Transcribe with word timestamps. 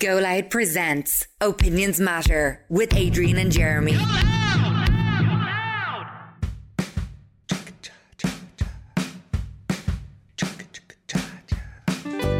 Go 0.00 0.18
presents 0.48 1.26
Opinions 1.42 2.00
Matter 2.00 2.64
with 2.70 2.94
Adrian 2.94 3.36
and 3.36 3.52
Jeremy. 3.52 3.98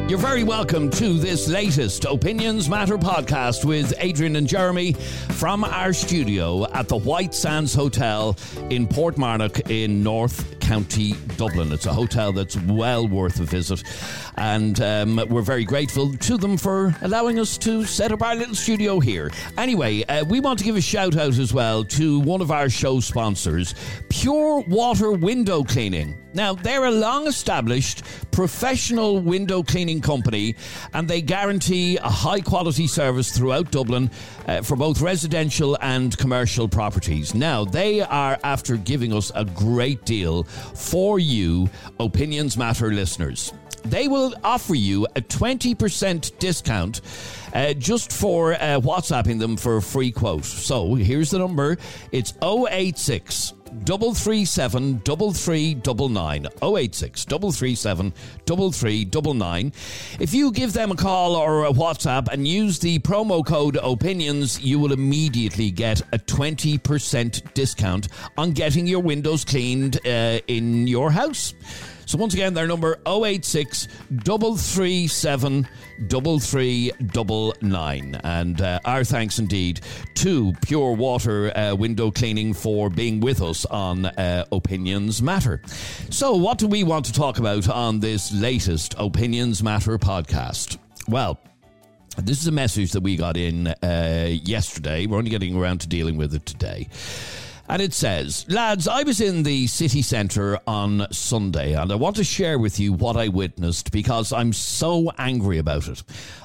You're 0.09 0.19
very 0.19 0.43
welcome 0.43 0.89
to 0.93 1.19
this 1.19 1.49
latest 1.49 2.07
Opinions 2.07 2.71
Matter 2.71 2.97
podcast 2.97 3.67
with 3.67 3.93
Adrian 3.99 4.37
and 4.37 4.47
Jeremy 4.49 4.95
from 4.95 5.63
our 5.63 5.93
studio 5.93 6.65
at 6.73 6.89
the 6.89 6.97
White 6.97 7.35
Sands 7.35 7.75
Hotel 7.75 8.39
in 8.71 8.89
Portmarnock 8.89 9.71
in 9.71 10.03
North 10.03 10.60
County 10.71 11.15
Dublin. 11.37 11.73
It's 11.73 11.87
a 11.87 11.93
hotel 11.93 12.31
that's 12.31 12.57
well 12.57 13.09
worth 13.09 13.41
a 13.41 13.43
visit, 13.43 13.83
and 14.37 14.81
um, 14.81 15.17
we're 15.29 15.43
very 15.43 15.65
grateful 15.65 16.15
to 16.15 16.37
them 16.37 16.57
for 16.57 16.95
allowing 17.03 17.41
us 17.41 17.59
to 17.59 17.85
set 17.85 18.13
up 18.13 18.23
our 18.23 18.37
little 18.37 18.55
studio 18.55 19.01
here. 19.01 19.33
Anyway, 19.59 20.05
uh, 20.05 20.25
we 20.27 20.39
want 20.39 20.61
to 20.61 20.65
give 20.65 20.77
a 20.77 20.81
shout 20.81 21.17
out 21.17 21.37
as 21.39 21.53
well 21.53 21.83
to 21.83 22.21
one 22.21 22.41
of 22.41 22.53
our 22.53 22.69
show 22.71 23.01
sponsors, 23.01 23.75
Pure 24.11 24.61
Water 24.69 25.11
Window 25.11 25.65
Cleaning. 25.65 26.17
Now, 26.33 26.55
they're 26.55 26.85
a 26.85 26.91
long 26.93 27.27
established 27.27 28.05
professional 28.31 29.21
window 29.21 29.63
cleaning 29.63 30.01
company 30.01 30.55
and 30.95 31.09
they 31.09 31.21
guarantee 31.21 31.97
a 31.97 32.09
high 32.09 32.41
quality 32.41 32.87
service 32.87 33.37
throughout 33.37 33.73
Dublin 33.73 34.11
uh, 34.47 34.63
for 34.63 34.77
both 34.77 35.01
residential 35.01 35.77
and 35.81 36.17
commercial 36.17 36.69
properties. 36.69 37.35
Now, 37.35 37.65
they 37.65 38.01
are 38.01 38.39
after 38.45 38.77
giving 38.77 39.13
us 39.13 39.33
a 39.35 39.45
great 39.45 40.05
deal 40.05 40.47
for 40.75 41.19
you, 41.19 41.69
Opinions 41.99 42.57
Matter 42.57 42.93
listeners. 42.93 43.53
They 43.85 44.09
will 44.09 44.35
offer 44.45 44.75
you 44.75 45.07
a 45.17 45.21
20% 45.23 46.39
discount 46.39 47.01
uh, 47.55 47.73
just 47.75 48.13
for 48.13 48.55
uh, 48.55 48.81
WhatsApping 48.81 49.39
them 49.39 49.57
for 49.57 49.79
a 49.79 49.83
free 49.83 50.13
quote. 50.13 50.45
So 50.45 50.95
here's 50.95 51.31
the 51.31 51.39
number 51.39 51.79
it's 52.13 52.35
086 52.43 53.55
double 53.85 54.15
three 54.15 54.45
seven 54.45 55.01
double 55.05 55.33
three 55.33 55.75
double 55.75 56.09
nine 56.09 56.47
oh 56.63 56.77
eight 56.77 56.95
six 56.95 57.25
double 57.25 57.53
three 57.53 57.75
seven 57.75 58.13
double 58.45 58.73
three 58.73 59.05
double 59.05 59.35
nine. 59.35 59.73
If 60.19 60.35
you 60.35 60.53
give 60.53 60.73
them 60.73 60.91
a 60.91 60.97
call 60.97 61.37
or 61.37 61.65
a 61.67 61.73
WhatsApp 61.73 62.29
and 62.33 62.47
use 62.47 62.79
the 62.79 62.99
promo 63.01 63.45
code 63.45 63.79
opinions, 63.83 64.61
you 64.61 64.79
will 64.79 64.93
immediately 64.93 65.71
get 65.71 66.03
a 66.13 66.19
twenty 66.19 66.79
percent 66.79 67.43
discount 67.55 68.09
on 68.37 68.53
getting 68.53 68.87
your 68.87 69.01
windows 69.01 69.45
cleaned 69.45 69.99
uh, 70.07 70.41
in 70.47 70.87
your 70.87 71.11
house. 71.11 71.55
So 72.11 72.19
once 72.19 72.35
again, 72.35 72.55
their 72.55 72.67
number 72.67 72.99
086 73.07 73.87
337 74.25 75.69
3399. 76.09 78.21
And 78.25 78.61
uh, 78.61 78.81
our 78.85 79.05
thanks 79.05 79.39
indeed 79.39 79.81
to 80.17 80.53
Pure 80.61 80.95
Water 80.95 81.57
uh, 81.57 81.77
Window 81.77 82.11
Cleaning 82.11 82.53
for 82.53 82.91
being 82.91 83.21
with 83.21 83.41
us 83.41 83.65
on 83.67 84.07
uh, 84.07 84.45
Opinions 84.51 85.23
Matter. 85.23 85.63
So, 86.11 86.35
what 86.35 86.59
do 86.59 86.67
we 86.67 86.83
want 86.83 87.05
to 87.05 87.13
talk 87.13 87.39
about 87.39 87.69
on 87.69 88.01
this 88.01 88.33
latest 88.33 88.97
Opinions 88.99 89.63
Matter 89.63 89.97
podcast? 89.97 90.79
Well, 91.07 91.39
this 92.17 92.41
is 92.41 92.49
a 92.49 92.53
message 92.53 92.91
that 92.91 93.05
we 93.05 93.15
got 93.15 93.37
in 93.37 93.69
uh, 93.69 94.27
yesterday. 94.31 95.07
We're 95.07 95.19
only 95.19 95.31
getting 95.31 95.57
around 95.57 95.83
to 95.83 95.89
dealing 95.89 96.17
with 96.17 96.35
it 96.35 96.45
today. 96.45 96.89
And 97.71 97.81
it 97.81 97.95
says, 97.95 98.47
Lads, 98.49 98.89
I 98.89 99.05
was 99.05 99.21
in 99.21 99.45
the 99.45 99.69
city 99.69 100.03
centre 100.03 100.59
on 100.67 101.07
Sunday 101.13 101.75
and 101.75 101.93
I 101.93 101.95
want 101.95 102.17
to 102.17 102.25
share 102.25 102.59
with 102.59 102.81
you 102.81 102.93
what 102.93 103.17
I 103.17 103.29
witnessed 103.29 103.93
because 103.93 104.33
I'm 104.33 104.53
so 104.53 105.13
angry 105.19 105.59
about 105.59 105.87
it. 105.87 106.03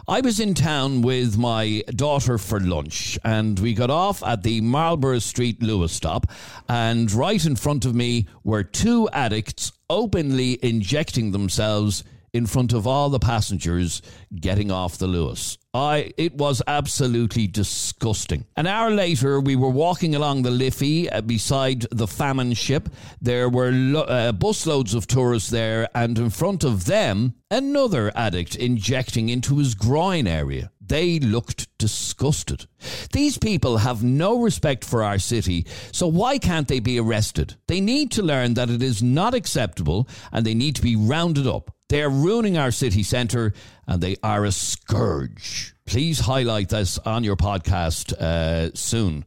I 0.07 0.21
was 0.21 0.39
in 0.39 0.53
town 0.53 1.01
with 1.01 1.35
my 1.35 1.81
daughter 1.95 2.37
for 2.37 2.59
lunch 2.59 3.17
and 3.23 3.57
we 3.57 3.73
got 3.73 3.89
off 3.89 4.21
at 4.21 4.43
the 4.43 4.61
Marlborough 4.61 5.17
Street 5.17 5.61
Luas 5.61 5.89
stop 5.89 6.27
and 6.69 7.11
right 7.11 7.43
in 7.43 7.55
front 7.55 7.85
of 7.85 7.95
me 7.95 8.27
were 8.43 8.63
two 8.63 9.09
addicts 9.09 9.71
openly 9.89 10.59
injecting 10.63 11.31
themselves 11.31 12.03
in 12.35 12.45
front 12.45 12.73
of 12.73 12.85
all 12.85 13.09
the 13.09 13.17
passengers 13.17 14.01
getting 14.35 14.69
off 14.69 14.97
the 14.97 15.07
Luas. 15.07 15.57
I 15.73 16.11
it 16.17 16.35
was 16.35 16.61
absolutely 16.67 17.47
disgusting. 17.47 18.45
An 18.57 18.67
hour 18.67 18.91
later, 18.91 19.39
we 19.39 19.55
were 19.55 19.69
walking 19.69 20.15
along 20.15 20.41
the 20.41 20.51
Liffey 20.51 21.09
uh, 21.09 21.21
beside 21.21 21.85
the 21.91 22.07
famine 22.07 22.53
ship. 22.53 22.89
There 23.21 23.47
were 23.49 23.71
lo- 23.71 24.01
uh, 24.01 24.31
busloads 24.33 24.93
of 24.93 25.07
tourists 25.07 25.49
there, 25.49 25.87
and 25.95 26.17
in 26.17 26.29
front 26.29 26.65
of 26.65 26.85
them, 26.85 27.35
another 27.49 28.11
addict 28.15 28.55
injecting 28.55 29.29
into 29.29 29.57
his 29.57 29.75
groin 29.75 30.27
area. 30.27 30.71
They 30.87 31.19
looked 31.19 31.67
disgusted. 31.77 32.67
These 33.11 33.37
people 33.37 33.77
have 33.77 34.03
no 34.03 34.41
respect 34.41 34.85
for 34.85 35.03
our 35.03 35.19
city, 35.19 35.65
so 35.91 36.07
why 36.07 36.37
can't 36.37 36.67
they 36.67 36.79
be 36.79 36.99
arrested? 36.99 37.55
They 37.67 37.81
need 37.81 38.11
to 38.11 38.21
learn 38.21 38.53
that 38.53 38.69
it 38.69 38.83
is 38.83 39.01
not 39.01 39.33
acceptable 39.33 40.07
and 40.31 40.45
they 40.45 40.53
need 40.53 40.75
to 40.75 40.81
be 40.81 40.95
rounded 40.95 41.47
up. 41.47 41.74
They 41.87 42.01
are 42.01 42.09
ruining 42.09 42.57
our 42.57 42.71
city 42.71 43.03
centre 43.03 43.53
and 43.87 44.01
they 44.01 44.15
are 44.23 44.43
a 44.43 44.51
scourge. 44.51 45.75
Please 45.85 46.19
highlight 46.19 46.69
this 46.69 46.97
on 46.99 47.23
your 47.23 47.35
podcast 47.35 48.11
uh, 48.13 48.73
soon. 48.73 49.23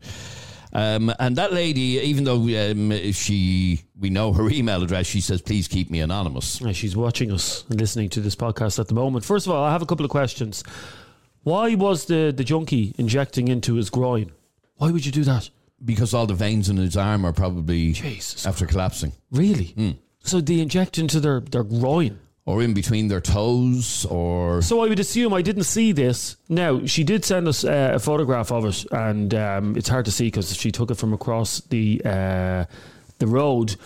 Um, 0.73 1.13
and 1.21 1.37
that 1.37 1.53
lady, 1.53 2.01
even 2.01 2.25
though 2.25 2.41
um, 2.71 3.13
she, 3.13 3.83
we 3.99 4.11
know 4.11 4.33
her 4.33 4.51
email 4.51 4.83
address, 4.83 5.07
she 5.07 5.21
says, 5.21 5.41
please 5.41 5.69
keep 5.69 5.89
me 5.89 6.01
anonymous. 6.01 6.61
Yeah, 6.61 6.73
She's 6.73 6.97
watching 6.97 7.31
us 7.31 7.65
and 7.71 7.81
listening 7.81 8.09
to 8.11 8.21
this 8.21 8.35
podcast 8.35 8.79
at 8.81 8.89
the 8.89 8.95
moment. 8.95 9.25
First 9.25 9.47
of 9.47 9.53
all, 9.53 9.63
I 9.63 9.71
have 9.71 9.83
a 9.83 9.87
couple 9.87 10.05
of 10.05 10.11
questions. 10.11 10.65
Why 11.45 11.77
was 11.77 12.07
the, 12.07 12.35
the 12.37 12.45
junkie 12.45 12.93
injecting 12.99 13.47
into 13.49 13.75
his 13.75 13.89
groin? 13.89 14.33
Why 14.77 14.91
would 14.91 15.07
you 15.07 15.13
do 15.13 15.25
that? 15.25 15.49
Because 15.85 16.13
all 16.13 16.27
the 16.27 16.35
veins 16.35 16.69
in 16.69 16.77
his 16.77 16.97
arm 16.97 17.25
are 17.25 17.33
probably 17.33 17.93
Jesus 17.93 18.45
after 18.45 18.67
collapsing. 18.67 19.13
Really? 19.31 19.97
So 20.21 20.41
they 20.41 20.61
inject 20.61 20.99
into 20.99 21.21
their, 21.21 21.41
their 21.41 21.63
groin. 21.63 22.19
Or 22.49 22.63
in 22.63 22.73
between 22.73 23.09
their 23.09 23.21
toes, 23.21 24.07
or. 24.07 24.63
So 24.63 24.83
I 24.83 24.89
would 24.89 24.99
assume 24.99 25.35
I 25.35 25.43
didn't 25.43 25.65
see 25.65 25.93
this. 25.93 26.37
Now 26.49 26.87
she 26.87 27.05
did 27.05 27.23
send 27.23 27.47
us 27.47 27.63
uh, 27.63 27.91
a 27.93 27.99
photograph 27.99 28.51
of 28.51 28.65
it, 28.65 28.87
and 28.91 29.35
um, 29.35 29.77
it's 29.77 29.91
hard 29.91 30.07
to 30.07 30.11
see 30.11 30.29
because 30.29 30.57
she 30.57 30.73
took 30.73 30.91
it 30.91 30.95
from 30.95 31.13
across 31.13 31.61
the 31.61 32.01
uh, 32.07 32.65
the 33.19 33.27
road. 33.27 33.77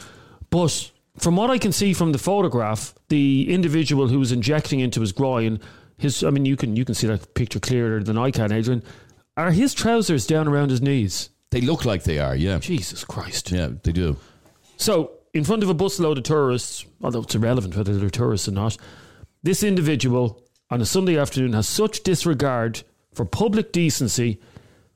But 0.50 0.92
from 1.18 1.34
what 1.34 1.50
I 1.50 1.58
can 1.58 1.72
see 1.72 1.92
from 1.92 2.12
the 2.12 2.18
photograph, 2.18 2.94
the 3.08 3.52
individual 3.52 4.06
who 4.06 4.20
was 4.20 4.30
injecting 4.30 4.78
into 4.78 5.00
his 5.00 5.10
groin, 5.10 5.58
his 5.98 6.22
I 6.22 6.30
mean 6.30 6.44
you 6.44 6.56
can 6.56 6.76
you 6.76 6.84
can 6.84 6.94
see 6.94 7.08
that 7.08 7.34
picture 7.34 7.58
clearer 7.58 8.00
than 8.04 8.16
I 8.16 8.30
can, 8.30 8.52
Adrian. 8.52 8.84
Are 9.36 9.50
his 9.50 9.74
trousers 9.74 10.24
down 10.24 10.46
around 10.46 10.70
his 10.70 10.80
knees? 10.80 11.30
They 11.50 11.62
look 11.62 11.84
like 11.84 12.04
they 12.04 12.20
are, 12.20 12.36
yeah. 12.36 12.60
Jesus 12.60 13.04
Christ! 13.04 13.50
Yeah, 13.50 13.70
they 13.82 13.90
do. 13.90 14.18
So, 14.76 15.10
in 15.34 15.44
front 15.44 15.62
of 15.62 15.68
a 15.68 15.74
busload 15.74 16.18
of 16.18 16.24
tourists, 16.24 16.84
although 17.00 17.22
it's 17.22 17.34
irrelevant 17.34 17.76
whether 17.76 17.96
they're 17.96 18.10
tourists 18.10 18.48
or 18.48 18.52
not, 18.52 18.76
this 19.42 19.62
individual 19.62 20.42
on 20.70 20.80
a 20.80 20.86
Sunday 20.86 21.18
afternoon 21.18 21.52
has 21.52 21.68
such 21.68 22.02
disregard 22.02 22.82
for 23.14 23.24
public 23.24 23.72
decency 23.72 24.40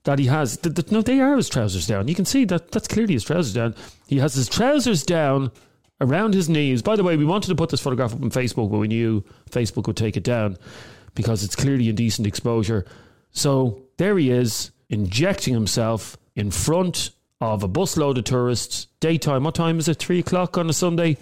that 0.05 0.19
he 0.19 0.27
has. 0.27 0.57
Th- 0.59 0.75
th- 0.75 0.91
no, 0.91 1.03
they 1.03 1.21
are 1.21 1.37
his 1.37 1.49
trousers 1.49 1.87
down. 1.87 2.09
You 2.09 2.15
can 2.15 2.25
see 2.25 2.45
that 2.47 2.71
that's 2.71 2.89
clearly 2.89 3.15
his 3.15 3.25
trousers 3.25 3.55
down. 3.55 3.75
He 4.07 4.19
has 4.19 4.35
his 4.35 4.49
trousers 4.49 5.03
down 5.03 5.51
around 6.01 6.35
his 6.35 6.49
knees. 6.49 6.83
By 6.83 6.97
the 6.97 7.03
way, 7.03 7.17
we 7.17 7.25
wanted 7.25 7.49
to 7.49 7.55
put 7.55 7.71
this 7.71 7.81
photograph 7.81 8.15
up 8.15 8.23
on 8.23 8.31
Facebook, 8.31 8.71
but 8.71 8.79
we 8.79 8.89
knew 8.89 9.25
Facebook 9.51 9.87
would 9.87 9.97
take 9.97 10.17
it 10.17 10.23
down 10.23 10.57
because 11.15 11.43
it's 11.43 11.57
clearly 11.57 11.89
indecent 11.89 12.27
exposure. 12.27 12.85
So 13.31 13.83
there 13.97 14.17
he 14.17 14.31
is, 14.31 14.71
injecting 14.89 15.55
himself 15.55 16.17
in 16.35 16.51
front 16.51 17.11
of 17.41 17.63
a 17.63 17.69
busload 17.69 18.19
of 18.19 18.25
tourists. 18.25 18.87
Daytime. 19.01 19.45
What 19.45 19.55
time 19.55 19.79
is 19.79 19.89
it? 19.89 19.99
Three 19.99 20.21
o'clock 20.21 20.57
on 20.57 20.71
a 20.71 20.73
Sunday, 20.73 21.17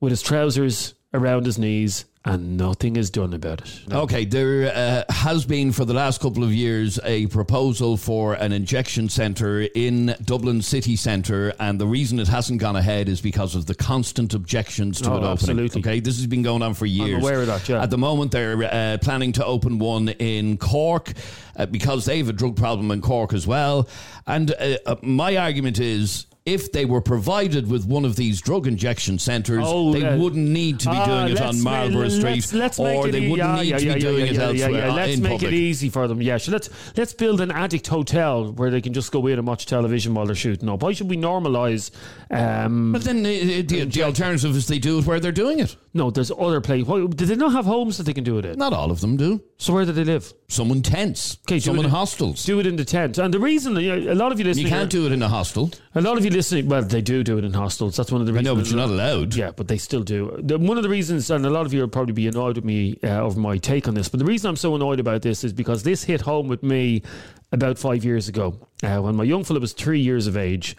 with 0.00 0.10
his 0.10 0.22
trousers 0.22 0.94
around 1.14 1.46
his 1.46 1.58
knees, 1.58 2.04
and 2.32 2.56
nothing 2.56 2.96
is 2.96 3.10
done 3.10 3.32
about 3.32 3.60
it. 3.60 3.80
Okay, 3.92 4.24
there 4.24 4.72
uh, 5.08 5.12
has 5.12 5.44
been 5.46 5.72
for 5.72 5.84
the 5.84 5.94
last 5.94 6.20
couple 6.20 6.44
of 6.44 6.52
years 6.52 6.98
a 7.04 7.26
proposal 7.28 7.96
for 7.96 8.34
an 8.34 8.52
injection 8.52 9.08
centre 9.08 9.62
in 9.74 10.14
Dublin 10.24 10.62
city 10.62 10.96
centre, 10.96 11.52
and 11.58 11.80
the 11.80 11.86
reason 11.86 12.18
it 12.18 12.28
hasn't 12.28 12.60
gone 12.60 12.76
ahead 12.76 13.08
is 13.08 13.20
because 13.20 13.54
of 13.54 13.66
the 13.66 13.74
constant 13.74 14.34
objections 14.34 15.00
to 15.00 15.08
Oh, 15.10 15.14
it 15.14 15.16
opening. 15.16 15.32
absolutely. 15.32 15.80
Okay, 15.80 16.00
this 16.00 16.16
has 16.18 16.26
been 16.26 16.42
going 16.42 16.62
on 16.62 16.74
for 16.74 16.86
years. 16.86 17.22
aware 17.22 17.40
of 17.40 17.46
that, 17.46 17.68
yeah. 17.68 17.82
At 17.82 17.90
the 17.90 17.98
moment, 17.98 18.32
they're 18.32 18.62
uh, 18.62 18.98
planning 19.00 19.32
to 19.32 19.44
open 19.44 19.78
one 19.78 20.08
in 20.08 20.58
Cork 20.58 21.12
uh, 21.56 21.66
because 21.66 22.04
they 22.04 22.18
have 22.18 22.28
a 22.28 22.32
drug 22.32 22.56
problem 22.56 22.90
in 22.90 23.00
Cork 23.00 23.32
as 23.32 23.46
well. 23.46 23.88
And 24.26 24.50
uh, 24.52 24.76
uh, 24.86 24.96
my 25.02 25.36
argument 25.36 25.78
is. 25.78 26.26
If 26.48 26.72
they 26.72 26.84
were 26.86 27.00
provided 27.02 27.68
with 27.70 27.84
one 27.86 28.04
of 28.04 28.16
these 28.16 28.40
drug 28.40 28.66
injection 28.66 29.18
centres, 29.18 29.64
Oh, 29.66 29.92
they 29.92 30.04
uh, 30.06 30.16
wouldn't 30.16 30.48
need 30.48 30.80
to 30.80 30.90
be 30.90 30.96
Ah, 30.96 31.04
doing 31.06 31.36
it 31.36 31.40
on 31.42 31.62
ma- 31.62 31.70
Marlborough 31.70 32.08
Street, 32.08 32.52
let's- 32.52 32.52
let's 32.54 32.78
or 32.78 33.08
they 33.08 33.20
e- 33.26 33.30
wouldn't 33.30 33.48
yeah, 33.48 33.62
need 33.62 33.68
yeah, 33.68 33.76
to 33.78 33.84
be 33.84 33.90
yeah, 33.90 33.98
doing 33.98 34.26
yeah, 34.26 34.32
it 34.32 34.38
elsewhere 34.62 34.90
uh, 34.90 34.94
Let's 34.94 35.18
make 35.20 35.32
public. 35.32 35.52
it 35.52 35.56
easy 35.56 35.88
for 35.90 36.08
them. 36.08 36.22
Yeah, 36.22 36.38
so 36.38 36.52
let's 36.52 36.70
let's 36.96 37.12
build 37.12 37.40
an 37.40 37.50
addict 37.50 37.86
hotel 37.88 38.52
where 38.52 38.70
they 38.70 38.80
can 38.80 38.94
just 38.94 39.12
go 39.12 39.26
in 39.26 39.38
and 39.38 39.46
watch 39.46 39.66
television 39.66 40.14
while 40.14 40.26
they're 40.26 40.34
shooting 40.34 40.68
up. 40.68 40.82
Why 40.82 40.92
should 40.92 41.10
we 41.10 41.16
normalise? 41.18 41.90
Um, 42.30 42.92
But 42.92 43.02
then 43.04 43.18
uh, 43.20 43.28
the, 43.66 43.84
the 43.84 44.02
alternative 44.02 44.56
is 44.56 44.66
they 44.68 44.78
do 44.78 44.98
it 44.98 45.06
where 45.06 45.20
they're 45.20 45.32
doing 45.32 45.60
it. 45.60 45.76
No, 45.94 46.10
there's 46.10 46.30
other 46.30 46.60
places. 46.60 46.86
What, 46.86 47.16
do 47.16 47.24
they 47.24 47.34
not 47.34 47.52
have 47.52 47.64
homes 47.64 47.96
that 47.96 48.04
they 48.04 48.12
can 48.12 48.22
do 48.22 48.38
it 48.38 48.44
in? 48.44 48.58
Not 48.58 48.72
all 48.74 48.90
of 48.90 49.00
them 49.00 49.16
do. 49.16 49.42
So 49.56 49.72
where 49.72 49.84
do 49.86 49.92
they 49.92 50.04
live? 50.04 50.32
Some 50.48 50.70
in 50.70 50.82
tents, 50.82 51.38
Okay, 51.48 51.58
some 51.58 51.78
in 51.78 51.86
hostels. 51.86 52.44
Do 52.44 52.60
it 52.60 52.66
in 52.66 52.76
the 52.76 52.84
tent. 52.84 53.16
And 53.18 53.32
the 53.32 53.38
reason, 53.40 53.74
you 53.76 53.96
know, 53.96 54.12
a 54.12 54.14
lot 54.14 54.30
of 54.30 54.38
you 54.38 54.44
listening, 54.44 54.66
you 54.66 54.70
can't 54.70 54.90
do 54.90 55.06
it 55.06 55.12
in 55.12 55.22
a 55.22 55.28
hostel. 55.28 55.70
a 55.94 56.00
lot 56.02 56.18
of 56.18 56.24
you 56.24 56.30
listening. 56.30 56.68
Well, 56.68 56.82
they 56.82 57.00
do 57.00 57.24
do 57.24 57.38
it 57.38 57.44
in 57.44 57.54
hostels. 57.54 57.96
That's 57.96 58.12
one 58.12 58.20
of 58.20 58.26
the 58.26 58.32
I 58.34 58.36
reasons. 58.36 58.46
know, 58.46 58.62
but 58.62 58.68
you're 58.70 58.76
not 58.86 58.90
allowed. 58.90 59.34
Yeah, 59.34 59.50
but 59.50 59.68
they 59.68 59.78
still 59.78 60.02
do. 60.02 60.38
The, 60.42 60.58
one 60.58 60.76
of 60.76 60.82
the 60.82 60.88
reasons, 60.90 61.30
and 61.30 61.44
a 61.46 61.50
lot 61.50 61.64
of 61.64 61.72
you 61.72 61.80
will 61.80 61.88
probably 61.88 62.12
be 62.12 62.28
annoyed 62.28 62.56
with 62.56 62.64
me 62.64 62.98
uh, 63.02 63.20
over 63.22 63.40
my 63.40 63.56
take 63.56 63.88
on 63.88 63.94
this, 63.94 64.08
but 64.08 64.18
the 64.20 64.26
reason 64.26 64.48
I'm 64.50 64.56
so 64.56 64.74
annoyed 64.74 65.00
about 65.00 65.22
this 65.22 65.42
is 65.42 65.52
because 65.54 65.82
this 65.84 66.04
hit 66.04 66.20
home 66.20 66.48
with 66.48 66.62
me 66.62 67.02
about 67.50 67.78
five 67.78 68.04
years 68.04 68.28
ago. 68.28 68.60
Uh, 68.82 68.98
when 69.00 69.16
my 69.16 69.24
young 69.24 69.42
fella 69.42 69.58
was 69.58 69.72
three 69.72 70.00
years 70.00 70.26
of 70.26 70.36
age, 70.36 70.76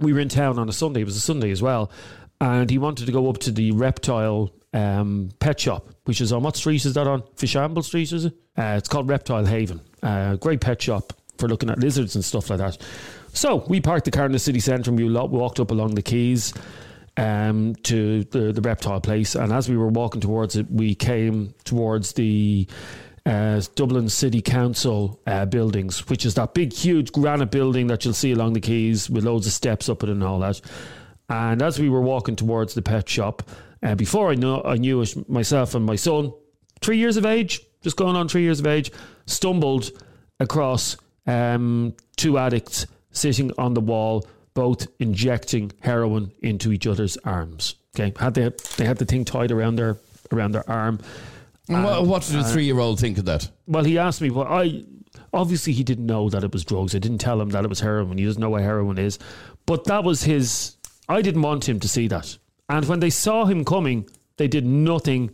we 0.00 0.12
were 0.12 0.20
in 0.20 0.28
town 0.28 0.58
on 0.58 0.68
a 0.68 0.72
Sunday. 0.72 1.00
It 1.02 1.04
was 1.04 1.16
a 1.16 1.20
Sunday 1.20 1.50
as 1.52 1.62
well. 1.62 1.90
And 2.40 2.70
he 2.70 2.78
wanted 2.78 3.06
to 3.06 3.12
go 3.12 3.28
up 3.28 3.38
to 3.38 3.50
the 3.50 3.72
reptile 3.72 4.52
um, 4.72 5.30
pet 5.40 5.58
shop, 5.58 5.88
which 6.04 6.20
is 6.20 6.32
on 6.32 6.42
what 6.42 6.56
street 6.56 6.84
is 6.84 6.94
that 6.94 7.06
on? 7.06 7.22
Fishamble 7.36 7.84
Street, 7.84 8.12
is 8.12 8.26
it? 8.26 8.34
Uh, 8.56 8.74
it's 8.76 8.88
called 8.88 9.08
Reptile 9.08 9.44
Haven. 9.44 9.80
Uh, 10.02 10.36
great 10.36 10.60
pet 10.60 10.80
shop 10.80 11.12
for 11.38 11.48
looking 11.48 11.70
at 11.70 11.78
lizards 11.78 12.14
and 12.14 12.24
stuff 12.24 12.50
like 12.50 12.58
that. 12.58 12.78
So 13.32 13.64
we 13.68 13.80
parked 13.80 14.04
the 14.04 14.10
car 14.10 14.26
in 14.26 14.32
the 14.32 14.38
city 14.38 14.60
centre 14.60 14.90
and 14.90 14.98
we 14.98 15.12
walked 15.12 15.60
up 15.60 15.70
along 15.70 15.94
the 15.94 16.02
quays 16.02 16.52
um, 17.16 17.74
to 17.84 18.24
the, 18.24 18.52
the 18.52 18.60
reptile 18.60 19.00
place. 19.00 19.34
And 19.34 19.52
as 19.52 19.68
we 19.68 19.76
were 19.76 19.88
walking 19.88 20.20
towards 20.20 20.56
it, 20.56 20.70
we 20.70 20.94
came 20.94 21.54
towards 21.64 22.12
the 22.12 22.66
uh, 23.26 23.60
Dublin 23.74 24.08
City 24.08 24.40
Council 24.40 25.20
uh, 25.26 25.44
buildings, 25.44 26.08
which 26.08 26.24
is 26.24 26.34
that 26.34 26.54
big, 26.54 26.72
huge 26.72 27.12
granite 27.12 27.50
building 27.50 27.88
that 27.88 28.04
you'll 28.04 28.14
see 28.14 28.32
along 28.32 28.54
the 28.54 28.60
quays 28.60 29.10
with 29.10 29.24
loads 29.24 29.46
of 29.46 29.52
steps 29.52 29.88
up 29.88 30.02
it 30.02 30.08
and 30.08 30.24
all 30.24 30.38
that. 30.40 30.60
And 31.28 31.62
as 31.62 31.78
we 31.78 31.88
were 31.88 32.00
walking 32.00 32.36
towards 32.36 32.74
the 32.74 32.82
pet 32.82 33.08
shop, 33.08 33.42
uh, 33.82 33.94
before 33.94 34.30
I 34.30 34.34
know 34.34 34.62
I 34.64 34.76
knew 34.76 35.00
it, 35.02 35.28
myself 35.28 35.74
and 35.74 35.84
my 35.84 35.96
son, 35.96 36.32
three 36.80 36.98
years 36.98 37.16
of 37.16 37.26
age, 37.26 37.60
just 37.82 37.96
going 37.96 38.16
on 38.16 38.28
three 38.28 38.42
years 38.42 38.60
of 38.60 38.66
age, 38.66 38.90
stumbled 39.26 39.90
across 40.40 40.96
um, 41.26 41.94
two 42.16 42.38
addicts 42.38 42.86
sitting 43.10 43.52
on 43.58 43.74
the 43.74 43.80
wall, 43.80 44.26
both 44.54 44.86
injecting 44.98 45.72
heroin 45.80 46.32
into 46.42 46.72
each 46.72 46.86
other's 46.86 47.16
arms. 47.18 47.74
Okay, 47.94 48.12
had 48.18 48.34
they 48.34 48.50
they 48.76 48.84
had 48.84 48.98
the 48.98 49.04
thing 49.04 49.24
tied 49.24 49.50
around 49.50 49.76
their 49.76 49.98
around 50.32 50.52
their 50.52 50.68
arm. 50.68 51.00
And 51.68 51.84
what, 51.84 52.06
what 52.06 52.22
did 52.22 52.36
a 52.36 52.44
three-year-old 52.44 52.98
think 52.98 53.18
of 53.18 53.26
that? 53.26 53.48
Well, 53.66 53.84
he 53.84 53.98
asked 53.98 54.22
me. 54.22 54.30
Well, 54.30 54.46
I 54.46 54.84
obviously 55.34 55.74
he 55.74 55.84
didn't 55.84 56.06
know 56.06 56.30
that 56.30 56.42
it 56.42 56.52
was 56.52 56.64
drugs. 56.64 56.94
I 56.94 56.98
didn't 56.98 57.18
tell 57.18 57.40
him 57.40 57.50
that 57.50 57.64
it 57.64 57.68
was 57.68 57.80
heroin. 57.80 58.16
He 58.16 58.24
doesn't 58.24 58.40
know 58.40 58.50
what 58.50 58.62
heroin 58.62 58.98
is. 58.98 59.18
But 59.66 59.84
that 59.84 60.02
was 60.02 60.22
his. 60.22 60.76
I 61.08 61.22
didn't 61.22 61.42
want 61.42 61.68
him 61.68 61.80
to 61.80 61.88
see 61.88 62.08
that. 62.08 62.36
And 62.68 62.84
when 62.86 63.00
they 63.00 63.10
saw 63.10 63.46
him 63.46 63.64
coming, 63.64 64.08
they 64.36 64.48
did 64.48 64.66
nothing 64.66 65.30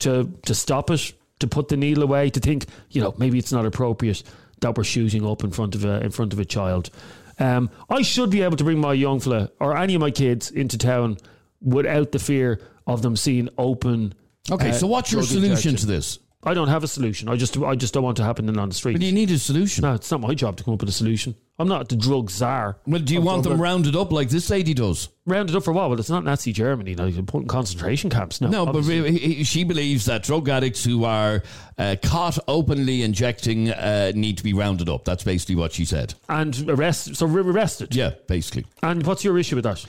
to 0.00 0.30
to 0.44 0.54
stop 0.54 0.90
it, 0.90 1.12
to 1.40 1.46
put 1.46 1.68
the 1.68 1.76
needle 1.76 2.02
away, 2.02 2.30
to 2.30 2.40
think, 2.40 2.66
you 2.90 3.00
know, 3.00 3.14
maybe 3.18 3.38
it's 3.38 3.52
not 3.52 3.66
appropriate 3.66 4.22
that 4.60 4.76
we're 4.76 4.84
shooting 4.84 5.26
up 5.26 5.44
in 5.44 5.50
front 5.50 5.74
of 5.74 5.84
a 5.84 6.02
in 6.02 6.10
front 6.10 6.32
of 6.32 6.38
a 6.38 6.44
child. 6.44 6.90
Um, 7.38 7.70
I 7.90 8.02
should 8.02 8.30
be 8.30 8.42
able 8.42 8.56
to 8.56 8.64
bring 8.64 8.78
my 8.78 8.92
young 8.92 9.20
fella 9.20 9.50
or 9.60 9.76
any 9.76 9.94
of 9.94 10.00
my 10.00 10.10
kids 10.10 10.50
into 10.50 10.78
town 10.78 11.18
without 11.60 12.12
the 12.12 12.18
fear 12.18 12.60
of 12.86 13.02
them 13.02 13.16
seeing 13.16 13.48
open. 13.58 14.14
Okay, 14.50 14.70
uh, 14.70 14.72
so 14.72 14.86
what's 14.86 15.10
your 15.10 15.22
solution 15.22 15.50
injection. 15.50 15.76
to 15.76 15.86
this? 15.86 16.18
I 16.44 16.54
don't 16.54 16.68
have 16.68 16.84
a 16.84 16.88
solution. 16.88 17.28
I 17.28 17.36
just 17.36 17.56
I 17.58 17.74
just 17.74 17.94
don't 17.94 18.02
want 18.02 18.16
to 18.18 18.24
happen 18.24 18.56
on 18.58 18.68
the 18.68 18.74
street. 18.74 18.92
But 18.92 19.02
you 19.02 19.12
need 19.12 19.30
a 19.30 19.38
solution. 19.38 19.82
No, 19.82 19.94
it's 19.94 20.10
not 20.10 20.20
my 20.20 20.34
job 20.34 20.56
to 20.58 20.64
come 20.64 20.74
up 20.74 20.80
with 20.80 20.88
a 20.88 20.92
solution. 20.92 21.34
I'm 21.58 21.68
not 21.68 21.88
the 21.88 21.96
drug 21.96 22.30
czar. 22.30 22.78
Well, 22.86 23.00
do 23.00 23.12
you 23.14 23.20
of 23.20 23.24
want 23.26 23.44
them 23.44 23.60
rounded 23.60 23.94
up 23.94 24.10
like 24.12 24.28
this 24.28 24.50
lady 24.50 24.74
does? 24.74 25.08
rounded 25.24 25.54
up 25.56 25.62
for 25.64 25.72
what? 25.72 25.88
Well, 25.88 25.98
it's 26.00 26.10
not 26.10 26.24
Nazi 26.24 26.52
Germany. 26.52 26.94
No, 26.96 27.06
you 27.06 27.14
can 27.14 27.26
put 27.26 27.42
in 27.42 27.48
concentration 27.48 28.10
camps. 28.10 28.40
No, 28.40 28.48
No, 28.48 28.66
but 28.66 28.76
obviously. 28.76 29.00
re- 29.12 29.18
he- 29.18 29.44
she 29.44 29.62
believes 29.64 30.04
that 30.06 30.24
drug 30.24 30.48
addicts 30.48 30.84
who 30.84 31.04
are 31.04 31.42
uh, 31.78 31.94
caught 32.02 32.38
openly 32.48 33.02
injecting 33.02 33.70
uh, 33.70 34.10
need 34.14 34.36
to 34.38 34.42
be 34.44 34.52
rounded 34.52 34.88
up. 34.88 35.04
That's 35.04 35.22
basically 35.24 35.54
what 35.54 35.72
she 35.72 35.84
said. 35.84 36.14
and 36.28 36.68
arrest. 36.68 37.14
So 37.16 37.26
arrested. 37.26 37.94
Yeah, 37.94 38.10
basically. 38.26 38.66
And 38.82 39.06
what's 39.06 39.24
your 39.24 39.38
issue 39.38 39.54
with 39.54 39.64
that? 39.64 39.84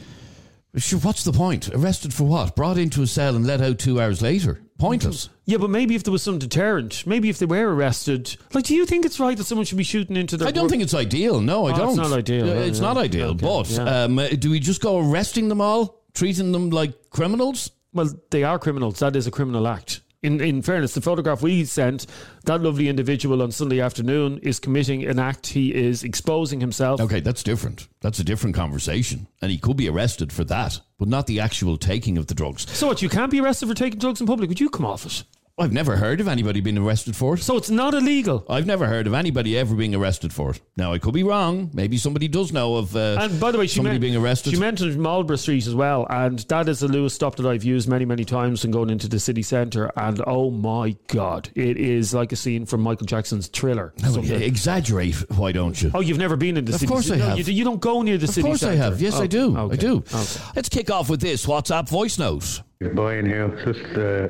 Sure, 0.77 0.99
what's 0.99 1.23
the 1.23 1.31
point? 1.31 1.69
Arrested 1.73 2.13
for 2.13 2.25
what? 2.25 2.55
Brought 2.55 2.77
into 2.77 3.01
a 3.01 3.07
cell 3.07 3.35
and 3.35 3.47
let 3.47 3.61
out 3.61 3.79
two 3.79 4.01
hours 4.01 4.21
later? 4.21 4.59
Pointless. 4.77 5.29
Yeah, 5.45 5.57
but 5.57 5.69
maybe 5.69 5.95
if 5.95 6.03
there 6.03 6.11
was 6.11 6.21
some 6.21 6.37
deterrent, 6.37 7.07
maybe 7.07 7.29
if 7.29 7.39
they 7.39 7.45
were 7.45 7.73
arrested, 7.73 8.35
like, 8.53 8.65
do 8.65 8.75
you 8.75 8.85
think 8.85 9.05
it's 9.05 9.19
right 9.19 9.37
that 9.37 9.45
someone 9.45 9.63
should 9.65 9.77
be 9.77 9.85
shooting 9.85 10.17
into 10.17 10.35
their? 10.35 10.47
I 10.49 10.51
don't 10.51 10.63
work- 10.65 10.71
think 10.71 10.83
it's 10.83 10.93
ideal. 10.93 11.39
No, 11.39 11.67
I 11.67 11.73
Oh, 11.73 11.77
don't. 11.77 11.87
it's 11.89 11.97
not 12.09 12.11
ideal. 12.11 12.47
It's 12.49 12.79
yeah. 12.79 12.85
not 12.85 12.97
ideal. 12.97 13.29
Okay, 13.29 13.45
But 13.45 13.69
yeah. 13.69 14.03
um, 14.03 14.19
uh, 14.19 14.27
do 14.29 14.51
we 14.51 14.59
just 14.59 14.81
go 14.81 14.99
arresting 14.99 15.47
them 15.47 15.61
all, 15.61 16.01
treating 16.13 16.51
them 16.51 16.71
like 16.71 17.09
criminals? 17.09 17.71
Well, 17.93 18.09
they 18.31 18.43
are 18.43 18.59
criminals. 18.59 18.99
That 18.99 19.15
is 19.15 19.27
a 19.27 19.31
criminal 19.31 19.67
act. 19.69 20.01
In, 20.25 20.41
in 20.41 20.63
fairness, 20.63 20.95
the 20.95 21.01
photograph 21.01 21.43
we 21.43 21.65
sent, 21.65 22.07
that 22.45 22.59
lovely 22.59 22.89
individual 22.89 23.43
on 23.43 23.51
Sunday 23.51 23.79
afternoon 23.79 24.39
is 24.41 24.59
committing 24.59 25.05
an 25.05 25.19
act. 25.19 25.45
He 25.45 25.71
is 25.71 26.03
exposing 26.03 26.59
himself. 26.59 26.99
Okay, 26.99 27.19
that's 27.19 27.43
different. 27.43 27.87
That's 28.01 28.17
a 28.17 28.23
different 28.23 28.55
conversation. 28.55 29.27
And 29.43 29.51
he 29.51 29.59
could 29.59 29.77
be 29.77 29.87
arrested 29.87 30.33
for 30.33 30.43
that, 30.45 30.79
but 30.97 31.09
not 31.09 31.27
the 31.27 31.39
actual 31.39 31.77
taking 31.77 32.17
of 32.17 32.25
the 32.25 32.33
drugs. 32.33 32.67
So 32.75 32.87
what? 32.87 33.03
You 33.03 33.09
can't 33.09 33.29
be 33.29 33.39
arrested 33.39 33.69
for 33.69 33.75
taking 33.75 33.99
drugs 33.99 34.19
in 34.19 34.25
public. 34.25 34.49
Would 34.49 34.59
you 34.59 34.69
come 34.71 34.87
off 34.87 35.05
it? 35.05 35.23
I've 35.57 35.71
never 35.71 35.95
heard 35.95 36.19
of 36.19 36.27
anybody 36.27 36.59
being 36.59 36.77
arrested 36.77 37.15
for 37.15 37.35
it. 37.35 37.37
So 37.41 37.55
it's 37.55 37.69
not 37.69 37.93
illegal. 37.93 38.45
I've 38.49 38.65
never 38.65 38.87
heard 38.87 39.07
of 39.07 39.13
anybody 39.13 39.57
ever 39.57 39.73
being 39.73 39.95
arrested 39.95 40.33
for 40.33 40.51
it. 40.51 40.59
Now, 40.75 40.91
I 40.91 40.99
could 40.99 41.13
be 41.13 41.23
wrong. 41.23 41.71
Maybe 41.73 41.95
somebody 41.95 42.27
does 42.27 42.51
know 42.51 42.75
of 42.75 42.93
uh, 42.93 43.15
And 43.21 43.39
by 43.39 43.53
the 43.53 43.57
way, 43.57 43.65
she 43.67 43.75
somebody 43.77 43.93
men- 43.93 44.01
being 44.01 44.15
arrested. 44.17 44.51
She 44.53 44.59
mentioned 44.59 44.97
Marlborough 44.97 45.37
Street 45.37 45.65
as 45.65 45.73
well, 45.73 46.07
and 46.09 46.39
that 46.49 46.67
is 46.67 46.83
a 46.83 46.89
Luas 46.89 47.11
stop 47.11 47.37
that 47.37 47.45
I've 47.45 47.63
used 47.63 47.87
many, 47.87 48.03
many 48.03 48.25
times 48.25 48.63
when 48.63 48.71
going 48.71 48.89
into 48.89 49.07
the 49.07 49.17
city 49.17 49.41
centre. 49.41 49.89
And 49.95 50.21
oh 50.27 50.51
my 50.51 50.97
god, 51.07 51.47
it 51.55 51.77
is 51.77 52.13
like 52.13 52.33
a 52.33 52.35
scene 52.35 52.65
from 52.65 52.81
Michael 52.81 53.05
Jackson's 53.05 53.47
Thriller. 53.47 53.93
Oh, 54.03 54.11
Something- 54.11 54.25
yeah, 54.41 54.45
exaggerate, 54.45 55.15
why 55.37 55.53
don't 55.53 55.81
you? 55.81 55.89
Oh, 55.93 56.01
you've 56.01 56.17
never 56.17 56.35
been 56.35 56.57
in 56.57 56.65
the 56.65 56.73
Of 56.73 56.81
city? 56.81 56.85
Of 56.87 56.91
course 56.91 57.09
I 57.11 57.15
no, 57.15 57.25
have. 57.27 57.37
You, 57.47 57.53
you 57.53 57.63
don't 57.63 57.79
go 57.79 58.01
near 58.01 58.17
the 58.17 58.25
of 58.25 58.31
city 58.31 58.41
Of 58.41 58.47
course 58.59 58.63
I 58.63 58.75
have. 58.75 58.99
Yes, 59.01 59.13
I 59.13 59.19
Okay, 59.19 59.27
do. 59.27 59.57
I 59.71 59.75
do. 59.77 59.97
okay. 59.99 60.41
Let's 60.53 60.67
kick 60.67 60.91
off 60.91 61.09
with 61.09 61.21
this 61.21 61.45
WhatsApp 61.45 61.87
voice 61.87 62.19
note. 62.19 62.61
Brian 62.93 63.25
here, 63.25 63.47
just 63.63 63.97
uh, 63.97 64.27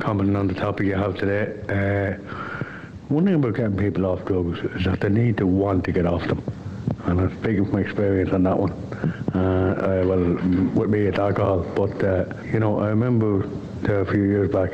commenting 0.00 0.36
on 0.36 0.48
the 0.48 0.54
topic 0.54 0.86
you 0.86 0.94
have 0.94 1.16
today. 1.16 1.52
Uh, 1.68 2.16
one 3.08 3.24
thing 3.24 3.34
about 3.34 3.54
getting 3.54 3.76
people 3.76 4.06
off 4.06 4.24
drugs 4.24 4.58
is 4.58 4.84
that 4.84 5.00
they 5.00 5.08
need 5.08 5.36
to 5.38 5.46
want 5.46 5.84
to 5.84 5.92
get 5.92 6.06
off 6.06 6.26
them. 6.26 6.42
And 7.04 7.20
I'm 7.20 7.40
speaking 7.40 7.64
from 7.64 7.78
experience 7.78 8.32
on 8.32 8.42
that 8.42 8.58
one. 8.58 8.72
Uh, 9.34 10.02
uh, 10.02 10.06
well, 10.06 10.18
with 10.74 10.90
me, 10.90 11.00
it's 11.00 11.18
alcohol. 11.18 11.60
But, 11.74 12.02
uh, 12.04 12.24
you 12.44 12.60
know, 12.60 12.80
I 12.80 12.88
remember 12.88 13.48
a 13.84 14.04
few 14.04 14.24
years 14.24 14.50
back, 14.50 14.72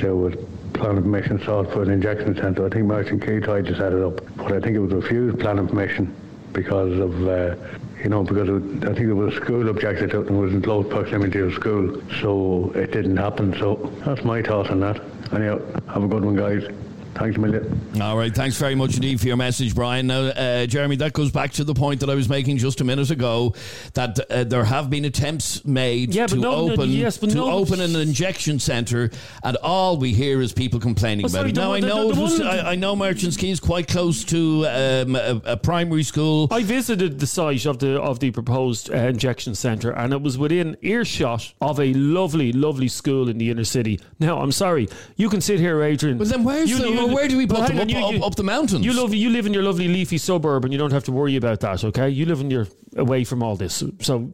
there 0.00 0.16
was 0.16 0.34
planning 0.72 1.02
permission 1.02 1.42
sought 1.44 1.70
for 1.72 1.82
an 1.82 1.90
injection 1.90 2.34
centre. 2.36 2.66
I 2.66 2.70
think 2.70 2.86
Merchant 2.86 3.22
Quay 3.22 3.40
tried 3.40 3.66
to 3.66 3.76
set 3.76 3.92
it 3.92 4.02
up, 4.02 4.20
but 4.36 4.52
I 4.52 4.60
think 4.60 4.76
it 4.76 4.80
was 4.80 4.92
refused 4.92 5.38
planning 5.38 5.68
permission 5.68 6.14
because 6.52 6.98
of, 6.98 7.28
uh, 7.28 7.56
you 8.04 8.10
know, 8.10 8.22
because 8.22 8.48
it 8.50 8.84
I 8.84 8.92
think 8.92 9.08
it 9.08 9.14
was 9.14 9.34
a 9.34 9.36
school 9.36 9.68
objected 9.70 10.12
and 10.12 10.28
it 10.28 10.30
was 10.30 10.52
in 10.52 10.60
close 10.60 10.86
proximity 10.88 11.38
to 11.38 11.50
school, 11.52 12.02
so 12.20 12.70
it 12.74 12.92
didn't 12.92 13.16
happen. 13.16 13.56
So 13.58 13.90
that's 14.04 14.22
my 14.22 14.42
thoughts 14.42 14.68
on 14.68 14.80
that. 14.80 15.00
Anyhow, 15.32 15.58
have 15.88 16.04
a 16.04 16.08
good 16.08 16.22
one, 16.22 16.36
guys. 16.36 16.68
Thanks 17.14 17.36
a 17.36 17.40
million. 17.40 18.02
All 18.02 18.16
right, 18.16 18.34
thanks 18.34 18.56
very 18.58 18.74
much 18.74 18.96
indeed 18.96 19.20
for 19.20 19.28
your 19.28 19.36
message, 19.36 19.72
Brian. 19.74 20.08
Now, 20.08 20.22
uh, 20.22 20.66
Jeremy, 20.66 20.96
that 20.96 21.12
goes 21.12 21.30
back 21.30 21.52
to 21.52 21.64
the 21.64 21.72
point 21.74 22.00
that 22.00 22.10
I 22.10 22.14
was 22.16 22.28
making 22.28 22.56
just 22.58 22.80
a 22.80 22.84
minute 22.84 23.10
ago 23.10 23.54
that 23.94 24.18
uh, 24.30 24.42
there 24.42 24.64
have 24.64 24.90
been 24.90 25.04
attempts 25.04 25.64
made 25.64 26.12
Yeah, 26.12 26.26
to 26.26 26.34
no- 26.36 26.66
no, 26.66 26.72
open 26.72 26.90
yes, 26.90 27.18
to 27.18 27.26
no- 27.28 27.50
open 27.52 27.80
an 27.80 27.94
injection 27.94 28.58
centre, 28.58 29.10
and 29.44 29.56
all 29.58 29.96
we 29.96 30.12
hear 30.12 30.40
is 30.42 30.52
people 30.52 30.80
complaining 30.80 31.24
Oh, 31.24 31.28
about 31.28 31.38
sorry, 31.38 31.50
it. 31.50 31.54
Now, 31.56 31.68
one- 31.68 31.76
I 31.76 31.80
the- 31.82 31.86
know 31.94 32.04
the- 32.06 32.10
it 32.10 32.14
the 32.16 32.20
was, 32.20 32.40
I, 32.40 32.72
I 32.72 32.74
know 32.74 32.96
Merchants 32.96 33.36
Quay 33.36 33.50
is 33.50 33.60
quite 33.60 33.86
close 33.86 34.24
to 34.24 34.66
um, 34.66 35.14
a, 35.14 35.40
a 35.44 35.56
primary 35.56 36.02
school. 36.02 36.48
I 36.50 36.64
visited 36.64 37.20
the 37.20 37.26
site 37.28 37.64
of 37.64 37.78
the 37.78 38.00
of 38.02 38.18
the 38.18 38.32
proposed 38.32 38.90
uh, 38.90 38.96
injection 38.96 39.54
centre, 39.54 39.92
and 39.92 40.12
it 40.12 40.20
was 40.20 40.36
within 40.36 40.76
earshot 40.82 41.54
of 41.60 41.78
a 41.78 41.94
lovely, 41.94 42.52
lovely 42.52 42.88
school 42.88 43.28
in 43.28 43.38
the 43.38 43.50
inner 43.50 43.62
city. 43.64 44.00
Now, 44.18 44.40
I'm 44.40 44.50
sorry, 44.52 44.88
you 45.16 45.28
can 45.30 45.40
sit 45.40 45.60
here, 45.60 45.80
Adrian. 45.80 46.18
But 46.18 46.28
then 46.28 46.42
where's 46.42 46.68
You- 46.70 46.78
the- 46.78 47.03
you- 47.08 47.14
where 47.14 47.28
do 47.28 47.36
we 47.36 47.46
put 47.46 47.58
hang 47.68 47.76
them? 47.76 47.96
Up- 48.04 48.14
up- 48.14 48.22
up 48.28 48.34
the 48.36 48.42
mountains? 48.42 48.84
You 48.84 48.92
love 48.92 49.14
you 49.14 49.30
live 49.30 49.46
in 49.46 49.54
your 49.54 49.62
lovely 49.62 49.88
leafy 49.88 50.18
suburb, 50.18 50.64
and 50.64 50.72
you 50.72 50.78
don't 50.78 50.92
have 50.92 51.04
to 51.04 51.12
worry 51.12 51.36
about 51.36 51.60
that. 51.60 51.84
Okay, 51.84 52.08
you 52.10 52.26
live 52.26 52.40
in 52.40 52.50
your 52.50 52.66
away 52.96 53.24
from 53.24 53.42
all 53.42 53.56
this, 53.56 53.82
so. 54.00 54.32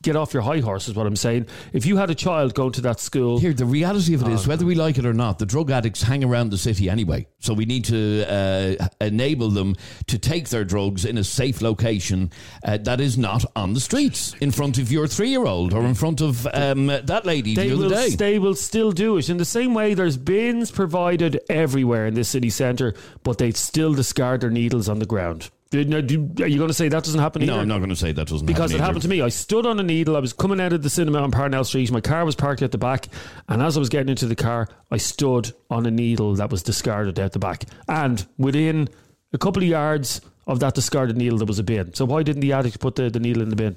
Get 0.00 0.16
off 0.16 0.32
your 0.32 0.42
high 0.42 0.60
horse 0.60 0.88
is 0.88 0.94
what 0.94 1.06
I'm 1.06 1.14
saying. 1.16 1.46
If 1.72 1.86
you 1.86 1.96
had 1.96 2.10
a 2.10 2.14
child 2.14 2.54
going 2.54 2.72
to 2.72 2.80
that 2.80 2.98
school, 2.98 3.38
Here, 3.38 3.52
the 3.52 3.66
reality 3.66 4.14
of 4.14 4.22
it 4.22 4.28
Oh, 4.28 4.32
is, 4.32 4.48
whether 4.48 4.64
we 4.64 4.74
like 4.74 4.98
it 4.98 5.04
or 5.06 5.12
not, 5.12 5.38
the 5.38 5.46
drug 5.46 5.70
addicts 5.70 6.02
hang 6.02 6.24
around 6.24 6.50
the 6.50 6.58
city 6.58 6.88
anyway. 6.88 7.28
So 7.38 7.52
we 7.54 7.66
need 7.66 7.84
to 7.84 8.24
uh, 8.26 8.88
enable 9.00 9.50
them 9.50 9.76
to 10.06 10.18
take 10.18 10.48
their 10.48 10.64
drugs 10.64 11.04
in 11.04 11.18
a 11.18 11.24
safe 11.24 11.60
location 11.60 12.32
uh, 12.64 12.78
that 12.78 13.00
is 13.00 13.18
not 13.18 13.44
on 13.54 13.74
the 13.74 13.80
streets, 13.80 14.34
in 14.40 14.50
front 14.50 14.78
of 14.78 14.90
your 14.90 15.06
three-year-old 15.06 15.72
or 15.74 15.84
in 15.84 15.94
front 15.94 16.20
of 16.20 16.46
um, 16.52 16.86
that 16.86 17.24
lady 17.24 17.54
they 17.54 17.68
the 17.68 17.74
other 17.74 17.82
will, 17.84 17.90
day. 17.90 18.10
they 18.10 18.38
will 18.38 18.54
still 18.54 18.92
do 18.92 19.18
it. 19.18 19.28
In 19.28 19.36
the 19.36 19.44
same 19.44 19.74
way, 19.74 19.94
there's 19.94 20.16
bins 20.16 20.70
provided 20.70 21.40
everywhere 21.48 22.06
in 22.06 22.14
this 22.14 22.30
city 22.30 22.50
centre, 22.50 22.94
but 23.22 23.38
they 23.38 23.50
still 23.52 23.94
discard 23.94 24.40
their 24.40 24.50
needles 24.50 24.88
on 24.88 24.98
the 24.98 25.06
ground. 25.06 25.50
Did- 25.72 25.88
no, 25.88 26.00
do- 26.02 26.30
Are 26.40 26.46
you 26.46 26.58
going 26.58 26.68
to 26.68 26.74
say 26.74 26.88
that 26.88 27.02
doesn't 27.02 27.18
happen 27.18 27.44
No, 27.46 27.54
either? 27.54 27.62
I'm 27.62 27.68
not 27.68 27.78
going 27.78 27.88
to 27.90 27.96
say 27.96 28.12
that 28.12 28.26
doesn't 28.28 28.40
happen. 28.40 28.46
Because 28.46 28.70
it 28.72 28.74
happen 28.74 28.86
happened 28.86 29.02
to 29.02 29.08
me. 29.08 29.22
I 29.22 29.30
stood 29.30 29.64
on 29.66 29.80
a 29.80 29.82
needle. 29.82 30.16
I 30.16 30.20
was 30.20 30.34
coming 30.34 30.60
out 30.60 30.72
of 30.74 30.82
the 30.82 30.90
cinema 30.90 31.20
on 31.22 31.30
Parnell 31.30 31.64
Street. 31.64 31.90
My 31.90 32.02
car 32.02 32.24
was 32.26 32.36
parked 32.36 32.60
at 32.60 32.72
the 32.72 32.78
back. 32.78 33.08
And 33.48 33.62
as 33.62 33.76
I 33.76 33.80
was 33.80 33.88
getting 33.88 34.10
into 34.10 34.26
the 34.26 34.36
car, 34.36 34.68
I 34.90 34.98
stood 34.98 35.52
on 35.70 35.86
a 35.86 35.90
needle 35.90 36.34
that 36.36 36.50
was 36.50 36.62
discarded 36.62 37.18
out 37.18 37.32
the 37.32 37.38
back. 37.38 37.64
And 37.88 38.24
within 38.36 38.88
a 39.32 39.38
couple 39.38 39.62
of 39.62 39.68
yards 39.68 40.20
of 40.46 40.60
that 40.60 40.74
discarded 40.74 41.16
needle, 41.16 41.38
there 41.38 41.46
was 41.46 41.58
a 41.58 41.62
bin. 41.62 41.94
So 41.94 42.04
why 42.04 42.22
didn't 42.22 42.42
the 42.42 42.52
addict 42.52 42.78
put 42.78 42.96
the, 42.96 43.08
the 43.08 43.20
needle 43.20 43.42
in 43.42 43.48
the 43.48 43.56
bin? 43.56 43.76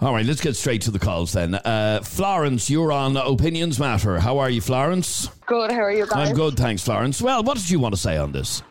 All 0.00 0.14
right, 0.14 0.24
let's 0.24 0.40
get 0.40 0.56
straight 0.56 0.82
to 0.82 0.90
the 0.90 0.98
calls 0.98 1.32
then. 1.32 1.54
Uh, 1.56 2.00
Florence, 2.02 2.70
you're 2.70 2.92
on 2.92 3.16
Opinions 3.16 3.78
Matter. 3.78 4.20
How 4.20 4.38
are 4.38 4.48
you, 4.48 4.60
Florence? 4.62 5.28
Good, 5.46 5.70
how 5.72 5.80
are 5.80 5.92
you 5.92 6.06
guys? 6.06 6.30
I'm 6.30 6.34
good, 6.36 6.56
thanks, 6.56 6.82
Florence. 6.84 7.20
Well, 7.20 7.42
what 7.42 7.58
did 7.58 7.68
you 7.68 7.78
want 7.80 7.94
to 7.94 8.00
say 8.00 8.16
on 8.16 8.32
this? 8.32 8.62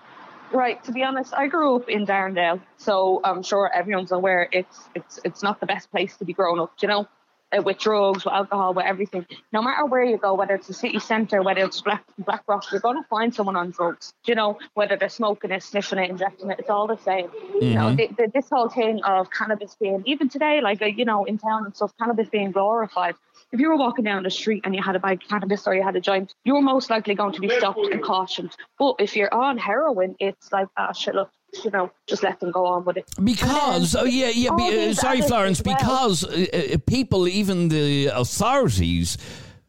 Right, 0.56 0.82
to 0.86 0.94
be 0.94 1.04
honest, 1.04 1.34
I 1.34 1.48
grew 1.48 1.76
up 1.76 1.90
in 1.90 2.06
Darndale, 2.06 2.62
so 2.78 3.20
I'm 3.26 3.44
sure 3.44 3.70
everyone's 3.74 4.14
aware 4.14 4.48
it's 4.54 4.80
it's 4.96 5.20
it's 5.26 5.44
not 5.44 5.60
the 5.60 5.66
best 5.66 5.92
place 5.92 6.16
to 6.18 6.26
be 6.26 6.32
growing 6.34 6.62
up, 6.62 6.72
you 6.82 6.88
know, 6.88 7.08
uh, 7.56 7.62
with 7.62 7.78
drugs, 7.78 8.24
with 8.24 8.34
alcohol, 8.34 8.74
with 8.74 8.86
everything. 8.86 9.26
No 9.52 9.62
matter 9.62 9.86
where 9.86 10.04
you 10.04 10.18
go, 10.18 10.34
whether 10.34 10.56
it's 10.56 10.68
the 10.68 10.74
city 10.74 11.00
centre, 11.00 11.42
whether 11.44 11.62
it's 11.66 11.82
Black 11.82 12.06
Blackrock, 12.20 12.72
you're 12.72 12.80
going 12.80 12.96
to 13.02 13.08
find 13.10 13.36
someone 13.36 13.58
on 13.58 13.72
drugs. 13.72 14.14
You 14.26 14.36
know, 14.36 14.58
whether 14.76 14.96
they're 14.96 15.10
smoking 15.10 15.52
it, 15.52 15.62
sniffing 15.62 16.00
it, 16.00 16.10
injecting 16.10 16.50
it, 16.50 16.60
it's 16.60 16.70
all 16.70 16.88
the 16.88 16.98
same. 16.98 17.30
You 17.62 17.74
know, 17.76 17.88
Mm-hmm. 17.90 17.96
the, 17.98 18.08
the, 18.18 18.32
this 18.34 18.50
whole 18.50 18.70
thing 18.70 19.04
of 19.04 19.30
cannabis 19.32 19.76
being 19.76 20.04
even 20.06 20.30
today, 20.30 20.62
like 20.62 20.82
uh, 20.82 20.86
you 20.86 21.04
know, 21.04 21.26
in 21.26 21.38
town 21.38 21.66
and 21.66 21.76
stuff, 21.76 21.92
cannabis 22.00 22.30
being 22.30 22.52
glorified. 22.52 23.16
If 23.52 23.60
you 23.60 23.70
were 23.70 23.78
walking 23.78 24.04
down 24.04 24.24
the 24.24 24.30
street 24.30 24.62
and 24.66 24.76
you 24.76 24.82
had 24.82 24.96
a 24.96 25.00
bag 25.00 25.22
of 25.24 25.30
cannabis 25.30 25.66
or 25.68 25.76
you 25.76 25.84
had 25.84 25.96
a 25.96 26.02
joint, 26.02 26.34
you're 26.44 26.62
most 26.62 26.90
likely 26.90 27.16
going 27.16 27.34
to 27.34 27.42
be 27.42 27.50
stopped 27.50 27.88
and 27.92 28.04
cautioned. 28.04 28.52
But 28.78 28.96
if 29.00 29.16
you're 29.16 29.34
on 29.34 29.58
heroin, 29.58 30.16
it's 30.20 30.52
like, 30.52 30.68
ah, 30.78 30.92
shit, 30.92 31.16
look, 31.16 31.30
you 31.64 31.72
know, 31.72 31.92
just 32.08 32.24
let 32.24 32.40
them 32.40 32.52
go 32.52 32.66
on 32.66 32.84
with 32.86 32.98
it. 32.98 33.10
Because, 33.24 33.96
oh 33.96 34.04
yeah, 34.04 34.30
yeah. 34.30 34.54
Be, 34.56 34.90
uh, 34.90 34.94
sorry, 34.94 35.22
Florence. 35.22 35.62
well. 35.64 35.76
Because 35.76 36.24
uh, 36.26 36.46
uh, 36.54 36.78
people, 36.86 37.28
even 37.28 37.70
the 37.70 38.08
authorities, 38.08 39.18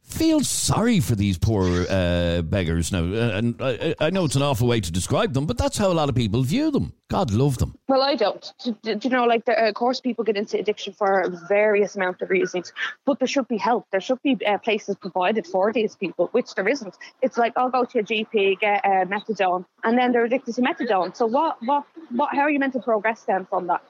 feel 0.06 0.40
sorry 0.40 1.00
for 1.00 1.14
these 1.14 1.36
poor 1.36 1.84
uh, 1.90 2.40
beggars 2.42 2.92
now. 2.92 3.00
Uh, 3.00 3.36
and 3.36 3.60
I, 3.60 3.94
I 4.00 4.10
know 4.10 4.24
it's 4.24 4.36
an 4.36 4.42
awful 4.42 4.68
way 4.68 4.80
to 4.80 4.92
describe 4.92 5.34
them, 5.34 5.46
but 5.46 5.58
that's 5.58 5.76
how 5.76 5.90
a 5.90 5.94
lot 5.94 6.08
of 6.08 6.14
people 6.14 6.42
view 6.42 6.70
them. 6.70 6.92
God 7.08 7.30
love 7.32 7.58
them. 7.58 7.76
Well, 7.88 8.02
I 8.02 8.14
don't. 8.14 8.52
Do, 8.64 8.72
do 8.82 8.98
you 9.02 9.10
know, 9.10 9.24
like, 9.24 9.44
the, 9.44 9.60
uh, 9.60 9.68
of 9.68 9.74
course, 9.74 10.00
people 10.00 10.24
get 10.24 10.36
into 10.36 10.58
addiction 10.58 10.92
for 10.92 11.28
various 11.48 11.96
amount 11.96 12.22
of 12.22 12.30
reasons, 12.30 12.72
but 13.04 13.18
there 13.18 13.28
should 13.28 13.48
be 13.48 13.56
help. 13.58 13.86
There 13.90 14.00
should 14.00 14.22
be 14.22 14.38
uh, 14.46 14.58
places 14.58 14.96
provided 14.96 15.46
for 15.46 15.72
these 15.72 15.96
people, 15.96 16.28
which 16.32 16.54
there 16.54 16.68
isn't. 16.68 16.96
It's 17.22 17.36
like 17.36 17.52
I'll 17.56 17.70
go 17.70 17.84
to 17.84 17.98
a 17.98 18.02
GP, 18.02 18.60
get 18.60 18.84
uh, 18.84 19.04
methadone, 19.06 19.64
and 19.84 19.98
then 19.98 20.12
they're 20.12 20.24
addicted 20.24 20.54
to 20.54 20.62
methadone. 20.62 21.16
So 21.16 21.26
what, 21.26 21.58
what, 21.64 21.84
what? 22.10 22.34
How 22.34 22.42
are 22.42 22.50
you 22.50 22.58
meant 22.58 22.72
to 22.74 22.80
progress 22.80 23.22
then 23.24 23.44
from 23.46 23.66
that? 23.66 23.82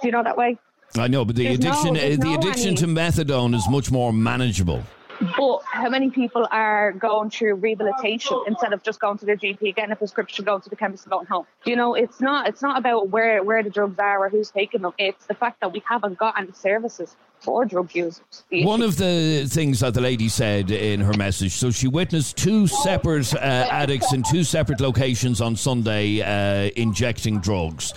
Do 0.00 0.08
you 0.08 0.12
know 0.12 0.22
that 0.22 0.36
way? 0.36 0.56
I 0.96 1.08
know, 1.08 1.24
but 1.24 1.34
the 1.34 1.44
There's 1.44 1.56
addiction, 1.58 1.94
there's 1.94 2.18
uh, 2.18 2.22
the 2.22 2.30
no 2.30 2.38
addiction 2.38 2.68
any- 2.68 2.76
to 2.76 2.86
methadone 2.86 3.54
is 3.54 3.68
much 3.68 3.90
more 3.90 4.12
manageable. 4.12 4.82
But 5.36 5.60
how 5.64 5.88
many 5.88 6.10
people 6.10 6.46
are 6.50 6.92
going 6.92 7.30
through 7.30 7.54
rehabilitation 7.56 8.42
instead 8.46 8.72
of 8.72 8.82
just 8.82 9.00
going 9.00 9.18
to 9.18 9.26
their 9.26 9.36
GP, 9.36 9.74
getting 9.74 9.92
a 9.92 9.96
prescription, 9.96 10.44
going 10.44 10.62
to 10.62 10.70
the 10.70 10.76
chemist, 10.76 11.04
and 11.04 11.10
going 11.10 11.26
home? 11.26 11.46
You 11.64 11.76
know, 11.76 11.94
it's 11.94 12.20
not 12.20 12.48
it's 12.48 12.62
not 12.62 12.78
about 12.78 13.08
where 13.08 13.42
where 13.42 13.62
the 13.62 13.70
drugs 13.70 13.98
are 13.98 14.24
or 14.24 14.28
who's 14.28 14.50
taking 14.50 14.82
them. 14.82 14.92
It's 14.98 15.26
the 15.26 15.34
fact 15.34 15.60
that 15.60 15.72
we 15.72 15.82
haven't 15.88 16.18
got 16.18 16.38
any 16.38 16.52
services 16.52 17.16
for 17.44 17.64
drug 17.64 17.94
users. 17.94 18.44
One 18.50 18.82
of 18.82 18.96
the 18.96 19.46
things 19.48 19.80
that 19.80 19.94
the 19.94 20.00
lady 20.00 20.28
said 20.28 20.70
in 20.70 21.00
her 21.00 21.14
message, 21.14 21.52
so 21.52 21.70
she 21.70 21.86
witnessed 21.88 22.36
two 22.36 22.66
separate 22.66 23.34
uh, 23.34 23.38
addicts 23.38 24.12
in 24.12 24.22
two 24.22 24.44
separate 24.44 24.80
locations 24.80 25.40
on 25.40 25.54
Sunday 25.56 26.20
uh, 26.22 26.70
injecting 26.76 27.40
drugs. 27.40 27.92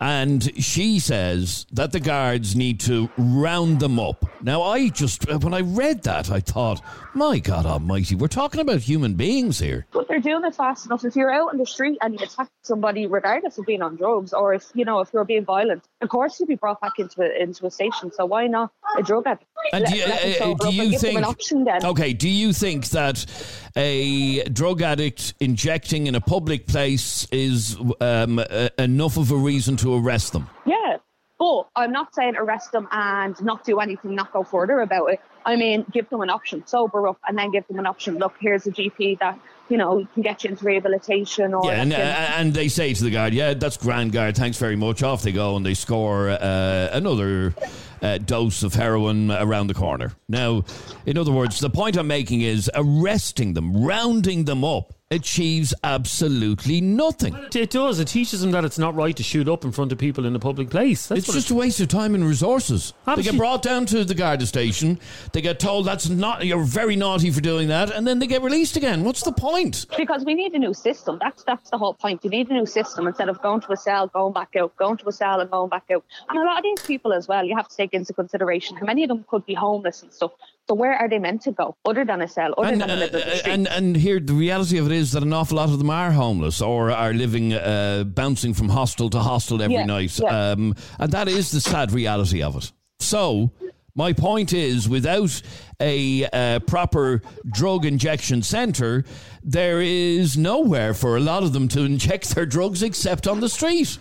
And 0.00 0.62
she 0.62 1.00
says 1.00 1.66
that 1.72 1.90
the 1.90 1.98
guards 1.98 2.54
need 2.54 2.78
to 2.80 3.10
round 3.18 3.80
them 3.80 3.98
up. 3.98 4.24
Now, 4.40 4.62
I 4.62 4.90
just, 4.90 5.28
uh, 5.28 5.38
when 5.38 5.52
I 5.54 5.60
read 5.62 6.04
that, 6.04 6.30
I 6.30 6.38
thought, 6.38 6.80
my 7.14 7.40
God 7.40 7.66
almighty, 7.66 8.14
we're 8.14 8.28
talking 8.28 8.60
about 8.60 8.80
human 8.80 9.14
beings 9.14 9.58
here. 9.58 9.86
but 9.90 10.06
they're 10.06 10.20
doing 10.20 10.44
it 10.44 10.54
fast 10.54 10.86
enough. 10.86 11.04
If 11.04 11.16
you're 11.16 11.32
out 11.32 11.48
on 11.50 11.58
the 11.58 11.66
street 11.66 11.98
and 12.00 12.14
you 12.14 12.24
attack 12.24 12.48
somebody, 12.62 13.06
regardless 13.06 13.58
of 13.58 13.66
being 13.66 13.82
on 13.82 13.96
drugs, 13.96 14.32
or 14.32 14.54
if 14.54 14.66
you 14.74 14.84
know 14.84 15.00
if 15.00 15.12
you're 15.12 15.24
being 15.24 15.44
violent, 15.44 15.82
of 16.00 16.08
course 16.08 16.38
you'll 16.38 16.46
be 16.46 16.54
brought 16.54 16.80
back 16.80 16.92
into 16.98 17.20
a, 17.22 17.42
into 17.42 17.66
a 17.66 17.70
station. 17.70 18.12
So 18.12 18.24
why 18.24 18.46
not 18.46 18.70
a 18.96 19.02
drug 19.02 19.26
addict? 19.26 19.44
And 19.72 19.84
do 19.84 19.96
you, 19.96 20.04
uh, 20.04 20.54
do 20.54 20.72
you 20.72 20.98
think? 20.98 21.18
an 21.18 21.24
option 21.24 21.64
then? 21.64 21.84
Okay, 21.84 22.12
do 22.12 22.28
you 22.28 22.52
think 22.52 22.86
that 22.88 23.26
a 23.76 24.44
drug 24.44 24.82
addict 24.82 25.34
injecting 25.40 26.06
in 26.06 26.14
a 26.14 26.20
public 26.20 26.66
place 26.66 27.26
is 27.30 27.76
um, 28.00 28.38
uh, 28.38 28.68
enough 28.78 29.16
of 29.16 29.30
a 29.30 29.36
reason 29.36 29.76
to 29.78 29.94
arrest 29.94 30.32
them? 30.32 30.48
Yeah. 30.66 30.98
But 31.38 31.68
I'm 31.76 31.92
not 31.92 32.14
saying 32.14 32.36
arrest 32.36 32.72
them 32.72 32.88
and 32.90 33.40
not 33.44 33.64
do 33.64 33.78
anything, 33.78 34.14
not 34.16 34.32
go 34.32 34.42
further 34.42 34.80
about 34.80 35.12
it. 35.12 35.20
I 35.46 35.54
mean, 35.54 35.84
give 35.92 36.08
them 36.10 36.20
an 36.20 36.30
option, 36.30 36.66
sober 36.66 37.06
up, 37.06 37.18
and 37.26 37.38
then 37.38 37.52
give 37.52 37.66
them 37.68 37.78
an 37.78 37.86
option. 37.86 38.18
Look, 38.18 38.34
here's 38.40 38.66
a 38.66 38.72
GP 38.72 39.20
that, 39.20 39.38
you 39.68 39.76
know, 39.76 40.06
can 40.14 40.22
get 40.22 40.44
you 40.44 40.50
into 40.50 40.64
rehabilitation 40.64 41.54
or. 41.54 41.64
Yeah, 41.64 41.82
and, 41.82 41.92
uh, 41.92 41.96
and 41.96 42.54
they 42.54 42.68
say 42.68 42.94
to 42.94 43.04
the 43.04 43.10
guard, 43.10 43.34
"Yeah, 43.34 43.54
that's 43.54 43.76
grand, 43.76 44.12
guard. 44.12 44.36
Thanks 44.36 44.58
very 44.58 44.76
much." 44.76 45.02
Off 45.02 45.22
they 45.22 45.32
go, 45.32 45.56
and 45.56 45.64
they 45.64 45.74
score 45.74 46.30
uh, 46.30 46.88
another 46.92 47.54
uh, 48.02 48.18
dose 48.18 48.62
of 48.62 48.74
heroin 48.74 49.30
around 49.30 49.66
the 49.68 49.74
corner. 49.74 50.12
Now, 50.28 50.64
in 51.06 51.18
other 51.18 51.32
words, 51.32 51.60
the 51.60 51.70
point 51.70 51.96
I'm 51.96 52.06
making 52.06 52.40
is 52.40 52.70
arresting 52.74 53.54
them, 53.54 53.84
rounding 53.84 54.44
them 54.44 54.64
up, 54.64 54.94
achieves 55.10 55.72
absolutely 55.84 56.80
nothing. 56.82 57.34
It 57.54 57.70
does. 57.70 57.98
It 57.98 58.08
teaches 58.08 58.42
them 58.42 58.50
that 58.50 58.64
it's 58.64 58.78
not 58.78 58.94
right 58.94 59.16
to 59.16 59.22
shoot 59.22 59.48
up 59.48 59.64
in 59.64 59.72
front 59.72 59.90
of 59.90 59.96
people 59.98 60.26
in 60.26 60.36
a 60.36 60.38
public 60.38 60.68
place. 60.68 61.06
That's 61.06 61.20
It's 61.24 61.32
just 61.32 61.50
it- 61.50 61.54
a 61.54 61.56
waste 61.56 61.80
of 61.80 61.88
time 61.88 62.14
and 62.14 62.24
resources. 62.26 62.92
They 63.16 63.22
get 63.22 63.36
brought 63.38 63.62
down 63.62 63.86
to 63.86 64.04
the 64.04 64.14
Garda 64.14 64.44
station. 64.46 64.98
They 65.32 65.40
get 65.40 65.58
told 65.60 65.86
that's 65.86 66.08
not 66.10 66.44
you're 66.44 66.62
very 66.62 66.94
naughty 66.94 67.30
for 67.30 67.40
doing 67.40 67.68
that, 67.68 67.90
and 67.90 68.06
then 68.06 68.18
they 68.18 68.26
get 68.26 68.42
released 68.42 68.76
again. 68.76 69.02
What's 69.04 69.22
the 69.22 69.32
point? 69.32 69.86
because 69.96 70.24
we 70.24 70.34
need 70.34 70.52
a 70.52 70.58
new 70.58 70.74
system. 70.74 71.18
That's 71.20 71.42
that's 71.44 71.70
the 71.70 71.78
whole 71.78 71.94
point. 71.94 72.22
You 72.22 72.30
need 72.30 72.50
a 72.50 72.54
new 72.54 72.66
system 72.66 73.06
instead 73.06 73.28
of 73.28 73.40
going 73.40 73.60
to 73.62 73.72
a 73.72 73.76
cell, 73.76 74.06
going 74.08 74.32
back 74.34 74.54
out, 74.56 74.76
going 74.76 74.96
to 74.98 75.08
a 75.08 75.12
cell 75.12 75.40
and 75.40 75.50
going 75.50 75.70
back 75.70 75.84
out. 75.90 76.04
And 76.28 76.38
a 76.38 76.42
lot 76.44 76.58
of 76.58 76.62
these 76.64 76.82
people 76.86 77.12
as 77.12 77.26
well, 77.28 77.44
you 77.44 77.56
have 77.56 77.68
to 77.68 77.76
take 77.76 77.94
into 77.94 78.12
consideration 78.12 78.76
how 78.76 78.84
many 78.86 79.04
of 79.04 79.08
them 79.08 79.24
could 79.28 79.44
be 79.46 79.54
homeless 79.54 80.02
and 80.02 80.12
stuff. 80.12 80.32
So 80.68 80.74
where 80.74 80.92
are 80.94 81.08
they 81.08 81.18
meant 81.18 81.40
to 81.42 81.52
go 81.52 81.76
other 81.86 82.04
than 82.04 82.20
a 82.20 82.28
cell, 82.28 82.52
other 82.58 82.68
And, 82.72 82.80
than 82.82 82.88
the 82.88 82.94
middle 82.96 83.06
of 83.06 83.12
the 83.12 83.26
uh, 83.32 83.36
street? 83.36 83.52
and 83.52 83.68
and 83.68 83.96
here 83.96 84.20
the 84.20 84.34
reality 84.34 84.76
of 84.76 84.86
it 84.86 84.92
is 84.92 85.12
that 85.12 85.22
an 85.22 85.32
awful 85.32 85.56
lot 85.56 85.70
of 85.70 85.78
them 85.78 85.88
are 85.88 86.12
homeless 86.12 86.60
or 86.60 86.90
are 86.90 87.14
living 87.14 87.54
uh, 87.54 88.04
bouncing 88.04 88.52
from 88.52 88.68
hostel 88.68 89.08
to 89.10 89.18
hostel 89.20 89.62
every 89.62 89.76
Yeah, 89.76 89.86
night, 89.86 90.18
yeah. 90.18 90.50
um, 90.52 90.74
and 90.98 91.10
that 91.12 91.26
is 91.28 91.50
the 91.50 91.60
sad 91.60 91.92
reality 91.92 92.42
of 92.42 92.56
it. 92.56 92.72
So. 93.00 93.50
My 93.94 94.12
point 94.12 94.52
is, 94.52 94.88
without 94.88 95.42
a 95.80 96.24
uh, 96.32 96.60
proper 96.60 97.20
drug 97.52 97.84
injection 97.84 98.42
centre, 98.42 99.04
there 99.42 99.80
is 99.82 100.36
nowhere 100.36 100.94
for 100.94 101.16
a 101.16 101.20
lot 101.20 101.42
of 101.42 101.52
them 101.52 101.66
to 101.68 101.80
inject 101.80 102.32
their 102.32 102.46
drugs 102.46 102.84
except 102.84 103.26
on 103.26 103.40
the 103.40 103.48
street. 103.48 103.98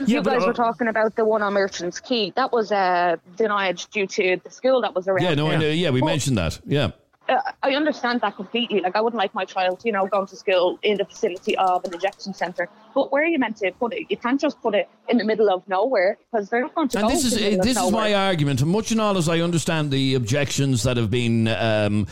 Yeah, 0.00 0.06
you 0.06 0.22
but, 0.22 0.30
guys 0.34 0.42
uh, 0.44 0.46
were 0.48 0.52
talking 0.52 0.88
about 0.88 1.16
the 1.16 1.24
one 1.24 1.42
on 1.42 1.52
Merchants 1.52 2.00
Quay. 2.00 2.30
That 2.36 2.52
was 2.52 2.72
uh, 2.72 3.16
denied 3.36 3.82
due 3.92 4.06
to 4.06 4.40
the 4.42 4.50
school 4.50 4.80
that 4.82 4.94
was 4.94 5.08
around. 5.08 5.22
Yeah, 5.24 5.34
no, 5.34 5.50
I 5.50 5.56
know, 5.56 5.68
yeah, 5.68 5.90
we 5.90 6.00
Well- 6.00 6.10
mentioned 6.12 6.38
that. 6.38 6.60
Yeah. 6.66 6.90
uh, 7.28 7.40
I 7.62 7.70
understand 7.74 8.20
that 8.20 8.36
completely. 8.36 8.80
Like, 8.80 8.96
I 8.96 9.00
wouldn't 9.00 9.18
like 9.18 9.34
my 9.34 9.46
child, 9.46 9.80
you 9.84 9.92
know, 9.92 10.06
going 10.06 10.26
to 10.26 10.36
school 10.36 10.78
in 10.82 10.98
the 10.98 11.06
facility 11.06 11.56
of 11.56 11.82
an 11.84 11.94
injection 11.94 12.34
centre. 12.34 12.68
But 12.94 13.10
where 13.10 13.22
are 13.22 13.26
you 13.26 13.38
meant 13.38 13.56
to 13.58 13.72
put 13.72 13.94
it? 13.94 14.10
You 14.10 14.16
can't 14.18 14.38
just 14.40 14.60
put 14.60 14.74
it 14.74 14.88
in 15.08 15.16
the 15.16 15.24
middle 15.24 15.48
of 15.50 15.66
nowhere 15.66 16.18
because 16.30 16.50
they're 16.50 16.60
not 16.60 16.74
going 16.74 16.88
to 16.88 16.98
And 16.98 17.08
go 17.08 17.14
this 17.14 17.24
is 17.24 17.34
the 17.34 17.40
middle 17.40 17.58
this 17.64 17.70
is 17.70 17.76
nowhere. 17.76 17.92
my 17.92 18.14
argument. 18.14 18.60
And 18.60 18.70
much 18.70 18.90
and 18.90 19.00
all 19.00 19.16
as 19.16 19.28
I 19.28 19.40
understand 19.40 19.90
the 19.90 20.14
objections 20.14 20.82
that 20.82 20.96
have 20.98 21.10
been 21.10 21.48
um, 21.48 22.06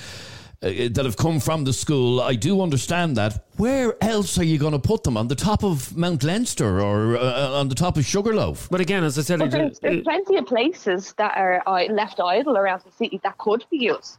that 0.63 1.05
have 1.05 1.17
come 1.17 1.41
from 1.41 1.65
the 1.65 1.73
school, 1.73 2.21
I 2.21 2.35
do 2.37 2.61
understand 2.63 3.17
that. 3.17 3.45
Where 3.57 3.97
else 4.03 4.39
are 4.39 4.45
you 4.45 4.59
going 4.59 4.73
to 4.73 4.79
put 4.79 5.03
them? 5.03 5.17
On 5.17 5.27
the 5.29 5.35
top 5.35 5.65
of 5.65 5.97
Mount 5.97 6.23
Leinster 6.23 6.81
or 6.81 7.17
uh, 7.17 7.51
on 7.51 7.69
the 7.69 7.75
top 7.75 7.97
of 7.97 8.05
Sugarloaf? 8.05 8.69
but 8.71 8.81
again, 8.81 9.03
as 9.03 9.19
I 9.19 9.23
said, 9.23 9.41
there's, 9.41 9.81
there's 9.81 10.03
plenty 10.03 10.37
of 10.37 10.47
places 10.47 11.15
that 11.19 11.37
are 11.37 11.63
uh, 11.67 11.85
left 11.93 12.21
idle 12.21 12.57
around 12.57 12.83
the 12.85 12.93
city 12.93 13.21
that 13.25 13.37
could 13.39 13.65
be 13.71 13.79
used. 13.79 14.19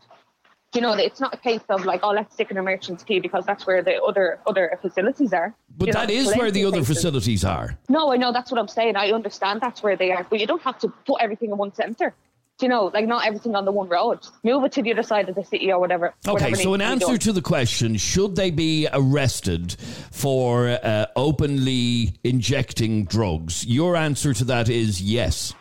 You 0.76 0.82
know, 0.82 0.94
it's 0.94 1.22
not 1.22 1.34
a 1.36 1.38
case 1.38 1.62
of 1.70 1.86
like, 1.86 2.00
oh, 2.02 2.10
let's 2.10 2.34
stick 2.34 2.50
in 2.50 2.58
a 2.58 2.64
Merchants 2.64 3.04
Quay 3.04 3.20
because 3.20 3.46
that's 3.46 3.68
where 3.68 3.84
the 3.84 4.02
other 4.02 4.40
other 4.48 4.78
facilities 4.82 5.32
are. 5.32 5.54
But 5.78 5.88
You 5.88 5.94
know, 5.94 6.00
that 6.00 6.10
is 6.10 6.36
where 6.36 6.50
the 6.50 6.66
other 6.66 6.78
places. 6.78 6.96
facilities 6.96 7.46
are. 7.46 7.78
No, 7.90 8.12
I 8.12 8.18
know 8.18 8.34
that's 8.34 8.52
what 8.52 8.60
I'm 8.60 8.68
saying. 8.68 8.96
I 8.96 9.12
understand 9.12 9.62
that's 9.62 9.84
where 9.84 9.96
they 9.96 10.12
are, 10.12 10.26
but 10.28 10.40
you 10.40 10.48
don't 10.48 10.64
have 10.64 10.80
to 10.80 10.90
put 11.06 11.22
everything 11.22 11.52
in 11.52 11.58
one 11.58 11.74
centre. 11.76 12.16
Do 12.60 12.68
you 12.68 12.70
know, 12.70 12.92
like 12.94 13.08
not 13.08 13.26
everything 13.26 13.56
on 13.56 13.66
the 13.66 13.72
one 13.72 13.90
road. 13.90 14.20
Move 14.44 14.64
it 14.66 14.72
to 14.74 14.84
the 14.84 14.92
other 14.94 15.02
side 15.02 15.28
of 15.28 15.34
the 15.36 15.44
city 15.44 15.72
or 15.72 15.80
whatever. 15.80 16.14
Okay, 16.28 16.54
so 16.54 16.76
in 16.76 16.82
to 16.82 16.86
answer 16.86 17.18
to 17.18 17.34
the 17.34 17.42
question, 17.42 17.98
should 17.98 18.36
they 18.36 18.52
be 18.52 18.88
arrested 18.94 19.76
for 20.12 20.70
uh, 20.84 21.08
openly 21.16 22.14
injecting 22.24 23.06
drugs? 23.06 23.66
Your 23.66 23.96
answer 23.96 24.34
to 24.36 24.46
that 24.46 24.70
is 24.70 25.02
yes. 25.02 25.54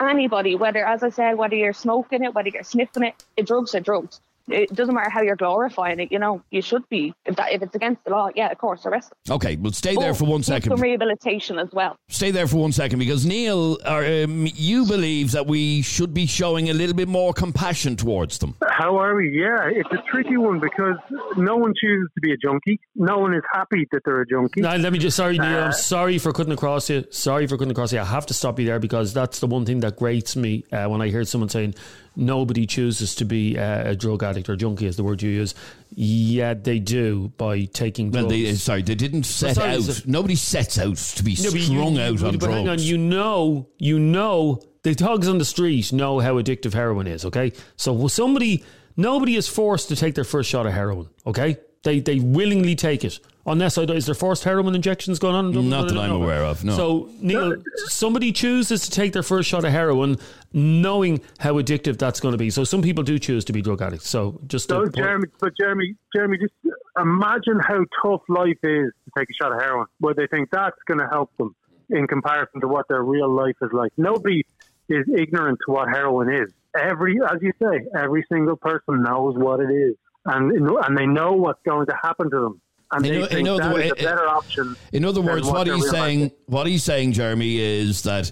anybody, 0.00 0.56
whether, 0.56 0.84
as 0.84 1.04
I 1.04 1.10
said, 1.10 1.34
whether 1.34 1.54
you're 1.54 1.72
smoking 1.72 2.24
it, 2.24 2.34
whether 2.34 2.48
you're 2.48 2.64
sniffing 2.64 3.04
it, 3.04 3.24
drugs 3.46 3.74
are 3.76 3.80
drugs. 3.80 4.20
It 4.48 4.74
doesn't 4.74 4.94
matter 4.94 5.10
how 5.10 5.22
you're 5.22 5.36
glorifying 5.36 6.00
it. 6.00 6.12
You 6.12 6.18
know, 6.18 6.42
you 6.50 6.62
should 6.62 6.88
be 6.88 7.14
if 7.24 7.36
that 7.36 7.52
if 7.52 7.62
it's 7.62 7.74
against 7.74 8.04
the 8.04 8.10
law. 8.10 8.28
Yeah, 8.34 8.50
of 8.50 8.58
course, 8.58 8.84
arrest 8.86 9.10
them. 9.10 9.36
Okay, 9.36 9.56
well, 9.56 9.72
stay 9.72 9.94
there 9.96 10.12
But 10.12 10.18
for 10.18 10.24
one 10.26 10.42
second. 10.42 10.70
Some 10.70 10.80
rehabilitation 10.80 11.58
as 11.58 11.68
well. 11.72 11.96
Stay 12.08 12.30
there 12.30 12.46
for 12.46 12.56
one 12.56 12.72
second 12.72 12.98
because 12.98 13.24
Neil, 13.24 13.78
um, 13.84 14.46
you 14.54 14.86
believe 14.86 15.32
that 15.32 15.46
we 15.46 15.82
should 15.82 16.12
be 16.12 16.26
showing 16.26 16.70
a 16.70 16.74
little 16.74 16.94
bit 16.94 17.08
more 17.08 17.32
compassion 17.32 17.96
towards 17.96 18.38
them. 18.38 18.54
How 18.68 18.96
are 18.98 19.14
we? 19.14 19.30
Yeah, 19.30 19.70
it's 19.70 19.90
a 19.92 20.02
tricky 20.10 20.36
one 20.36 20.60
because 20.60 20.96
no 21.36 21.56
one 21.56 21.72
chooses 21.80 22.08
to 22.14 22.20
be 22.20 22.32
a 22.32 22.36
junkie. 22.36 22.80
No 22.94 23.18
one 23.18 23.34
is 23.34 23.42
happy 23.52 23.86
that 23.92 24.02
they're 24.04 24.22
a 24.22 24.26
junkie. 24.26 24.60
Now, 24.60 24.76
let 24.76 24.92
me 24.92 24.98
just 24.98 25.16
sorry, 25.16 25.38
Neil. 25.38 25.58
Uh, 25.58 25.66
I'm 25.66 25.72
sorry 25.72 26.18
for 26.18 26.32
cutting 26.32 26.52
across 26.52 26.90
you. 26.90 27.04
Sorry 27.10 27.46
for 27.46 27.56
cutting 27.56 27.70
across 27.70 27.92
you. 27.92 28.00
I 28.00 28.04
have 28.04 28.26
to 28.26 28.34
stop 28.34 28.58
you 28.58 28.66
there 28.66 28.78
because 28.78 29.14
that's 29.14 29.40
the 29.40 29.46
one 29.46 29.64
thing 29.64 29.80
that 29.80 29.96
grates 29.96 30.36
me 30.36 30.64
uh, 30.72 30.86
when 30.86 31.00
I 31.00 31.08
hear 31.08 31.24
someone 31.24 31.48
saying 31.48 31.74
nobody 32.16 32.66
chooses 32.66 33.14
to 33.16 33.24
be 33.24 33.58
uh, 33.58 33.90
a 33.90 33.96
drug 33.96 34.22
addict 34.22 34.48
or 34.48 34.56
junkie, 34.56 34.86
is 34.86 34.96
the 34.96 35.04
word 35.04 35.22
you 35.22 35.30
use. 35.30 35.54
Yeah, 35.94 36.54
they 36.54 36.78
do 36.78 37.32
by 37.36 37.64
taking 37.66 38.10
Well, 38.10 38.28
drugs. 38.28 38.42
they, 38.44 38.54
sorry, 38.54 38.82
they 38.82 38.94
didn't 38.94 39.24
set 39.24 39.56
sorry, 39.56 39.70
out. 39.74 39.82
so- 39.82 40.02
Nobody 40.06 40.34
sets 40.34 40.78
out 40.78 40.96
to 40.96 41.22
be 41.22 41.36
No, 41.42 41.50
you- 41.50 41.60
strung 41.60 41.94
you- 41.96 42.00
out 42.00 42.22
on 42.22 42.32
but 42.32 42.40
drugs. 42.40 42.54
hang 42.54 42.68
on, 42.68 42.78
you 42.80 42.98
know, 42.98 43.68
you 43.78 43.98
know, 43.98 44.60
the 44.82 44.94
thugs 44.94 45.28
on 45.28 45.38
the 45.38 45.44
street 45.44 45.92
know 45.92 46.18
how 46.20 46.34
addictive 46.40 46.74
heroin 46.74 47.06
is. 47.06 47.24
Okay, 47.24 47.52
so 47.76 48.06
somebody, 48.08 48.64
nobody 48.96 49.36
is 49.36 49.48
forced 49.48 49.88
to 49.88 49.96
take 49.96 50.14
their 50.14 50.24
first 50.24 50.50
shot 50.50 50.66
of 50.66 50.72
heroin. 50.72 51.08
Okay, 51.26 51.56
they 51.84 52.00
they 52.00 52.18
willingly 52.18 52.74
take 52.74 53.04
it. 53.04 53.18
Unless 53.46 53.76
I 53.76 53.82
is 53.82 54.06
there 54.06 54.14
forced 54.14 54.44
heroin 54.44 54.74
injections 54.74 55.18
going 55.18 55.34
on? 55.34 55.54
in 55.54 55.68
Not 55.68 55.88
that 55.88 55.98
I'm 55.98 56.10
know. 56.10 56.22
aware 56.22 56.44
of, 56.44 56.64
no. 56.64 56.74
So 56.76 57.10
Neil, 57.20 57.56
somebody 57.88 58.32
chooses 58.32 58.82
to 58.82 58.90
take 58.90 59.12
their 59.12 59.22
first 59.22 59.48
shot 59.50 59.64
of 59.64 59.70
heroin, 59.70 60.16
knowing 60.54 61.20
how 61.38 61.54
addictive 61.54 61.98
that's 61.98 62.20
going 62.20 62.32
to 62.32 62.38
be. 62.38 62.48
So 62.48 62.64
some 62.64 62.80
people 62.80 63.04
do 63.04 63.18
choose 63.18 63.44
to 63.46 63.52
be 63.52 63.60
drug 63.60 63.82
addicts. 63.82 64.08
So 64.08 64.40
just 64.46 64.68
So, 64.68 64.86
Jeremy, 64.86 65.28
but 65.40 65.52
Jeremy, 65.58 65.94
Jeremy, 66.14 66.38
just 66.38 66.54
imagine 66.98 67.60
how 67.60 67.84
tough 68.02 68.22
life 68.28 68.58
is 68.62 68.92
to 69.04 69.10
take 69.18 69.28
a 69.28 69.34
shot 69.34 69.52
of 69.52 69.60
heroin, 69.60 69.86
where 70.00 70.14
they 70.14 70.26
think 70.26 70.48
that's 70.50 70.78
going 70.86 71.00
to 71.00 71.08
help 71.10 71.30
them 71.36 71.54
in 71.90 72.06
comparison 72.06 72.62
to 72.62 72.68
what 72.68 72.88
their 72.88 73.02
real 73.02 73.30
life 73.30 73.56
is 73.60 73.70
like. 73.72 73.92
Nobody 73.98 74.42
is 74.88 75.04
ignorant 75.14 75.58
to 75.66 75.72
what 75.72 75.88
heroin 75.88 76.32
is. 76.32 76.50
Every, 76.76 77.20
as 77.22 77.38
you 77.42 77.52
say, 77.62 77.86
every 77.94 78.24
single 78.32 78.56
person 78.56 79.02
knows 79.02 79.36
what 79.36 79.60
it 79.60 79.70
is, 79.70 79.96
and 80.24 80.50
and 80.52 80.98
they 80.98 81.06
know 81.06 81.32
what's 81.32 81.60
going 81.64 81.86
to 81.86 81.96
happen 82.02 82.30
to 82.30 82.40
them, 82.40 82.60
and 82.94 83.06
In 83.06 83.12
they 83.12 83.18
o- 83.20 83.22
in 83.24 83.28
think 83.28 83.48
other 83.48 83.62
that 83.64 83.74
way- 83.74 83.86
is 83.86 83.92
a 83.92 83.94
better 83.96 84.28
option. 84.28 84.76
In 84.92 85.04
other 85.04 85.20
words, 85.20 85.46
what 85.46 85.64
their 85.66 85.76
he's 85.76 85.90
saying, 85.90 86.20
is. 86.22 86.30
what 86.46 86.66
he's 86.66 86.82
saying, 86.84 87.12
Jeremy, 87.12 87.58
is 87.58 88.02
that 88.02 88.30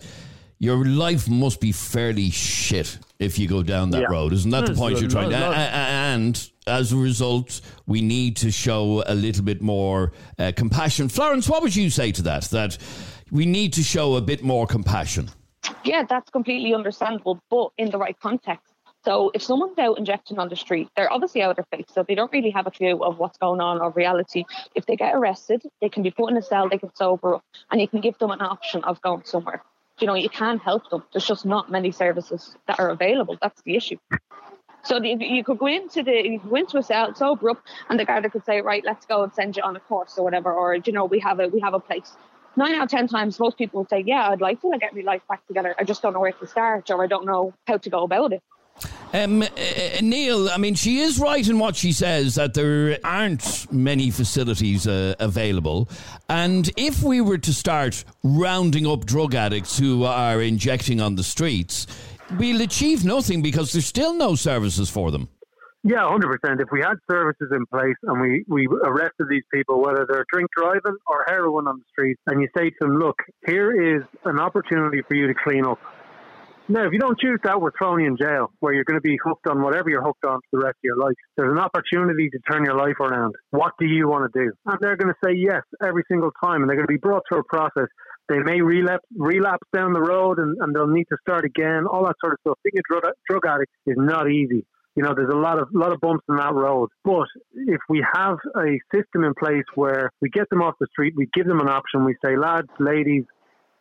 your 0.59 0.85
life 0.85 1.29
must 1.29 1.61
be 1.61 1.73
fairly 1.73 2.31
shit 2.31 2.99
if 3.19 3.39
you 3.39 3.49
go 3.49 3.63
down 3.63 3.91
that 3.91 4.03
Yeah. 4.03 4.07
road. 4.11 4.33
Isn't 4.33 4.51
that 4.53 4.67
the 4.67 4.75
point 4.75 5.01
you're 5.01 5.11
trying 5.11 5.31
to? 5.31 5.39
lot- 5.39 5.51
lot- 5.51 5.57
a- 5.59 5.61
a- 5.61 5.93
And 6.13 6.49
as 6.67 6.93
a 6.93 6.97
result, 6.97 7.61
we 7.87 8.01
need 8.01 8.37
to 8.37 8.51
show 8.53 9.03
a 9.07 9.15
little 9.15 9.43
bit 9.45 9.61
more 9.61 10.13
uh, 10.39 10.53
compassion. 10.55 11.09
Florence, 11.09 11.49
what 11.49 11.63
would 11.63 11.75
you 11.75 11.91
say 11.91 12.13
to 12.13 12.23
that? 12.23 12.45
That 12.45 12.79
we 13.31 13.45
need 13.47 13.73
to 13.75 13.83
show 13.83 14.15
a 14.17 14.21
bit 14.21 14.43
more 14.45 14.67
compassion. 14.67 15.31
Yeah, 15.85 16.03
that's 16.09 16.31
completely 16.31 16.75
understandable, 16.75 17.41
but 17.51 17.71
in 17.79 17.91
the 17.91 17.99
right 17.99 18.17
context. 18.21 18.72
So 19.05 19.33
if 19.35 19.43
someone's 19.43 19.79
out 19.79 19.99
injecting 19.99 20.39
on 20.39 20.49
the 20.49 20.57
street, 20.57 20.89
they're 20.97 21.13
obviously 21.13 21.43
out 21.43 21.51
of 21.51 21.57
their 21.57 21.79
face, 21.79 21.87
so 21.93 22.05
they 22.07 22.15
don't 22.15 22.33
really 22.33 22.51
have 22.51 22.67
a 22.67 22.71
clue 22.71 23.03
of 23.03 23.19
what's 23.19 23.37
going 23.39 23.61
on 23.61 23.81
or 23.81 23.91
reality. 23.91 24.45
If 24.75 24.87
they 24.87 24.95
get 24.97 25.15
arrested, 25.15 25.63
they 25.81 25.89
can 25.89 26.03
be 26.05 26.13
put 26.13 26.31
in 26.31 26.37
a 26.37 26.43
cell, 26.43 26.69
they 26.69 26.79
can 26.79 26.95
sober 26.95 27.37
up, 27.37 27.45
and 27.71 27.81
you 27.81 27.89
can 27.89 28.01
give 28.01 28.17
them 28.19 28.31
an 28.31 28.41
option 28.41 28.85
of 28.85 29.01
going 29.03 29.25
somewhere. 29.25 29.63
You 29.99 30.07
know, 30.07 30.15
you 30.15 30.29
can 30.29 30.59
help 30.59 30.89
them. 30.91 31.03
There's 31.13 31.27
just 31.27 31.45
not 31.45 31.71
many 31.71 31.91
services 31.91 32.57
that 32.67 32.79
are 32.79 32.91
available. 32.91 33.37
That's 33.43 33.61
the 33.63 33.77
issue. 33.77 33.99
So 34.85 34.99
the, 34.99 35.17
you 35.19 35.45
could 35.45 35.59
go 35.59 35.67
into 35.67 36.03
the 36.03 36.13
you 36.13 36.41
could 36.41 36.51
go 36.51 36.57
into 36.57 36.79
a 36.79 36.83
cell, 36.83 37.15
sober 37.15 37.51
up, 37.51 37.63
and 37.89 37.99
the 37.99 38.05
guard 38.05 38.31
could 38.33 38.45
say, 38.45 38.61
right, 38.61 38.85
let's 38.85 39.07
go 39.07 39.23
and 39.23 39.33
send 39.33 39.57
you 39.57 39.63
on 39.63 39.77
a 39.77 39.81
course 39.81 40.17
or 40.17 40.25
whatever, 40.25 40.53
or 40.53 40.77
you 40.77 40.93
know, 40.93 41.05
we 41.05 41.21
have 41.21 41.41
a 41.41 41.49
we 41.49 41.61
have 41.61 41.75
a 41.75 41.81
place. 41.81 42.17
Nine 42.57 42.75
out 42.75 42.85
of 42.85 42.91
ten 42.91 43.09
times, 43.09 43.39
most 43.41 43.57
people 43.57 43.87
say, 43.89 44.03
yeah, 44.07 44.29
I'd 44.29 44.41
like 44.41 44.61
to 44.61 44.77
get 44.79 44.95
my 44.95 45.03
life 45.03 45.23
back 45.29 45.47
together. 45.47 45.75
I 45.79 45.85
just 45.85 46.03
don't 46.03 46.13
know 46.13 46.21
where 46.21 46.33
to 46.33 46.47
start, 46.47 46.91
or 46.91 47.03
I 47.03 47.07
don't 47.07 47.27
know 47.27 47.55
how 47.67 47.79
to 47.79 47.91
go 47.91 48.03
about 48.03 48.33
it. 48.33 48.43
Um, 49.15 49.43
uh, 49.43 49.49
Neil, 50.01 50.49
I 50.49 50.57
mean, 50.57 50.75
she 50.75 51.01
is 51.01 51.19
right 51.19 51.47
in 51.47 51.59
what 51.59 51.77
she 51.77 51.93
says 51.93 52.37
that 52.37 52.55
there 52.55 52.99
aren't 53.05 53.71
many 53.71 54.11
facilities 54.11 54.87
uh, 54.87 55.15
available. 55.21 55.89
And 56.29 56.71
if 56.77 57.03
we 57.03 57.21
were 57.21 57.39
to 57.39 57.53
start 57.53 58.05
rounding 58.23 58.87
up 58.87 59.05
drug 59.05 59.35
addicts 59.35 59.79
who 59.79 60.05
are 60.05 60.41
injecting 60.41 61.01
on 61.01 61.17
the 61.17 61.23
streets, 61.23 61.87
we'll 62.39 62.63
achieve 62.63 63.05
nothing 63.05 63.43
because 63.43 63.73
there's 63.73 63.87
still 63.87 64.15
no 64.15 64.35
services 64.35 64.89
for 64.89 65.11
them. 65.11 65.29
Yeah, 65.85 66.09
hundred 66.09 66.41
percent. 66.41 66.61
If 66.61 66.69
we 66.71 66.81
had 66.81 66.95
services 67.11 67.51
in 67.51 67.67
place 67.67 67.97
and 68.05 68.21
we, 68.21 68.45
we 68.47 68.69
arrested 68.85 69.27
these 69.29 69.43
people, 69.53 69.83
whether 69.83 70.07
they're 70.09 70.25
drink 70.33 70.49
driving 70.57 70.97
or 71.09 71.25
heroin 71.27 71.67
on 71.67 71.79
the 71.79 71.85
streets, 71.91 72.21
and 72.29 72.41
you 72.41 72.49
say 72.57 72.71
to 72.71 72.77
them, 72.81 72.99
"Look, 72.99 73.19
here 73.45 73.97
is 73.97 74.05
an 74.25 74.39
opportunity 74.39 75.03
for 75.03 75.17
you 75.17 75.27
to 75.27 75.35
clean 75.35 75.67
up." 75.67 75.81
Now, 76.69 76.87
if 76.87 76.93
you 76.93 77.01
don't 77.01 77.19
choose 77.19 77.41
that, 77.43 77.61
we're 77.61 77.73
throwing 77.77 78.05
you 78.05 78.11
in 78.11 78.17
jail, 78.17 78.53
where 78.61 78.73
you're 78.73 78.85
going 78.85 78.97
to 78.97 79.03
be 79.03 79.19
hooked 79.23 79.47
on 79.49 79.63
whatever 79.63 79.91
you're 79.91 80.03
hooked 80.03 80.25
on 80.25 80.39
for 80.39 80.61
the 80.61 80.65
rest 80.65 80.77
of 80.77 80.85
your 80.85 80.97
life. 80.97 81.15
There's 81.37 81.51
an 81.51 81.59
opportunity 81.59 82.31
to 82.31 82.39
turn 82.51 82.65
your 82.65 82.77
life 82.77 83.01
around. 83.01 83.35
What 83.51 83.73
do 83.81 83.87
you 83.87 84.09
want 84.09 84.33
to 84.33 84.45
do? 84.45 84.53
And 84.67 84.79
they're 84.81 84.97
going 84.97 85.13
to 85.13 85.19
say 85.25 85.35
yes 85.35 85.63
every 85.85 86.05
single 86.09 86.31
time, 86.43 86.63
and 86.63 86.69
they're 86.69 86.77
going 86.77 86.87
to 86.87 86.93
be 86.93 86.99
brought 86.99 87.25
through 87.29 87.41
a 87.41 87.45
process. 87.45 87.89
They 88.29 88.39
may 88.39 88.61
relapse, 88.61 89.05
relapse 89.17 89.67
down 89.75 89.93
the 89.93 90.01
road, 90.01 90.39
and, 90.39 90.57
and 90.61 90.75
they'll 90.75 90.87
need 90.87 91.07
to 91.11 91.17
start 91.21 91.45
again. 91.45 91.85
All 91.91 92.07
that 92.07 92.15
sort 92.21 92.35
of 92.35 92.39
stuff. 92.41 92.59
Being 92.63 92.79
a 92.79 92.83
drug, 92.89 93.13
drug 93.29 93.47
addict 93.47 93.73
is 93.87 93.97
not 93.99 94.31
easy. 94.31 94.65
You 94.95 95.03
know, 95.03 95.15
there's 95.17 95.33
a 95.33 95.37
lot 95.37 95.59
of 95.59 95.69
lot 95.73 95.93
of 95.93 96.01
bumps 96.01 96.25
in 96.29 96.37
that 96.37 96.55
road. 96.55 96.91
But 97.03 97.27
if 97.55 97.81
we 97.89 98.05
have 98.15 98.37
a 98.57 98.79
system 98.95 99.25
in 99.25 99.33
place 99.35 99.65
where 99.75 100.11
we 100.21 100.29
get 100.29 100.49
them 100.51 100.63
off 100.63 100.75
the 100.79 100.87
street, 100.93 101.15
we 101.17 101.29
give 101.35 101.47
them 101.47 101.61
an 101.61 101.69
option, 101.69 102.05
we 102.05 102.15
say, 102.25 102.37
lads, 102.37 102.69
ladies, 102.79 103.25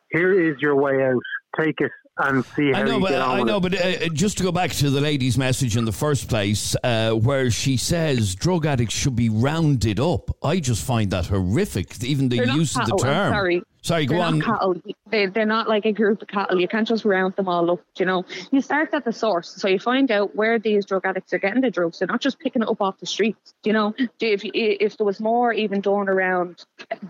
here 0.10 0.32
is 0.32 0.56
your 0.62 0.76
way 0.76 1.04
out. 1.04 1.22
Take 1.60 1.76
it 1.80 1.92
and 2.18 2.46
see 2.46 2.72
how 2.72 2.82
I 2.82 2.84
know, 2.84 2.96
you 2.96 3.02
but 3.02 3.10
get 3.10 3.22
on 3.22 3.30
I 3.30 3.40
with 3.40 3.48
know, 3.48 3.58
it. 3.58 3.62
but 3.62 3.74
uh, 3.76 4.10
just 4.14 4.38
to 4.38 4.44
go 4.44 4.52
back 4.52 4.72
to 4.72 4.90
the 4.90 5.02
lady's 5.02 5.38
message 5.38 5.78
in 5.78 5.86
the 5.86 5.92
first 5.92 6.28
place, 6.28 6.76
uh, 6.84 7.12
where 7.14 7.50
she 7.50 7.78
says 7.78 8.36
drug 8.36 8.66
addicts 8.66 8.94
should 8.94 9.16
be 9.16 9.30
rounded 9.30 10.00
up. 10.00 10.30
I 10.44 10.60
just 10.60 10.84
find 10.84 11.10
that 11.12 11.28
horrific. 11.28 12.04
Even 12.04 12.30
the 12.30 12.38
They're 12.38 12.50
use 12.56 12.76
of 12.78 12.86
the 12.86 12.92
cattle, 12.98 13.06
I'm 13.08 13.14
term. 13.14 13.34
sorry. 13.34 13.64
Sorry, 13.84 14.06
go 14.06 14.16
they're 14.16 14.24
on. 14.26 14.38
Not 14.40 14.46
cattle. 14.46 14.76
They, 15.10 15.26
they're 15.26 15.46
not 15.46 15.68
like 15.68 15.86
a 15.86 15.92
group 15.92 16.22
of 16.22 16.28
cattle. 16.28 16.62
You 16.62 16.68
can't 16.68 16.88
just 16.88 17.04
round 17.04 17.36
them 17.36 17.48
all 17.48 17.72
up. 17.72 17.80
You 17.98 18.06
know, 18.06 18.26
you 18.52 18.62
start 18.62 18.94
at 18.94 19.06
the 19.06 19.12
source, 19.12 19.50
so 19.50 19.68
you 19.68 19.80
find 19.80 20.12
out 20.12 20.36
where 20.36 20.60
these 20.60 20.86
drug 20.86 21.04
addicts 21.06 21.34
are 21.34 21.40
getting 21.40 21.62
the 21.62 21.72
drugs. 21.72 21.98
They're 21.98 22.08
not 22.08 22.22
just 22.22 22.38
picking 22.40 22.62
it 22.62 22.68
up 22.70 22.80
off 22.80 23.00
the 23.00 23.08
streets. 23.08 23.56
You 23.64 23.74
know, 23.74 23.96
if 24.20 24.42
if 24.44 24.98
there 24.98 25.06
was 25.06 25.20
more 25.20 25.52
even 25.52 25.82
done 25.82 26.10
around 26.10 26.64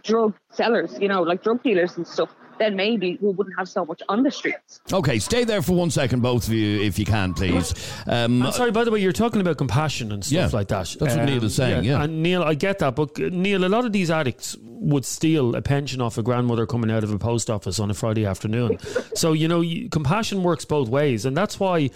drug 0.03 0.33
sellers, 0.51 0.97
you 0.97 1.09
know, 1.09 1.23
like 1.23 1.43
drug 1.43 1.61
dealers 1.61 1.97
and 1.97 2.07
stuff, 2.07 2.33
then 2.61 2.75
maybe 2.75 3.17
we 3.21 3.31
wouldn't 3.31 3.57
have 3.57 3.67
so 3.67 3.83
much 3.83 4.01
on 4.07 4.23
the 4.23 4.31
streets. 4.31 4.81
Okay, 4.93 5.17
stay 5.19 5.43
there 5.43 5.61
for 5.61 5.73
one 5.73 5.89
second, 5.89 6.21
both 6.21 6.47
of 6.47 6.53
you, 6.53 6.79
if 6.81 6.99
you 6.99 7.05
can, 7.05 7.33
please. 7.33 7.73
Um, 8.07 8.43
I'm 8.43 8.51
sorry, 8.51 8.71
by 8.71 8.83
the 8.83 8.91
way, 8.91 8.99
you're 8.99 9.11
talking 9.11 9.41
about 9.41 9.57
compassion 9.57 10.11
and 10.11 10.23
stuff 10.23 10.51
Yeah, 10.51 10.57
like 10.57 10.67
that. 10.67 10.91
Um, 10.91 10.97
that's 10.99 11.15
what 11.15 11.25
Neil 11.25 11.43
is 11.43 11.55
saying, 11.55 11.83
yeah. 11.83 12.03
And 12.03 12.21
Neil, 12.21 12.43
I 12.43 12.53
get 12.53 12.79
that, 12.79 12.95
but 12.95 13.19
uh, 13.19 13.29
Neil, 13.31 13.65
a 13.65 13.67
lot 13.67 13.85
of 13.85 13.93
these 13.93 14.11
addicts 14.11 14.55
would 14.61 15.05
steal 15.05 15.55
a 15.55 15.61
pension 15.61 16.01
off 16.01 16.17
a 16.17 16.23
grandmother 16.23 16.65
coming 16.65 16.91
out 16.91 17.03
of 17.03 17.11
a 17.11 17.17
post 17.19 17.49
office 17.49 17.79
on 17.79 17.89
a 17.89 17.93
Friday 17.93 18.25
afternoon. 18.25 18.77
so, 19.15 19.33
you 19.33 19.47
know, 19.47 19.61
you, 19.61 19.89
compassion 19.89 20.43
works 20.43 20.65
both 20.65 20.87
ways. 20.89 21.25
And 21.25 21.35
that's 21.35 21.59
why 21.59 21.89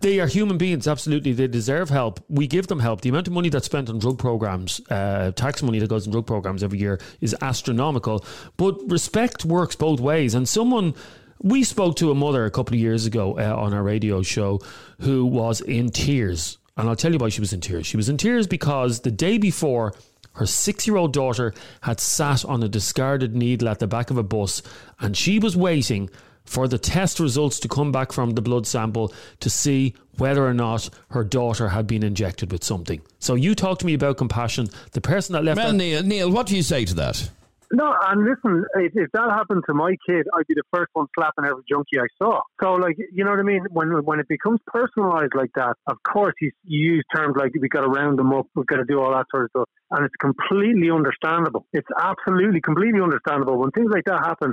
they 0.00 0.18
are 0.18 0.26
human 0.26 0.58
beings. 0.58 0.88
Absolutely. 0.88 1.32
They 1.32 1.46
deserve 1.46 1.90
help. 1.90 2.20
We 2.28 2.46
give 2.46 2.66
them 2.66 2.80
help. 2.80 3.02
The 3.02 3.10
amount 3.10 3.26
of 3.26 3.34
money 3.34 3.50
that's 3.50 3.66
spent 3.66 3.88
on 3.88 3.98
drug 3.98 4.18
programs, 4.18 4.80
uh, 4.90 5.32
tax 5.32 5.62
money 5.62 5.78
that 5.78 5.88
goes 5.88 6.06
in 6.06 6.12
drug 6.12 6.26
programs 6.26 6.62
every 6.62 6.78
year 6.78 6.98
is 7.20 7.36
astronomical. 7.42 8.24
But 8.56 8.76
respect 8.90 9.44
works 9.44 9.76
both 9.76 10.00
ways. 10.00 10.34
And 10.34 10.48
someone. 10.48 10.94
We 11.42 11.64
spoke 11.64 11.96
to 11.96 12.10
a 12.10 12.14
mother 12.14 12.44
a 12.44 12.50
couple 12.50 12.74
of 12.74 12.80
years 12.80 13.06
ago 13.06 13.38
uh, 13.38 13.56
on 13.56 13.72
our 13.72 13.82
radio 13.82 14.20
show 14.20 14.60
who 15.00 15.24
was 15.24 15.62
in 15.62 15.88
tears. 15.88 16.58
And 16.76 16.86
I'll 16.86 16.96
tell 16.96 17.12
you 17.12 17.18
why 17.18 17.30
she 17.30 17.40
was 17.40 17.54
in 17.54 17.62
tears. 17.62 17.86
She 17.86 17.96
was 17.96 18.10
in 18.10 18.18
tears 18.18 18.46
because 18.46 19.00
the 19.00 19.10
day 19.10 19.38
before, 19.38 19.94
her 20.34 20.44
six 20.44 20.86
year 20.86 20.96
old 20.96 21.14
daughter 21.14 21.54
had 21.80 21.98
sat 21.98 22.44
on 22.44 22.62
a 22.62 22.68
discarded 22.68 23.34
needle 23.34 23.70
at 23.70 23.78
the 23.78 23.86
back 23.86 24.10
of 24.10 24.18
a 24.18 24.22
bus 24.22 24.62
and 25.00 25.16
she 25.16 25.38
was 25.38 25.56
waiting 25.56 26.10
for 26.50 26.66
the 26.66 26.78
test 26.78 27.20
results 27.20 27.60
to 27.60 27.68
come 27.68 27.92
back 27.92 28.10
from 28.10 28.32
the 28.32 28.42
blood 28.42 28.66
sample 28.66 29.14
to 29.38 29.48
see 29.48 29.94
whether 30.18 30.44
or 30.44 30.52
not 30.52 30.90
her 31.10 31.22
daughter 31.22 31.68
had 31.68 31.86
been 31.86 32.02
injected 32.02 32.50
with 32.50 32.64
something. 32.64 33.00
So 33.20 33.36
you 33.36 33.54
talk 33.54 33.78
to 33.78 33.86
me 33.86 33.94
about 33.94 34.16
compassion. 34.16 34.68
The 34.90 35.00
person 35.00 35.34
that 35.34 35.44
left 35.44 35.58
well, 35.58 35.70
that- 35.70 35.76
Neil, 35.76 36.02
Neil, 36.02 36.30
what 36.30 36.48
do 36.48 36.56
you 36.56 36.64
say 36.64 36.84
to 36.86 36.94
that? 36.94 37.30
No, 37.72 37.94
and 38.08 38.24
listen, 38.24 38.64
if, 38.74 38.96
if 38.96 39.12
that 39.12 39.30
happened 39.30 39.62
to 39.68 39.74
my 39.74 39.94
kid, 40.04 40.26
I'd 40.34 40.46
be 40.48 40.54
the 40.54 40.64
first 40.74 40.90
one 40.92 41.06
slapping 41.16 41.44
every 41.44 41.62
junkie 41.70 42.00
I 42.00 42.06
saw. 42.18 42.40
So, 42.60 42.72
like, 42.72 42.96
you 42.98 43.22
know 43.22 43.30
what 43.30 43.38
I 43.38 43.44
mean? 43.44 43.64
When 43.70 44.04
when 44.04 44.18
it 44.18 44.26
becomes 44.26 44.58
personalised 44.74 45.36
like 45.36 45.52
that, 45.54 45.76
of 45.86 45.98
course, 46.02 46.34
you, 46.40 46.50
you 46.64 46.94
use 46.94 47.04
terms 47.14 47.36
like 47.38 47.52
we've 47.54 47.70
got 47.70 47.82
to 47.82 47.88
round 47.88 48.18
them 48.18 48.32
up, 48.32 48.46
we've 48.56 48.66
got 48.66 48.78
to 48.78 48.84
do 48.84 49.00
all 49.00 49.12
that 49.12 49.26
sort 49.30 49.44
of 49.44 49.50
stuff, 49.50 49.68
and 49.92 50.04
it's 50.04 50.16
completely 50.16 50.90
understandable. 50.90 51.64
It's 51.72 51.86
absolutely 51.96 52.60
completely 52.60 53.00
understandable 53.00 53.56
when 53.56 53.70
things 53.70 53.92
like 53.94 54.02
that 54.06 54.18
happen. 54.26 54.52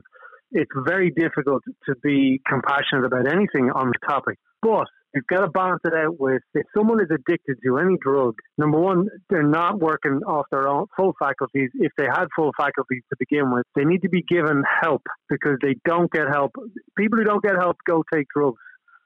It's 0.52 0.72
very 0.86 1.12
difficult 1.12 1.64
to 1.88 1.96
be 2.02 2.42
compassionate 2.48 3.06
about 3.06 3.28
anything 3.28 3.70
on 3.74 3.88
the 3.88 4.08
topic, 4.08 4.38
but 4.62 4.88
You've 5.18 5.26
got 5.26 5.46
to 5.46 5.50
balance 5.50 5.82
it 5.86 5.94
out 5.96 6.20
with 6.20 6.44
if 6.54 6.66
someone 6.76 7.00
is 7.02 7.10
addicted 7.10 7.58
to 7.66 7.78
any 7.78 7.96
drug, 8.02 8.36
number 8.58 8.80
one, 8.80 9.08
they're 9.30 9.42
not 9.42 9.80
working 9.80 10.20
off 10.28 10.46
their 10.52 10.68
own 10.68 10.86
full 10.96 11.14
faculties. 11.18 11.72
If 11.74 11.92
they 11.98 12.06
had 12.06 12.28
full 12.36 12.52
faculties 12.56 13.02
to 13.10 13.16
begin 13.18 13.52
with, 13.52 13.64
they 13.76 13.84
need 13.84 14.04
to 14.04 14.10
be 14.10 14.22
given 14.22 14.64
help 14.82 15.02
because 15.28 15.58
they 15.64 15.76
don't 15.86 16.12
get 16.12 16.28
help. 16.32 16.52
People 16.98 17.18
who 17.18 17.24
don't 17.24 17.42
get 17.42 17.56
help 17.56 17.78
go 17.90 18.04
take 18.14 18.28
drugs. 18.36 18.60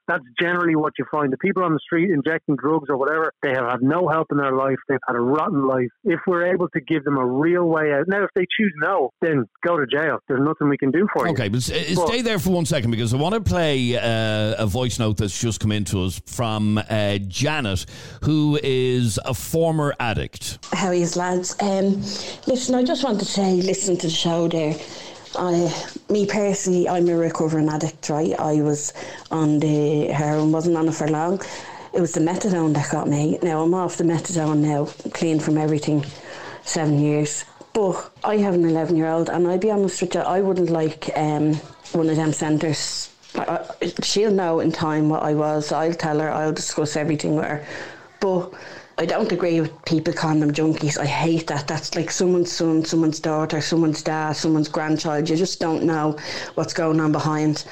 That's 0.08 0.24
generally 0.40 0.76
what 0.76 0.92
you 0.98 1.04
find. 1.10 1.32
The 1.32 1.38
people 1.38 1.62
on 1.62 1.72
the 1.72 1.80
street 1.80 2.10
injecting 2.10 2.56
drugs 2.56 2.86
or 2.88 2.96
whatever, 2.96 3.32
they 3.42 3.50
have 3.50 3.70
had 3.70 3.82
no 3.82 4.08
help 4.08 4.28
in 4.30 4.38
their 4.38 4.52
life. 4.52 4.76
They've 4.88 4.98
had 5.06 5.16
a 5.16 5.20
rotten 5.20 5.66
life. 5.66 5.88
If 6.04 6.20
we're 6.26 6.52
able 6.52 6.68
to 6.70 6.80
give 6.80 7.04
them 7.04 7.16
a 7.16 7.24
real 7.24 7.64
way 7.64 7.92
out, 7.92 8.08
now 8.08 8.24
if 8.24 8.30
they 8.34 8.46
choose 8.56 8.72
no, 8.82 9.10
then 9.20 9.44
go 9.64 9.76
to 9.76 9.86
jail. 9.86 10.18
There's 10.28 10.40
nothing 10.42 10.68
we 10.68 10.78
can 10.78 10.90
do 10.90 11.06
for 11.12 11.26
you. 11.26 11.32
Okay, 11.32 11.48
but, 11.48 11.58
uh, 11.58 12.06
stay 12.06 12.22
there 12.22 12.38
for 12.38 12.50
one 12.50 12.66
second 12.66 12.90
because 12.90 13.14
I 13.14 13.16
want 13.16 13.34
to 13.34 13.40
play 13.40 13.96
uh, 13.96 14.54
a 14.58 14.66
voice 14.66 14.98
note 14.98 15.18
that's 15.18 15.38
just 15.38 15.60
come 15.60 15.72
into 15.72 16.02
us 16.02 16.20
from 16.26 16.78
uh, 16.78 17.18
Janet, 17.18 17.86
who 18.24 18.58
is 18.62 19.20
a 19.24 19.34
former 19.34 19.94
addict. 20.00 20.58
How 20.72 20.90
is 20.90 21.16
lads? 21.16 21.56
Um, 21.60 22.00
listen, 22.46 22.74
I 22.74 22.82
just 22.82 23.04
want 23.04 23.18
to 23.20 23.24
say, 23.24 23.54
listen 23.54 23.96
to 23.98 24.06
the 24.06 24.12
show 24.12 24.48
there. 24.48 24.74
I, 25.36 25.84
me 26.10 26.26
personally, 26.26 26.88
I'm 26.88 27.08
a 27.08 27.16
recovering 27.16 27.68
addict, 27.68 28.08
right? 28.08 28.38
I 28.38 28.60
was 28.60 28.92
on 29.30 29.60
the 29.60 30.06
heroin, 30.06 30.52
wasn't 30.52 30.76
on 30.76 30.88
it 30.88 30.94
for 30.94 31.08
long. 31.08 31.40
It 31.92 32.00
was 32.00 32.12
the 32.12 32.20
methadone 32.20 32.74
that 32.74 32.90
got 32.90 33.08
me. 33.08 33.38
Now 33.42 33.62
I'm 33.62 33.74
off 33.74 33.96
the 33.96 34.04
methadone 34.04 34.58
now, 34.58 34.86
clean 35.12 35.40
from 35.40 35.58
everything, 35.58 36.04
seven 36.62 36.98
years. 36.98 37.44
But 37.72 38.10
I 38.24 38.36
have 38.38 38.54
an 38.54 38.64
11 38.64 38.96
year 38.96 39.08
old, 39.08 39.30
and 39.30 39.48
I'll 39.48 39.58
be 39.58 39.70
honest 39.70 40.02
with 40.02 40.14
you, 40.14 40.20
I 40.20 40.40
wouldn't 40.40 40.70
like 40.70 41.10
um, 41.16 41.54
one 41.92 42.08
of 42.08 42.16
them 42.16 42.32
centres. 42.32 43.08
She'll 44.02 44.30
know 44.30 44.60
in 44.60 44.72
time 44.72 45.08
what 45.08 45.22
I 45.22 45.34
was. 45.34 45.72
I'll 45.72 45.94
tell 45.94 46.18
her, 46.20 46.30
I'll 46.30 46.52
discuss 46.52 46.96
everything 46.96 47.36
with 47.36 47.46
her. 47.46 47.66
But 48.20 48.52
I 48.98 49.06
don't 49.06 49.32
agree 49.32 49.60
with 49.60 49.84
people 49.84 50.12
calling 50.12 50.40
them 50.40 50.52
junkies. 50.52 50.98
I 50.98 51.06
hate 51.06 51.46
that. 51.46 51.66
That's 51.66 51.94
like 51.94 52.10
someone's 52.10 52.52
son, 52.52 52.84
someone's 52.84 53.20
daughter, 53.20 53.60
someone's 53.60 54.02
dad, 54.02 54.32
someone's 54.32 54.68
grandchild. 54.68 55.30
You 55.30 55.36
just 55.36 55.60
don't 55.60 55.84
know 55.84 56.16
what's 56.54 56.74
going 56.74 57.00
on 57.00 57.10
behind. 57.10 57.64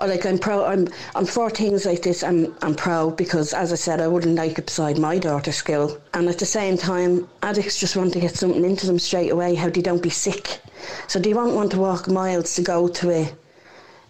Or 0.00 0.08
like 0.08 0.24
I'm 0.24 0.38
pro. 0.38 0.64
I'm 0.64 0.88
I'm 1.14 1.26
for 1.26 1.50
things 1.50 1.84
like 1.84 2.02
this. 2.02 2.22
I'm 2.22 2.54
I'm 2.62 2.74
pro 2.74 3.10
because, 3.10 3.52
as 3.52 3.72
I 3.72 3.76
said, 3.76 4.00
I 4.00 4.08
wouldn't 4.08 4.36
like 4.36 4.58
it 4.58 4.66
beside 4.66 4.98
my 4.98 5.18
daughter's 5.18 5.56
school. 5.56 5.98
And 6.14 6.28
at 6.28 6.38
the 6.38 6.46
same 6.46 6.78
time, 6.78 7.28
addicts 7.42 7.78
just 7.78 7.94
want 7.94 8.12
to 8.14 8.20
get 8.20 8.34
something 8.34 8.64
into 8.64 8.86
them 8.86 8.98
straight 8.98 9.30
away. 9.30 9.54
How 9.54 9.68
they 9.68 9.82
don't 9.82 10.02
be 10.02 10.10
sick. 10.10 10.60
So 11.08 11.18
they 11.18 11.34
won't 11.34 11.54
want 11.54 11.72
to 11.72 11.78
walk 11.78 12.08
miles 12.08 12.54
to 12.56 12.62
go 12.62 12.88
to 12.88 13.10
a 13.10 13.32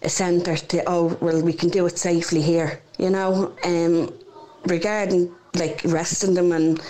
a 0.01 0.09
centre 0.09 0.55
to 0.55 0.83
oh 0.87 1.17
well 1.19 1.41
we 1.41 1.53
can 1.53 1.69
do 1.69 1.85
it 1.85 1.99
safely 1.99 2.41
here. 2.41 2.81
You 2.97 3.09
know, 3.09 3.53
um, 3.63 4.13
regarding 4.65 5.35
like 5.55 5.85
arresting 5.85 6.33
them 6.33 6.51
and 6.51 6.81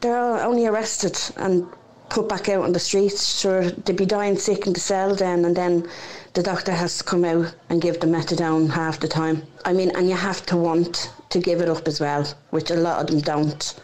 they're 0.00 0.44
only 0.44 0.66
arrested 0.66 1.18
and 1.36 1.66
put 2.08 2.28
back 2.28 2.48
out 2.48 2.64
on 2.64 2.72
the 2.72 2.78
streets. 2.78 3.38
Sure, 3.38 3.70
they'd 3.70 3.96
be 3.96 4.06
dying 4.06 4.36
sick 4.36 4.66
in 4.66 4.72
the 4.72 4.80
cell 4.80 5.14
then, 5.14 5.44
and 5.44 5.56
then 5.56 5.88
the 6.34 6.42
doctor 6.42 6.72
has 6.72 6.98
to 6.98 7.04
come 7.04 7.24
out 7.24 7.54
and 7.68 7.82
give 7.82 8.00
the 8.00 8.06
methadone 8.06 8.70
half 8.70 9.00
the 9.00 9.08
time. 9.08 9.42
I 9.64 9.72
mean, 9.72 9.90
and 9.96 10.08
you 10.08 10.16
have 10.16 10.44
to 10.46 10.56
want 10.56 11.10
to 11.30 11.40
give 11.40 11.60
it 11.60 11.68
up 11.68 11.88
as 11.88 12.00
well, 12.00 12.26
which 12.50 12.70
a 12.70 12.76
lot 12.76 13.00
of 13.00 13.06
them 13.08 13.20
don't. 13.20 13.74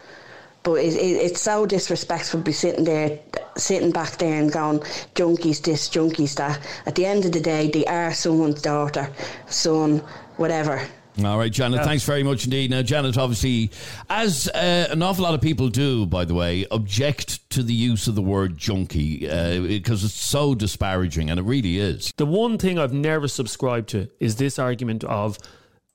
But 0.63 0.75
it, 0.75 0.93
it, 0.93 1.17
it's 1.17 1.41
so 1.41 1.65
disrespectful 1.65 2.39
to 2.39 2.43
be 2.43 2.53
sitting 2.53 2.85
there, 2.85 3.19
sitting 3.57 3.91
back 3.91 4.17
there 4.17 4.39
and 4.39 4.51
going, 4.51 4.79
junkies 5.15 5.61
this, 5.61 5.89
junkies 5.89 6.35
that. 6.35 6.59
At 6.85 6.95
the 6.95 7.05
end 7.05 7.25
of 7.25 7.33
the 7.33 7.41
day, 7.41 7.69
they 7.69 7.85
are 7.85 8.13
someone's 8.13 8.61
daughter, 8.61 9.09
son, 9.47 10.01
whatever. 10.37 10.81
All 11.23 11.37
right, 11.37 11.51
Janet, 11.51 11.81
yeah. 11.81 11.85
thanks 11.85 12.03
very 12.03 12.23
much 12.23 12.45
indeed. 12.45 12.71
Now, 12.71 12.81
Janet, 12.81 13.17
obviously, 13.17 13.69
as 14.09 14.47
uh, 14.47 14.87
an 14.89 15.03
awful 15.03 15.23
lot 15.23 15.35
of 15.35 15.41
people 15.41 15.69
do, 15.69 16.07
by 16.07 16.25
the 16.25 16.33
way, 16.33 16.65
object 16.71 17.47
to 17.51 17.61
the 17.61 17.73
use 17.73 18.07
of 18.07 18.15
the 18.15 18.21
word 18.21 18.57
junkie 18.57 19.29
uh, 19.29 19.61
because 19.61 20.03
it's 20.03 20.13
so 20.13 20.55
disparaging, 20.55 21.29
and 21.29 21.39
it 21.39 21.43
really 21.43 21.77
is. 21.77 22.11
The 22.17 22.25
one 22.25 22.57
thing 22.57 22.79
I've 22.79 22.93
never 22.93 23.27
subscribed 23.27 23.89
to 23.89 24.09
is 24.19 24.37
this 24.37 24.57
argument 24.57 25.03
of 25.03 25.37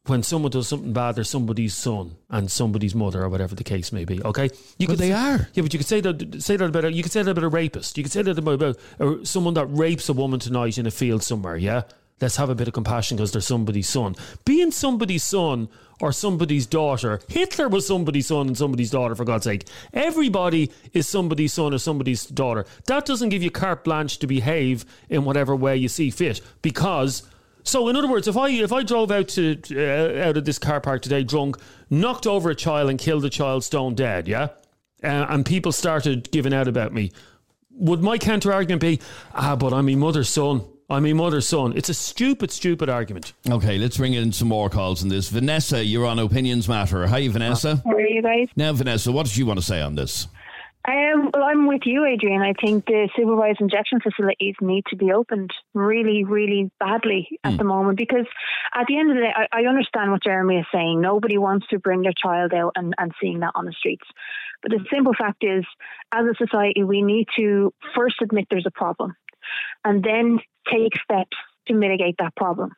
when 0.06 0.22
someone 0.22 0.50
does 0.50 0.68
something 0.68 0.92
bad, 0.92 1.16
they're 1.16 1.24
somebody's 1.24 1.74
son 1.74 2.16
and 2.30 2.50
somebody's 2.50 2.94
mother, 2.94 3.22
or 3.22 3.28
whatever 3.28 3.54
the 3.54 3.64
case 3.64 3.92
may 3.92 4.04
be. 4.04 4.22
Okay, 4.22 4.50
you 4.78 4.86
could 4.86 4.98
they 4.98 5.12
are. 5.12 5.48
Yeah, 5.52 5.62
but 5.62 5.72
you 5.72 5.78
could 5.78 5.86
say 5.86 6.00
that 6.00 6.42
say 6.42 6.56
that 6.56 6.64
about 6.64 6.84
a, 6.84 6.92
you 6.92 7.02
could 7.02 7.12
say 7.12 7.22
that 7.22 7.30
about 7.30 7.44
a 7.44 7.48
rapist. 7.48 7.96
You 7.96 8.04
could 8.04 8.12
say 8.12 8.22
that 8.22 8.38
about, 8.38 8.54
about 8.54 8.78
uh, 9.00 9.24
someone 9.24 9.54
that 9.54 9.66
rapes 9.66 10.08
a 10.08 10.12
woman 10.12 10.40
tonight 10.40 10.78
in 10.78 10.86
a 10.86 10.90
field 10.90 11.22
somewhere. 11.22 11.56
Yeah, 11.56 11.82
let's 12.20 12.36
have 12.36 12.50
a 12.50 12.54
bit 12.54 12.68
of 12.68 12.74
compassion 12.74 13.16
because 13.16 13.32
they're 13.32 13.40
somebody's 13.40 13.88
son. 13.88 14.14
Being 14.44 14.70
somebody's 14.70 15.24
son 15.24 15.68
or 16.00 16.12
somebody's 16.12 16.66
daughter, 16.66 17.20
Hitler 17.28 17.68
was 17.68 17.86
somebody's 17.86 18.28
son 18.28 18.48
and 18.48 18.58
somebody's 18.58 18.90
daughter, 18.90 19.14
for 19.14 19.24
God's 19.24 19.44
sake. 19.44 19.68
Everybody 19.92 20.70
is 20.92 21.08
somebody's 21.08 21.52
son 21.52 21.74
or 21.74 21.78
somebody's 21.78 22.26
daughter. 22.26 22.66
That 22.86 23.06
doesn't 23.06 23.30
give 23.30 23.42
you 23.42 23.50
carte 23.50 23.84
blanche 23.84 24.18
to 24.18 24.26
behave 24.26 24.84
in 25.08 25.24
whatever 25.24 25.54
way 25.54 25.76
you 25.76 25.88
see 25.88 26.10
fit 26.10 26.40
because. 26.62 27.22
So, 27.64 27.88
in 27.88 27.96
other 27.96 28.08
words, 28.08 28.26
if 28.26 28.36
I 28.36 28.48
if 28.48 28.72
I 28.72 28.82
drove 28.82 29.10
out 29.10 29.28
to 29.28 29.60
uh, 29.72 30.28
out 30.28 30.38
of 30.38 30.46
this 30.46 30.58
car 30.58 30.80
park 30.80 31.02
today 31.02 31.22
drunk, 31.22 31.58
knocked 31.90 32.26
over 32.26 32.48
a 32.48 32.54
child 32.54 32.88
and 32.88 32.98
killed 32.98 33.26
a 33.26 33.30
child 33.30 33.62
stone 33.62 33.94
dead, 33.94 34.26
yeah, 34.26 34.48
uh, 35.02 35.26
and 35.28 35.44
people 35.44 35.72
started 35.72 36.30
giving 36.30 36.54
out 36.54 36.66
about 36.66 36.94
me, 36.94 37.12
would 37.70 38.02
my 38.02 38.16
counter 38.16 38.54
argument 38.54 38.80
be, 38.80 39.00
ah, 39.34 39.54
but 39.54 39.74
I'm 39.74 39.84
my 39.84 39.96
mother's 39.96 40.30
son? 40.30 40.64
I'm 40.90 41.02
my 41.02 41.12
mother's 41.12 41.46
son. 41.46 41.74
It's 41.76 41.90
a 41.90 41.94
stupid, 41.94 42.50
stupid 42.50 42.88
argument. 42.88 43.34
Okay, 43.46 43.76
let's 43.76 43.98
bring 43.98 44.14
in 44.14 44.32
some 44.32 44.48
more 44.48 44.70
calls 44.70 45.02
on 45.02 45.10
this. 45.10 45.28
Vanessa, 45.28 45.84
you're 45.84 46.06
on 46.06 46.18
Opinions 46.18 46.66
Matter. 46.66 47.06
Hi, 47.06 47.28
Vanessa. 47.28 47.82
How 47.84 47.90
are 47.92 48.00
you 48.00 48.22
guys? 48.22 48.48
Now, 48.56 48.72
Vanessa, 48.72 49.12
what 49.12 49.26
did 49.26 49.36
you 49.36 49.44
want 49.44 49.58
to 49.58 49.64
say 49.64 49.82
on 49.82 49.96
this? 49.96 50.28
Um, 50.88 51.30
well, 51.34 51.44
I'm 51.44 51.66
with 51.66 51.82
you, 51.84 52.06
Adrian. 52.06 52.40
I 52.40 52.54
think 52.54 52.86
the 52.86 53.10
supervised 53.14 53.60
injection 53.60 54.00
facilities 54.00 54.54
need 54.62 54.84
to 54.86 54.96
be 54.96 55.12
opened 55.12 55.50
really, 55.74 56.24
really 56.24 56.70
badly 56.80 57.28
at 57.44 57.52
mm. 57.52 57.58
the 57.58 57.64
moment 57.64 57.98
because 57.98 58.24
at 58.74 58.86
the 58.88 58.98
end 58.98 59.10
of 59.10 59.16
the 59.16 59.22
day, 59.24 59.32
I, 59.36 59.60
I, 59.60 59.68
understand 59.68 60.10
what 60.10 60.22
Jeremy 60.22 60.56
is 60.56 60.66
saying. 60.72 61.02
Nobody 61.02 61.36
wants 61.36 61.66
to 61.68 61.78
bring 61.78 62.00
their 62.00 62.14
child 62.16 62.54
out 62.54 62.72
and, 62.76 62.94
and 62.96 63.12
seeing 63.20 63.40
that 63.40 63.52
on 63.54 63.66
the 63.66 63.72
streets. 63.72 64.06
But 64.62 64.70
the 64.70 64.82
simple 64.90 65.12
fact 65.12 65.44
is, 65.44 65.66
as 66.12 66.24
a 66.24 66.34
society, 66.42 66.82
we 66.82 67.02
need 67.02 67.26
to 67.36 67.74
first 67.94 68.22
admit 68.22 68.46
there's 68.48 68.64
a 68.66 68.70
problem 68.70 69.14
and 69.84 70.02
then 70.02 70.40
take 70.70 70.92
steps 71.02 71.36
to 71.68 71.74
mitigate 71.74 72.16
that 72.18 72.34
problem. 72.36 72.72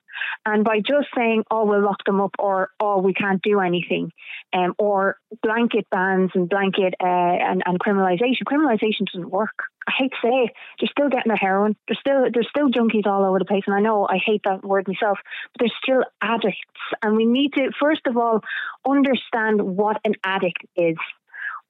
And 0.45 0.65
by 0.65 0.81
just 0.81 1.09
saying, 1.17 1.45
oh, 1.51 1.65
we'll 1.65 1.83
lock 1.83 2.05
them 2.05 2.21
up 2.21 2.35
or, 2.39 2.71
oh, 2.79 3.01
we 3.01 3.15
can't 3.15 3.41
do 3.43 3.61
anything, 3.61 4.13
um, 4.53 4.75
or 4.79 5.17
blanket 5.43 5.87
bans 5.91 6.31
and 6.35 6.49
blanket 6.49 6.95
uh, 7.01 7.07
and, 7.07 7.63
and 7.65 7.81
criminalisation, 7.81 8.43
criminalisation 8.47 9.07
doesn't 9.13 9.31
work. 9.31 9.55
I 9.89 9.93
hate 9.97 10.11
to 10.11 10.17
say 10.23 10.29
it, 10.29 10.51
they're 10.79 10.91
still 10.91 11.09
getting 11.09 11.31
their 11.31 11.37
heroin. 11.37 11.75
There's 11.89 11.99
still 12.01 12.27
there's 12.33 12.49
still 12.49 12.69
junkies 12.69 13.07
all 13.07 13.25
over 13.25 13.39
the 13.39 13.45
place, 13.45 13.65
and 13.67 13.75
I 13.75 13.81
know 13.81 14.07
I 14.09 14.19
hate 14.25 14.43
that 14.45 14.65
word 14.65 14.87
myself, 14.87 15.19
but 15.53 15.61
there's 15.61 15.75
still 15.83 16.05
addicts, 16.23 16.59
and 17.03 17.17
we 17.17 17.25
need 17.25 17.55
to 17.55 17.71
first 17.81 18.07
of 18.07 18.17
all 18.17 18.41
understand 18.87 19.63
what 19.63 20.01
an 20.05 20.15
addict 20.23 20.65
is. 20.77 20.97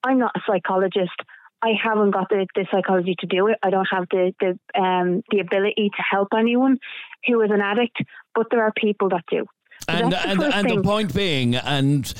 I'm 0.03 0.19
not 0.19 0.33
a 0.37 0.41
psychologist. 0.47 1.15
I 1.63 1.73
haven't 1.83 2.13
got 2.13 2.29
the, 2.29 2.47
the 2.55 2.67
psychology 2.71 3.15
to 3.19 3.27
do 3.27 3.49
it. 3.49 3.59
I 3.63 3.71
don't 3.71 3.89
have 3.91 4.07
the 4.11 4.33
the 4.41 4.81
um, 4.81 5.23
the 5.31 5.41
ability 5.41 5.91
to 5.97 6.03
help 6.11 6.29
anyone 6.37 6.79
who 7.27 7.41
is 7.43 7.51
an 7.51 7.61
addict, 7.61 7.99
but 8.35 8.47
there 8.51 8.63
are 8.63 8.73
people 8.77 9.11
that 9.11 9.25
do. 9.31 9.47
So 9.89 9.95
and 9.95 10.15
and, 10.15 10.43
and 10.43 10.71
the 10.71 10.83
point 10.83 11.15
being, 11.15 11.57
and 11.57 12.13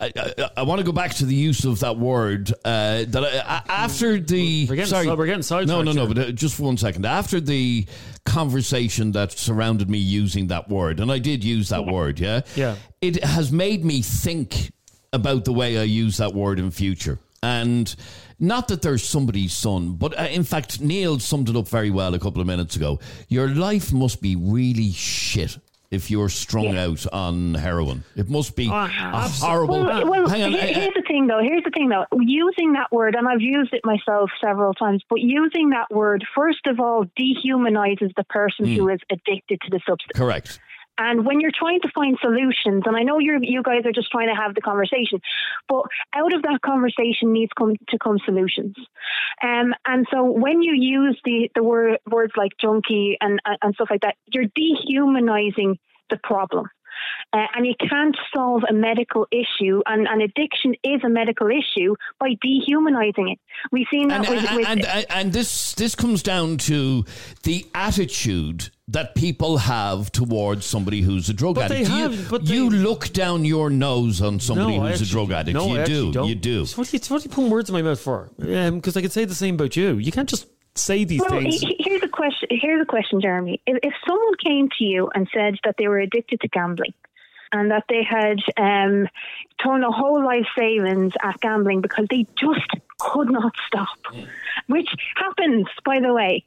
I, 0.00 0.12
I, 0.16 0.50
I, 0.58 0.62
want 0.62 0.80
to 0.80 0.84
go 0.84 0.92
back 0.92 1.14
to 1.14 1.26
the 1.26 1.34
use 1.34 1.64
of 1.64 1.80
that 1.80 1.96
word. 1.96 2.52
Uh, 2.64 3.04
that 3.08 3.24
I, 3.24 3.62
after 3.68 4.18
the 4.18 4.66
we're 4.68 4.76
getting, 4.76 4.90
sorry, 4.90 5.08
we're 5.08 5.26
getting 5.26 5.42
sidetracked. 5.42 5.68
No, 5.68 5.82
no, 5.82 5.92
no. 5.92 6.12
But 6.12 6.18
uh, 6.18 6.32
just 6.32 6.58
one 6.58 6.76
second. 6.76 7.06
After 7.06 7.40
the 7.40 7.86
conversation 8.24 9.12
that 9.12 9.32
surrounded 9.32 9.88
me 9.88 9.98
using 9.98 10.48
that 10.48 10.68
word, 10.68 11.00
and 11.00 11.10
I 11.10 11.18
did 11.18 11.44
use 11.44 11.68
that 11.68 11.86
word, 11.86 12.18
yeah, 12.18 12.42
yeah, 12.56 12.76
it 13.00 13.22
has 13.22 13.52
made 13.52 13.84
me 13.84 14.02
think 14.02 14.72
about 15.12 15.44
the 15.44 15.52
way 15.52 15.78
I 15.78 15.84
use 15.84 16.16
that 16.16 16.34
word 16.34 16.58
in 16.58 16.70
future, 16.72 17.20
and 17.44 17.94
not 18.40 18.68
that 18.68 18.80
there's 18.80 19.04
somebody's 19.04 19.52
son, 19.52 19.92
but 19.92 20.18
uh, 20.18 20.24
in 20.24 20.44
fact, 20.44 20.80
Neil 20.80 21.18
summed 21.18 21.50
it 21.50 21.56
up 21.56 21.68
very 21.68 21.90
well 21.90 22.14
a 22.14 22.18
couple 22.18 22.40
of 22.40 22.46
minutes 22.46 22.74
ago. 22.74 22.98
Your 23.28 23.48
life 23.48 23.92
must 23.92 24.22
be 24.22 24.34
really 24.34 24.90
shit 24.92 25.58
if 25.90 26.10
you're 26.10 26.30
strung 26.30 26.74
yeah. 26.74 26.86
out 26.86 27.06
on 27.12 27.54
heroin. 27.54 28.02
It 28.16 28.28
must 28.28 28.56
be 28.56 28.68
a 28.68 28.88
horrible. 28.88 29.84
Well, 29.84 30.10
well 30.10 30.28
hang 30.28 30.42
on. 30.42 30.52
Here's 30.52 30.94
the 30.94 31.04
thing, 31.06 31.26
though. 31.26 31.40
Here's 31.40 31.62
the 31.62 31.70
thing, 31.70 31.90
though. 31.90 32.06
Using 32.18 32.72
that 32.72 32.90
word, 32.90 33.14
and 33.14 33.28
I've 33.28 33.42
used 33.42 33.72
it 33.72 33.82
myself 33.84 34.30
several 34.42 34.72
times, 34.72 35.02
but 35.08 35.20
using 35.20 35.70
that 35.70 35.94
word, 35.94 36.24
first 36.34 36.66
of 36.66 36.80
all, 36.80 37.04
dehumanizes 37.18 38.10
the 38.16 38.24
person 38.24 38.66
mm. 38.66 38.76
who 38.76 38.88
is 38.88 39.00
addicted 39.12 39.60
to 39.60 39.70
the 39.70 39.80
substance. 39.86 40.16
Correct. 40.16 40.58
And 40.98 41.26
when 41.26 41.40
you're 41.40 41.50
trying 41.52 41.80
to 41.80 41.90
find 41.94 42.16
solutions, 42.20 42.84
and 42.86 42.96
I 42.96 43.02
know 43.02 43.18
you 43.18 43.38
you 43.42 43.62
guys 43.62 43.84
are 43.84 43.92
just 43.92 44.10
trying 44.10 44.28
to 44.28 44.34
have 44.34 44.54
the 44.54 44.60
conversation, 44.60 45.20
but 45.68 45.84
out 46.14 46.32
of 46.32 46.42
that 46.42 46.60
conversation 46.64 47.32
needs 47.32 47.52
come 47.56 47.74
to 47.88 47.98
come 47.98 48.18
solutions. 48.24 48.76
Um, 49.42 49.74
and 49.86 50.06
so 50.12 50.24
when 50.24 50.62
you 50.62 50.74
use 50.74 51.20
the 51.24 51.50
the 51.54 51.62
word, 51.62 51.98
words 52.08 52.32
like 52.36 52.52
junkie 52.60 53.16
and 53.20 53.40
and 53.62 53.74
stuff 53.74 53.88
like 53.90 54.02
that, 54.02 54.16
you're 54.26 54.50
dehumanizing 54.54 55.78
the 56.10 56.18
problem. 56.22 56.68
Uh, 57.32 57.46
and 57.56 57.66
you 57.66 57.74
can't 57.90 58.16
solve 58.34 58.62
a 58.68 58.72
medical 58.72 59.26
issue, 59.32 59.82
and, 59.86 60.06
and 60.06 60.22
addiction 60.22 60.74
is 60.84 61.00
a 61.04 61.08
medical 61.08 61.48
issue, 61.48 61.94
by 62.20 62.30
dehumanizing 62.40 63.28
it. 63.30 63.38
We've 63.72 63.86
seen 63.90 64.08
that 64.08 64.20
and, 64.20 64.28
with. 64.28 64.44
and, 64.48 64.56
with 64.56 64.68
and, 64.68 64.84
and, 64.86 65.06
and 65.10 65.32
this 65.32 65.74
this 65.74 65.94
comes 65.96 66.22
down 66.22 66.58
to 66.58 67.04
the 67.42 67.66
attitude 67.74 68.70
that 68.86 69.14
people 69.14 69.56
have 69.58 70.12
towards 70.12 70.66
somebody 70.66 71.00
who's 71.00 71.28
a 71.28 71.32
drug 71.32 71.54
But 71.56 71.70
addict. 71.72 71.88
they 71.90 71.96
you, 71.96 72.02
have- 72.10 72.30
but 72.30 72.46
you 72.46 72.70
they- 72.70 72.76
look 72.76 73.12
down 73.12 73.44
your 73.44 73.70
nose 73.70 74.20
on 74.22 74.38
somebody 74.40 74.78
I 74.78 74.90
who's 74.90 75.00
a 75.02 75.06
drug 75.06 75.32
addict. 75.32 75.54
no, 75.56 75.66
you 75.68 75.78
actually 75.78 75.94
do. 75.94 76.12
don't. 76.12 76.28
You 76.28 76.34
do. 76.34 76.66
So 76.66 76.76
what, 76.78 76.92
are 76.92 76.96
you, 76.96 77.00
what 77.08 77.20
are 77.20 77.24
you 77.24 77.30
putting 77.30 77.50
words 77.50 77.68
in 77.70 77.72
my 77.72 77.82
mouth 77.82 78.00
for? 78.00 78.30
Because 78.38 78.96
I 78.96 79.00
could 79.00 79.12
say 79.12 79.24
the 79.24 79.34
same 79.34 79.54
about 79.54 79.74
you. 79.74 79.94
You 79.94 80.12
can't 80.12 80.28
just 80.28 80.46
say 80.76 81.04
these 81.04 81.20
Well, 81.20 81.30
things. 81.30 81.62
here's 81.78 82.02
a 82.02 82.08
question. 82.08 82.48
Here's 82.50 82.82
a 82.82 82.86
question, 82.86 83.20
Jeremy. 83.20 83.60
If, 83.66 83.78
if 83.82 83.94
someone 84.06 84.34
came 84.42 84.68
to 84.78 84.84
you 84.84 85.10
and 85.14 85.28
said 85.32 85.56
that 85.64 85.76
they 85.78 85.88
were 85.88 85.98
addicted 85.98 86.40
to 86.40 86.48
gambling, 86.48 86.94
and 87.52 87.70
that 87.70 87.84
they 87.88 88.02
had 88.02 88.38
um, 88.56 89.08
thrown 89.62 89.84
a 89.84 89.92
whole 89.92 90.24
life 90.24 90.46
savings 90.58 91.12
at 91.22 91.40
gambling 91.40 91.80
because 91.80 92.06
they 92.10 92.26
just 92.36 92.68
could 92.98 93.30
not 93.30 93.52
stop, 93.66 93.98
which 94.66 94.88
happens, 95.16 95.66
by 95.84 96.00
the 96.00 96.12
way. 96.12 96.44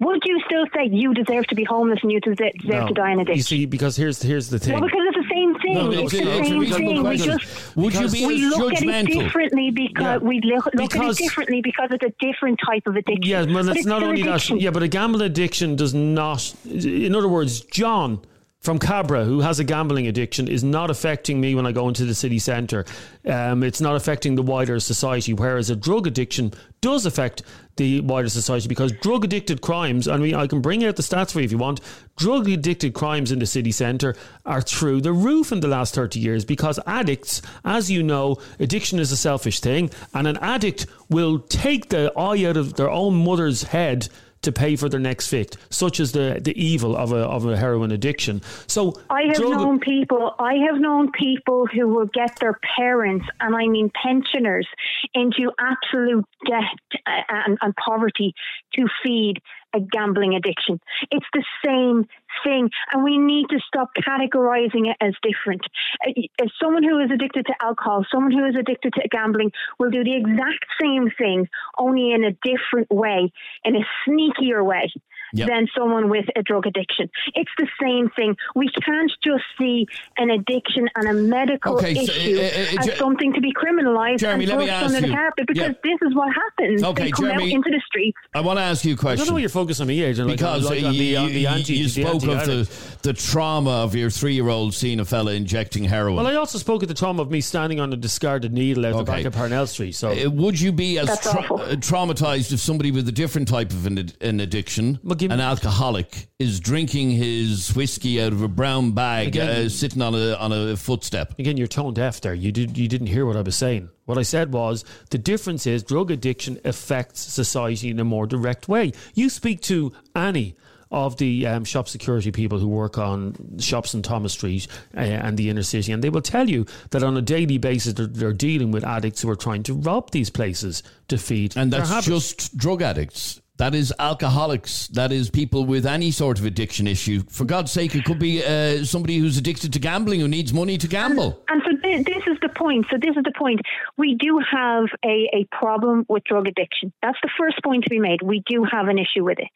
Would 0.00 0.22
you 0.24 0.40
still 0.46 0.64
say 0.74 0.88
you 0.90 1.12
deserve 1.12 1.46
to 1.48 1.56
be 1.56 1.64
homeless 1.64 1.98
and 2.02 2.12
you 2.12 2.20
deserve, 2.20 2.52
deserve 2.60 2.88
to 2.88 2.94
die 2.94 3.12
in 3.12 3.20
a 3.20 3.24
ditch? 3.24 3.36
You 3.36 3.42
see, 3.42 3.66
because 3.66 3.96
here's 3.96 4.22
here's 4.22 4.48
the 4.48 4.58
thing. 4.58 4.74
Well, 4.74 4.82
because 4.82 5.00
the 5.12 5.17
same 5.38 5.54
thing. 5.60 5.74
No, 5.74 5.90
it's 5.90 6.12
it's- 6.14 6.24
the 6.24 6.38
it's 6.38 6.48
same 6.48 6.64
thing. 6.72 7.02
We 7.02 7.16
just 7.16 7.76
Would 7.76 7.94
you 7.94 8.08
be 8.10 8.26
we 8.26 8.36
look 8.46 8.72
at 8.74 8.82
it 8.82 9.06
differently 9.06 9.70
because 9.70 10.20
Yeah. 10.22 10.28
we 10.28 10.40
look, 10.42 10.64
look 10.66 10.74
Because- 10.76 11.16
at 11.18 11.22
it 11.22 11.24
differently 11.28 11.60
because 11.62 11.88
it's 11.92 12.04
a 12.04 12.12
different 12.26 12.58
type 12.64 12.86
of 12.86 12.96
addiction. 12.96 13.22
Yeah, 13.30 13.44
well, 13.44 13.64
But 13.66 13.76
it's 13.76 13.86
not 13.86 14.02
only 14.02 14.22
addiction. 14.22 14.56
that. 14.56 14.62
Yeah, 14.62 14.70
but 14.70 14.82
a 14.82 14.88
gambling 14.88 15.26
addiction 15.26 15.76
does 15.76 15.94
not. 15.94 16.54
In 16.70 17.14
other 17.14 17.28
words, 17.28 17.60
John 17.60 18.20
from 18.60 18.80
Cabra, 18.80 19.24
who 19.24 19.40
has 19.40 19.60
a 19.60 19.64
gambling 19.64 20.08
addiction, 20.08 20.48
is 20.48 20.64
not 20.64 20.90
affecting 20.90 21.40
me 21.40 21.54
when 21.54 21.64
I 21.64 21.72
go 21.72 21.86
into 21.86 22.04
the 22.04 22.14
city 22.14 22.40
centre. 22.40 22.84
Um, 23.24 23.62
it's 23.62 23.80
not 23.80 23.94
affecting 23.94 24.34
the 24.34 24.42
wider 24.42 24.80
society. 24.80 25.32
Whereas 25.32 25.70
a 25.70 25.76
drug 25.76 26.08
addiction 26.08 26.52
does 26.80 27.06
affect 27.06 27.42
the 27.76 28.00
wider 28.00 28.28
society 28.28 28.66
because 28.66 28.90
drug 28.90 29.24
addicted 29.24 29.60
crimes. 29.60 30.08
I 30.08 30.16
mean, 30.16 30.34
I 30.34 30.48
can 30.48 30.60
bring 30.60 30.84
out 30.84 30.96
the 30.96 31.02
stats 31.02 31.30
for 31.30 31.38
you 31.38 31.44
if 31.44 31.52
you 31.52 31.58
want. 31.58 31.80
Drug 32.16 32.48
addicted 32.48 32.94
crimes 32.94 33.30
in 33.30 33.38
the 33.38 33.46
city 33.46 33.70
centre 33.70 34.16
are 34.44 34.60
through 34.60 35.02
the 35.02 35.12
roof 35.12 35.52
in 35.52 35.60
the 35.60 35.68
last 35.68 35.94
30 35.94 36.18
years 36.18 36.44
because 36.44 36.80
addicts, 36.84 37.40
as 37.64 37.88
you 37.88 38.02
know, 38.02 38.38
addiction 38.58 38.98
is 38.98 39.12
a 39.12 39.16
selfish 39.16 39.60
thing, 39.60 39.90
and 40.14 40.26
an 40.26 40.36
addict 40.38 40.86
will 41.08 41.38
take 41.38 41.90
the 41.90 42.12
eye 42.18 42.44
out 42.44 42.56
of 42.56 42.74
their 42.74 42.90
own 42.90 43.14
mother's 43.14 43.62
head 43.62 44.08
to 44.42 44.52
pay 44.52 44.76
for 44.76 44.88
their 44.88 45.00
next 45.00 45.28
fix, 45.28 45.56
such 45.70 46.00
as 46.00 46.12
the, 46.12 46.40
the 46.42 46.60
evil 46.60 46.96
of 46.96 47.12
a 47.12 47.18
of 47.18 47.44
a 47.46 47.56
heroin 47.56 47.90
addiction. 47.90 48.42
So 48.66 49.00
I 49.10 49.22
have 49.22 49.36
drug- 49.36 49.52
known 49.52 49.80
people. 49.80 50.34
I 50.38 50.54
have 50.70 50.80
known 50.80 51.10
people 51.12 51.66
who 51.66 51.88
will 51.88 52.06
get 52.06 52.38
their 52.40 52.58
parents, 52.76 53.26
and 53.40 53.54
I 53.54 53.66
mean 53.66 53.90
pensioners, 54.02 54.68
into 55.14 55.52
absolute 55.58 56.24
debt 56.46 57.00
uh, 57.06 57.22
and, 57.28 57.58
and 57.60 57.74
poverty 57.76 58.34
to 58.74 58.86
feed 59.02 59.40
a 59.74 59.80
gambling 59.80 60.34
addiction. 60.34 60.80
It's 61.10 61.26
the 61.32 61.44
same 61.64 62.08
thing, 62.44 62.70
and 62.92 63.04
we 63.04 63.18
need 63.18 63.46
to 63.50 63.58
stop 63.66 63.90
categorizing 63.96 64.90
it 64.90 64.96
as 65.00 65.14
different. 65.22 65.62
Uh, 66.06 66.12
As 66.42 66.50
someone 66.62 66.82
who 66.82 66.98
is 67.00 67.10
addicted 67.10 67.46
to 67.46 67.54
alcohol, 67.60 68.04
someone 68.10 68.32
who 68.32 68.44
is 68.46 68.56
addicted 68.58 68.92
to 68.94 69.08
gambling 69.08 69.52
will 69.78 69.90
do 69.90 70.04
the 70.04 70.16
exact 70.16 70.66
same 70.80 71.10
thing, 71.16 71.48
only 71.78 72.12
in 72.12 72.24
a 72.24 72.32
different 72.42 72.90
way, 72.90 73.32
in 73.64 73.76
a 73.76 73.84
sneakier 74.06 74.64
way 74.64 74.90
Yep. 75.34 75.48
than 75.48 75.68
someone 75.76 76.08
with 76.08 76.26
a 76.36 76.42
drug 76.42 76.66
addiction. 76.66 77.10
It's 77.34 77.50
the 77.58 77.68
same 77.82 78.08
thing. 78.10 78.36
We 78.54 78.68
can't 78.70 79.12
just 79.22 79.44
see 79.58 79.86
an 80.16 80.30
addiction 80.30 80.88
and 80.96 81.08
a 81.08 81.12
medical 81.12 81.76
Okay, 81.76 81.94
so, 81.94 82.02
issue 82.12 82.36
uh, 82.38 82.42
uh, 82.42 82.80
as 82.80 82.86
Jer- 82.86 82.96
something 82.96 83.32
to 83.34 83.40
be 83.40 83.52
criminalised 83.52 84.22
and 84.26 84.44
let 84.46 84.58
me 84.58 84.68
ask 84.68 84.86
under 84.86 85.00
the 85.00 85.08
you- 85.08 85.12
carpet 85.14 85.46
because 85.46 85.62
yeah. 85.68 85.74
this 85.82 85.98
is 86.08 86.14
what 86.14 86.32
happens. 86.34 86.82
Okay, 86.82 87.04
they 87.04 87.10
come 87.10 87.26
Jeremy, 87.26 87.44
out 87.44 87.50
into 87.56 87.70
the 87.70 87.82
streets. 87.86 88.16
I 88.34 88.40
want 88.40 88.58
to 88.58 88.62
ask 88.62 88.84
you 88.84 88.92
a 88.92 88.94
I 88.94 88.96
don't 88.96 89.02
know 89.04 89.16
question. 89.16 89.34
why 89.34 89.40
you're 89.40 89.48
focused 89.48 89.80
on 89.80 89.86
me, 89.86 90.02
Adrian. 90.02 90.28
Like, 90.28 90.38
because 90.38 90.64
like 90.64 90.82
on 90.84 90.94
you, 90.94 91.00
the, 91.00 91.16
on 91.16 91.26
the 91.26 91.40
you- 91.40 91.48
anti, 91.48 91.74
you 91.74 91.88
the 91.88 92.02
spoke 92.02 92.22
of 92.22 92.46
the, 92.46 92.70
the 93.02 93.12
trauma 93.12 93.70
of 93.82 93.94
your 93.94 94.10
three 94.10 94.34
year 94.34 94.48
old 94.48 94.74
seeing 94.74 95.00
a 95.00 95.04
fella 95.04 95.32
injecting 95.32 95.84
heroin. 95.84 96.16
Well, 96.16 96.26
I 96.26 96.34
also 96.34 96.58
spoke 96.58 96.82
at 96.82 96.88
the 96.88 96.94
trauma 96.94 97.22
of 97.22 97.30
me 97.30 97.40
standing 97.40 97.80
on 97.80 97.92
a 97.92 97.96
discarded 97.96 98.52
needle 98.52 98.86
out 98.86 98.96
the 98.96 99.04
back 99.04 99.24
of 99.24 99.34
Parnell 99.34 99.66
Street. 99.66 99.92
So 99.94 100.10
Uh, 100.10 100.30
would 100.30 100.60
you 100.60 100.72
be 100.72 100.98
as 100.98 101.06
tra- 101.20 101.40
uh, 101.40 101.74
traumatized 101.76 102.52
if 102.52 102.60
somebody 102.60 102.90
with 102.90 103.08
a 103.08 103.12
different 103.12 103.48
type 103.48 103.70
of 103.72 103.86
an, 103.86 103.98
ad- 103.98 104.12
an 104.20 104.40
addiction, 104.40 104.98
Well, 105.02 105.16
give- 105.18 105.30
an 105.30 105.40
alcoholic, 105.40 106.28
is 106.38 106.60
drinking 106.60 107.10
his 107.10 107.74
whiskey 107.74 108.20
out 108.22 108.32
of 108.32 108.42
a 108.42 108.48
brown 108.48 108.92
bag, 108.92 109.28
Again- 109.28 109.66
uh, 109.66 109.68
sitting 109.68 110.02
on 110.02 110.14
a 110.14 110.34
on 110.34 110.52
a 110.52 110.76
footstep? 110.76 111.38
Again, 111.38 111.56
you're 111.56 111.66
tone 111.66 111.94
deaf 111.94 112.20
there. 112.20 112.34
You 112.34 112.52
did 112.52 112.78
you 112.78 112.88
didn't 112.88 113.08
hear 113.08 113.26
what 113.26 113.36
I 113.36 113.42
was 113.42 113.56
saying. 113.56 113.88
What 114.06 114.16
I 114.18 114.22
said 114.22 114.52
was 114.52 114.84
the 115.10 115.18
difference 115.18 115.66
is 115.66 115.82
drug 115.82 116.10
addiction 116.10 116.58
affects 116.64 117.20
society 117.20 117.90
in 117.90 118.00
a 118.00 118.04
more 118.04 118.26
direct 118.26 118.68
way. 118.68 118.92
You 119.14 119.28
speak 119.28 119.60
to 119.62 119.92
Annie 120.14 120.56
of 120.90 121.18
the 121.18 121.46
um, 121.46 121.64
shop 121.64 121.86
security 121.86 122.32
people 122.32 122.58
who 122.58 122.68
work 122.68 122.96
on 122.96 123.58
shops 123.58 123.92
in 123.92 124.00
Thomas 124.00 124.32
Street 124.32 124.66
uh, 124.96 125.00
and 125.00 125.36
the 125.36 125.50
inner 125.50 125.62
city, 125.62 125.92
and 125.92 126.02
they 126.02 126.08
will 126.08 126.22
tell 126.22 126.48
you 126.48 126.64
that 126.90 127.02
on 127.02 127.14
a 127.16 127.20
daily 127.20 127.58
basis 127.58 127.92
they're, 127.92 128.06
they're 128.06 128.32
dealing 128.32 128.70
with 128.70 128.84
addicts 128.84 129.20
who 129.20 129.28
are 129.28 129.36
trying 129.36 129.62
to 129.64 129.74
rob 129.74 130.10
these 130.12 130.30
places 130.30 130.82
to 131.08 131.18
feed 131.18 131.54
And 131.56 131.70
that's 131.70 132.06
just 132.06 132.56
drug 132.56 132.80
addicts. 132.80 133.40
That 133.58 133.74
is 133.74 133.92
alcoholics. 133.98 134.86
That 134.88 135.10
is 135.12 135.30
people 135.30 135.64
with 135.64 135.84
any 135.84 136.10
sort 136.12 136.38
of 136.38 136.44
addiction 136.44 136.86
issue. 136.86 137.22
For 137.28 137.44
God's 137.44 137.72
sake, 137.72 137.94
it 137.96 138.04
could 138.04 138.20
be 138.20 138.44
uh, 138.44 138.84
somebody 138.84 139.18
who's 139.18 139.36
addicted 139.36 139.72
to 139.72 139.80
gambling 139.80 140.20
who 140.20 140.28
needs 140.28 140.52
money 140.52 140.78
to 140.78 140.86
gamble. 140.86 141.42
And 141.48 141.60
so 141.64 141.72
thi- 141.82 142.04
this 142.04 142.22
is 142.28 142.38
the 142.40 142.50
point. 142.56 142.86
So 142.90 142.98
this 143.00 143.16
is 143.16 143.22
the 143.24 143.32
point. 143.36 143.60
We 143.96 144.14
do 144.14 144.40
have 144.50 144.84
a, 145.04 145.28
a 145.34 145.48
problem 145.50 146.06
with 146.08 146.22
drug 146.22 146.46
addiction. 146.46 146.92
That's 147.02 147.18
the 147.20 147.30
first 147.36 147.60
point 147.64 147.82
to 147.84 147.90
be 147.90 147.98
made. 147.98 148.22
We 148.22 148.44
do 148.46 148.64
have 148.70 148.86
an 148.86 148.96
issue 148.98 149.24
with 149.24 149.40
it. 149.40 149.48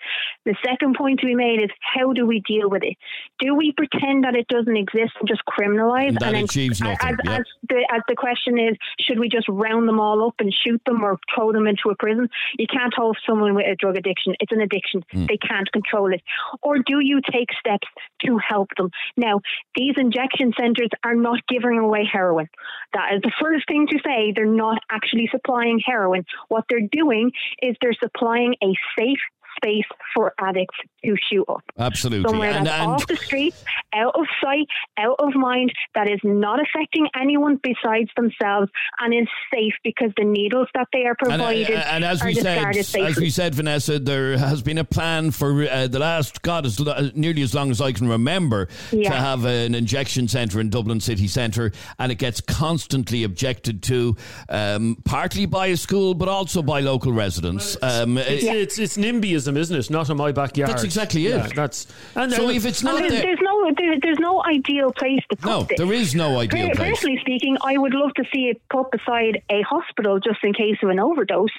The 0.45 0.57
second 0.67 0.97
point 0.97 1.21
to 1.21 1.27
be 1.27 1.37
made 1.37 1.63
is 1.63 1.71
how 1.81 2.13
do 2.13 2.27
we 2.27 2.41
deal 2.41 2.69
with 2.69 2.83
it? 2.83 2.97
Do 3.39 3.55
we 3.55 3.73
pretend 3.73 4.25
that 4.25 4.35
it 4.35 4.49
doesn't 4.49 4.77
exist 4.77 5.13
and 5.21 5.29
just 5.29 5.43
criminalize? 5.47 6.09
And 6.09 6.17
that 6.19 6.33
then- 6.33 6.45
achieves 6.45 6.81
nothing, 6.81 7.09
As, 7.09 7.17
yeah. 7.25 7.37
as, 7.39 7.45
the, 7.69 7.89
as 7.95 8.03
the 8.09 8.17
question 8.17 8.59
is, 8.59 8.77
should 9.01 9.21
we 9.21 9.29
just 9.29 9.49
round 9.49 9.89
them 9.89 10.01
all 10.01 10.27
up 10.27 10.35
and 10.41 10.53
shoot 10.53 10.83
them 10.87 11.05
or 11.05 11.21
throw 11.33 11.53
them 11.53 11.69
into 11.69 11.89
a 11.91 11.95
prison? 11.95 12.29
You 12.59 12.67
can't 12.67 12.93
hold 12.95 13.17
someone 13.25 13.55
with 13.55 13.67
a 13.67 13.77
drug 13.77 13.92
addiction. 13.97 14.35
It's 14.41 14.53
an 14.53 14.61
addiction. 14.61 15.03
Hmm. 15.11 15.27
They 15.27 15.39
can't 15.39 15.71
control 15.73 16.13
it. 16.13 16.23
Or 16.63 16.79
do 16.79 17.01
you 17.01 17.21
take 17.31 17.49
steps 17.59 17.89
to 18.27 18.39
help 18.39 18.69
them? 18.77 18.91
Now, 19.17 19.41
these 19.77 19.95
injection 19.97 20.53
centres 20.59 20.91
are 21.05 21.15
not 21.15 21.41
giving 21.49 21.79
away 21.79 22.09
heroin. 22.11 22.49
That 22.95 23.15
is 23.15 23.23
the 23.23 23.33
first 23.41 23.67
thing 23.67 23.87
to 23.89 23.99
say. 24.05 24.33
They're 24.35 24.47
not 24.47 24.79
actually 24.91 25.29
supplying 25.31 25.81
heroin. 25.85 26.25
What 26.49 26.65
they're 26.69 26.89
doing 26.91 27.33
is 27.61 27.77
they're 27.81 27.95
supplying 27.95 28.55
a 28.63 28.73
safe 28.99 29.21
space 29.63 29.85
for 30.15 30.35
addicts 30.41 30.77
to 31.05 31.15
shoot 31.31 31.45
up. 31.49 31.63
Absolutely. 31.79 32.29
Somewhere 32.29 32.51
And, 32.53 32.67
that's 32.67 32.83
and 32.83 32.93
off 32.93 33.07
the 33.07 33.17
street, 33.17 33.55
out 33.95 34.15
of 34.15 34.25
sight, 34.43 34.67
out 34.99 35.17
of 35.19 35.35
mind, 35.35 35.73
that 35.95 36.09
is 36.09 36.21
not 36.25 36.59
affecting 36.61 37.09
anyone 37.21 37.59
besides 37.63 38.11
themselves 38.17 38.71
and 39.01 39.15
is 39.15 39.29
safe 39.53 39.75
because 39.85 40.11
the 40.17 40.25
needles 40.25 40.69
that 40.75 40.89
they 40.93 41.05
are 41.05 41.17
And, 41.25 41.33
uh, 41.33 41.37
provided 41.47 41.71
and 41.71 42.05
as 42.05 42.23
are 42.23 42.27
we 42.27 42.35
said, 42.35 42.73
discarded 42.73 43.11
as 43.11 43.17
we 43.17 43.31
said, 43.31 43.55
Vanessa, 43.55 43.99
there 43.99 44.37
has 44.39 44.63
been 44.63 44.79
a 44.79 44.85
plan 44.85 45.31
for 45.31 45.65
uh, 45.69 45.87
the 45.87 45.99
last 45.99 46.43
God, 46.43 46.67
as 46.67 46.79
lo- 46.81 47.11
nearly 47.15 47.43
as 47.43 47.55
long 47.55 47.71
as 47.71 47.81
I 47.81 47.93
can 47.93 48.09
remember, 48.09 48.69
to 48.91 49.11
have 49.11 49.45
an 49.45 49.75
injection 49.75 50.29
centre 50.29 50.61
in 50.61 50.71
Dublin 50.71 51.01
city 51.01 51.27
centre, 51.29 51.73
and 51.99 52.11
it 52.13 52.17
gets 52.17 52.41
constantly 52.41 53.25
objected 53.25 53.83
to, 53.85 54.17
um, 54.49 54.97
partly 55.05 55.47
by 55.47 55.67
a 55.69 55.77
school, 55.77 56.15
but 56.15 56.29
also 56.29 56.63
by 56.63 56.81
local 56.81 57.13
residents. 57.13 57.77
Um, 57.83 58.19
It's, 58.19 58.45
it- 58.45 58.57
it's 58.57 58.79
it's 58.79 58.97
NIMBYism, 58.97 59.52
isn't 59.57 59.77
it? 59.77 59.91
Not 59.91 60.09
in 60.11 60.17
my 60.17 60.33
backyard. 60.33 60.71
That's 60.71 60.85
exactly 60.85 61.27
it. 61.27 61.31
Yeah, 61.37 61.49
that's 61.55 61.87
and 62.17 62.33
so 62.33 62.49
and- 62.49 62.57
if 62.57 62.65
it's 62.67 62.83
not 62.83 62.99
there's, 62.99 63.13
there, 63.13 63.23
there's 63.23 63.39
no 63.43 63.73
there, 63.77 63.95
there's 64.01 64.19
no 64.19 64.43
ideal 64.45 64.93
place 64.93 65.21
to 65.31 65.37
put 65.37 65.49
no, 65.51 65.63
this. 65.63 65.79
there 65.79 65.93
is 65.93 66.15
no 66.15 66.39
ideal 66.39 66.69
Per- 66.69 66.75
place. 66.75 66.91
Personally 66.91 67.19
speaking, 67.21 67.57
I 67.65 67.79
would 67.79 67.95
love 67.95 68.13
to 68.15 68.25
see 68.33 68.49
it 68.51 68.61
put 68.71 68.91
beside 68.91 69.43
a 69.51 69.63
hospital 69.63 70.19
just 70.21 70.39
in 70.43 70.53
case 70.53 70.77
of 70.83 70.91
an 70.91 70.99
overdose, 71.01 71.51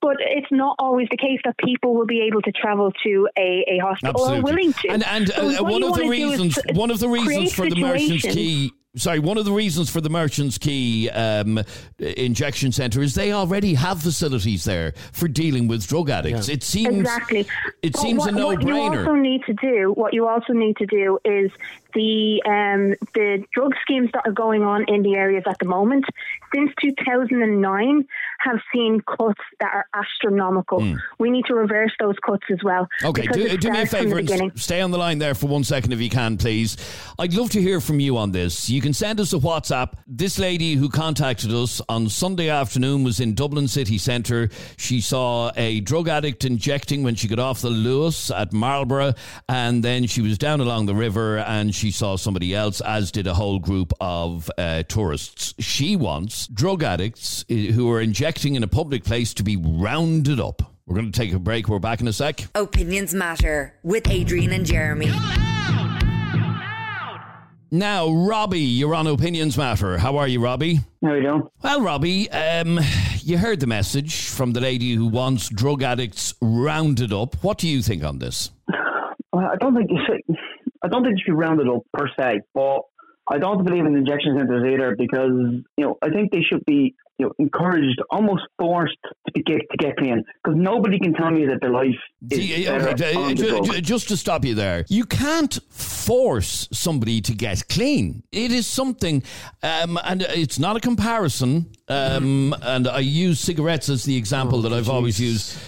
but 0.00 0.16
it's 0.20 0.50
not 0.50 0.76
always 0.78 1.08
the 1.10 1.16
case 1.16 1.40
that 1.44 1.56
people 1.58 1.94
will 1.94 2.06
be 2.06 2.22
able 2.22 2.42
to 2.42 2.52
travel 2.52 2.92
to 3.04 3.28
a, 3.38 3.64
a 3.68 3.78
hospital 3.78 4.20
or 4.20 4.28
are 4.28 4.34
Absolutely. 4.36 4.50
willing 4.54 4.72
to. 4.74 4.88
And 4.90 5.04
and 5.06 5.28
So 5.28 5.58
uh, 5.58 5.62
one 5.62 5.82
of 5.82 5.94
the 5.94 6.02
wanna 6.02 6.02
do 6.04 6.10
reasons, 6.10 6.58
one 6.72 6.90
of 6.90 6.98
the 7.00 7.08
reasons 7.08 7.52
for 7.54 7.68
the 7.68 7.76
Merchants 7.80 8.22
situations- 8.22 8.34
Key. 8.34 8.72
Sorry, 8.96 9.18
one 9.18 9.36
of 9.36 9.44
the 9.44 9.52
reasons 9.52 9.90
for 9.90 10.00
the 10.00 10.08
Merchants 10.08 10.56
Quay 10.58 11.10
um, 11.10 11.62
injection 11.98 12.72
centre 12.72 13.02
is 13.02 13.14
they 13.14 13.32
already 13.32 13.74
have 13.74 14.02
facilities 14.02 14.64
there 14.64 14.94
for 15.12 15.28
dealing 15.28 15.68
with 15.68 15.86
drug 15.86 16.08
addicts. 16.08 16.48
Yeah. 16.48 16.54
It 16.54 16.62
seems 16.62 17.00
Exactly. 17.00 17.46
It 17.82 17.92
But 17.92 18.00
seems 18.00 18.18
what, 18.20 18.34
a 18.34 18.46
What 18.46 18.62
you 18.62 18.76
also 18.76 19.14
need 19.14 19.42
to 19.44 19.52
do, 19.52 19.92
what 19.92 20.14
you 20.14 20.26
also 20.26 20.52
need 20.54 20.76
to 20.78 20.86
do, 20.86 21.18
is 21.24 21.50
the 21.96 22.42
um, 22.44 22.94
the 23.14 23.42
drug 23.52 23.72
schemes 23.82 24.10
that 24.12 24.22
are 24.26 24.32
going 24.32 24.62
on 24.62 24.84
in 24.86 25.02
the 25.02 25.14
areas 25.14 25.44
at 25.48 25.58
the 25.58 25.66
moment. 25.66 26.04
Since 26.54 26.70
2009, 26.80 28.06
have 28.38 28.58
seen 28.72 29.00
cuts 29.00 29.40
that 29.60 29.72
are 29.72 29.86
astronomical. 29.94 30.96
We 31.18 31.30
need 31.30 31.46
to 31.46 31.54
reverse 31.54 31.92
those 31.98 32.14
cuts 32.24 32.44
as 32.52 32.58
well. 32.62 32.86
Okay, 33.02 33.26
do, 33.26 33.56
do 33.56 33.70
me 33.70 33.82
a 33.82 33.86
starts 33.86 33.90
from 33.90 34.10
the 34.10 34.26
favour 34.26 34.44
and 34.44 34.60
stay 34.60 34.80
on 34.80 34.90
the 34.90 34.98
line 34.98 35.18
there 35.18 35.34
for 35.34 35.46
one 35.46 35.64
second 35.64 35.92
if 35.92 36.00
you 36.00 36.10
can, 36.10 36.36
please. 36.36 36.76
I'd 37.18 37.34
love 37.34 37.50
to 37.50 37.60
hear 37.60 37.80
from 37.80 37.98
you 37.98 38.16
on 38.16 38.32
this. 38.32 38.68
You 38.68 38.80
can 38.80 38.92
send 38.92 39.18
us 39.20 39.32
a 39.32 39.38
WhatsApp. 39.38 39.94
This 40.06 40.38
lady 40.38 40.74
who 40.74 40.88
contacted 40.88 41.52
us 41.52 41.80
on 41.88 42.08
Sunday 42.08 42.48
afternoon 42.48 43.04
was 43.04 43.20
in 43.20 43.34
Dublin 43.34 43.68
city 43.68 43.98
centre. 43.98 44.50
She 44.76 45.00
saw 45.00 45.50
a 45.56 45.80
drug 45.80 46.08
addict 46.08 46.44
injecting 46.44 47.02
when 47.02 47.14
she 47.14 47.28
got 47.28 47.38
off 47.38 47.62
the 47.62 47.70
Luas 47.70 48.36
at 48.36 48.52
Marlborough, 48.52 49.14
and 49.48 49.82
then 49.82 50.06
she 50.06 50.20
was 50.20 50.38
down 50.38 50.60
along 50.60 50.86
the 50.86 50.94
river 50.94 51.38
and 51.38 51.74
she 51.74 51.85
saw 51.90 52.16
somebody 52.16 52.54
else, 52.54 52.80
as 52.80 53.10
did 53.10 53.26
a 53.26 53.34
whole 53.34 53.58
group 53.58 53.92
of 54.00 54.50
uh, 54.58 54.82
tourists. 54.84 55.54
She 55.58 55.96
wants 55.96 56.46
drug 56.46 56.82
addicts 56.82 57.44
uh, 57.50 57.54
who 57.54 57.90
are 57.90 58.00
injecting 58.00 58.54
in 58.54 58.62
a 58.62 58.68
public 58.68 59.04
place 59.04 59.34
to 59.34 59.42
be 59.42 59.56
rounded 59.56 60.40
up. 60.40 60.62
We're 60.86 60.94
going 60.96 61.10
to 61.10 61.18
take 61.18 61.32
a 61.32 61.38
break. 61.38 61.68
We're 61.68 61.80
back 61.80 62.00
in 62.00 62.08
a 62.08 62.12
sec. 62.12 62.46
Opinions 62.54 63.12
Matter 63.12 63.74
with 63.82 64.08
Adrian 64.08 64.52
and 64.52 64.64
Jeremy. 64.64 65.10
Now, 67.72 68.08
Robbie, 68.08 68.60
you're 68.60 68.94
on 68.94 69.08
Opinions 69.08 69.58
Matter. 69.58 69.98
How 69.98 70.18
are 70.18 70.28
you, 70.28 70.40
Robbie? 70.40 70.78
How 71.02 71.10
are 71.10 71.16
you 71.16 71.22
doing? 71.24 71.48
Well, 71.64 71.80
Robbie, 71.80 72.30
um, 72.30 72.78
you 73.18 73.38
heard 73.38 73.58
the 73.58 73.66
message 73.66 74.28
from 74.28 74.52
the 74.52 74.60
lady 74.60 74.94
who 74.94 75.08
wants 75.08 75.48
drug 75.48 75.82
addicts 75.82 76.32
rounded 76.40 77.12
up. 77.12 77.34
What 77.42 77.58
do 77.58 77.66
you 77.66 77.82
think 77.82 78.04
on 78.04 78.20
this? 78.20 78.52
Well, 79.32 79.44
I 79.44 79.56
don't 79.56 79.74
think 79.74 79.90
you 79.90 79.98
should. 80.06 80.36
I 80.86 80.88
don't 80.88 81.02
think 81.04 81.18
you 81.18 81.24
should 81.26 81.38
round 81.38 81.60
it 81.60 81.68
up 81.68 81.82
per 81.92 82.08
se, 82.18 82.40
but 82.54 82.80
I 83.28 83.38
don't 83.38 83.64
believe 83.64 83.84
in 83.84 83.96
injection 83.96 84.36
centers 84.38 84.64
either 84.72 84.94
because 84.96 85.32
you 85.76 85.84
know 85.84 85.98
I 86.00 86.10
think 86.10 86.30
they 86.30 86.42
should 86.42 86.64
be 86.64 86.94
you 87.18 87.26
know 87.26 87.32
encouraged, 87.40 88.00
almost 88.10 88.42
forced 88.58 88.96
to 89.34 89.42
get 89.42 89.62
to 89.72 89.76
get 89.78 89.96
clean 89.96 90.22
because 90.44 90.56
nobody 90.56 90.98
can 91.00 91.12
tell 91.12 91.30
me 91.32 91.44
that 91.46 91.58
their 91.60 91.70
life 91.70 91.98
is 92.30 92.38
See, 92.38 92.64
better 92.66 92.88
okay, 92.90 93.14
on 93.16 93.28
the 93.30 93.34
ju- 93.34 93.60
drug. 93.64 93.82
just 93.82 94.08
to 94.08 94.16
stop 94.16 94.44
you 94.44 94.54
there, 94.54 94.84
you 94.88 95.04
can't 95.04 95.58
force 95.70 96.68
somebody 96.72 97.20
to 97.22 97.32
get 97.34 97.66
clean. 97.68 98.22
It 98.30 98.52
is 98.52 98.66
something, 98.66 99.24
um, 99.62 99.98
and 100.04 100.22
it's 100.22 100.58
not 100.60 100.76
a 100.76 100.80
comparison. 100.80 101.66
Um, 101.88 102.54
and 102.62 102.86
I 102.86 102.98
use 103.00 103.40
cigarettes 103.40 103.88
as 103.88 104.04
the 104.04 104.16
example 104.16 104.62
that 104.62 104.72
I've 104.72 104.88
always 104.90 105.20
used. 105.20 105.58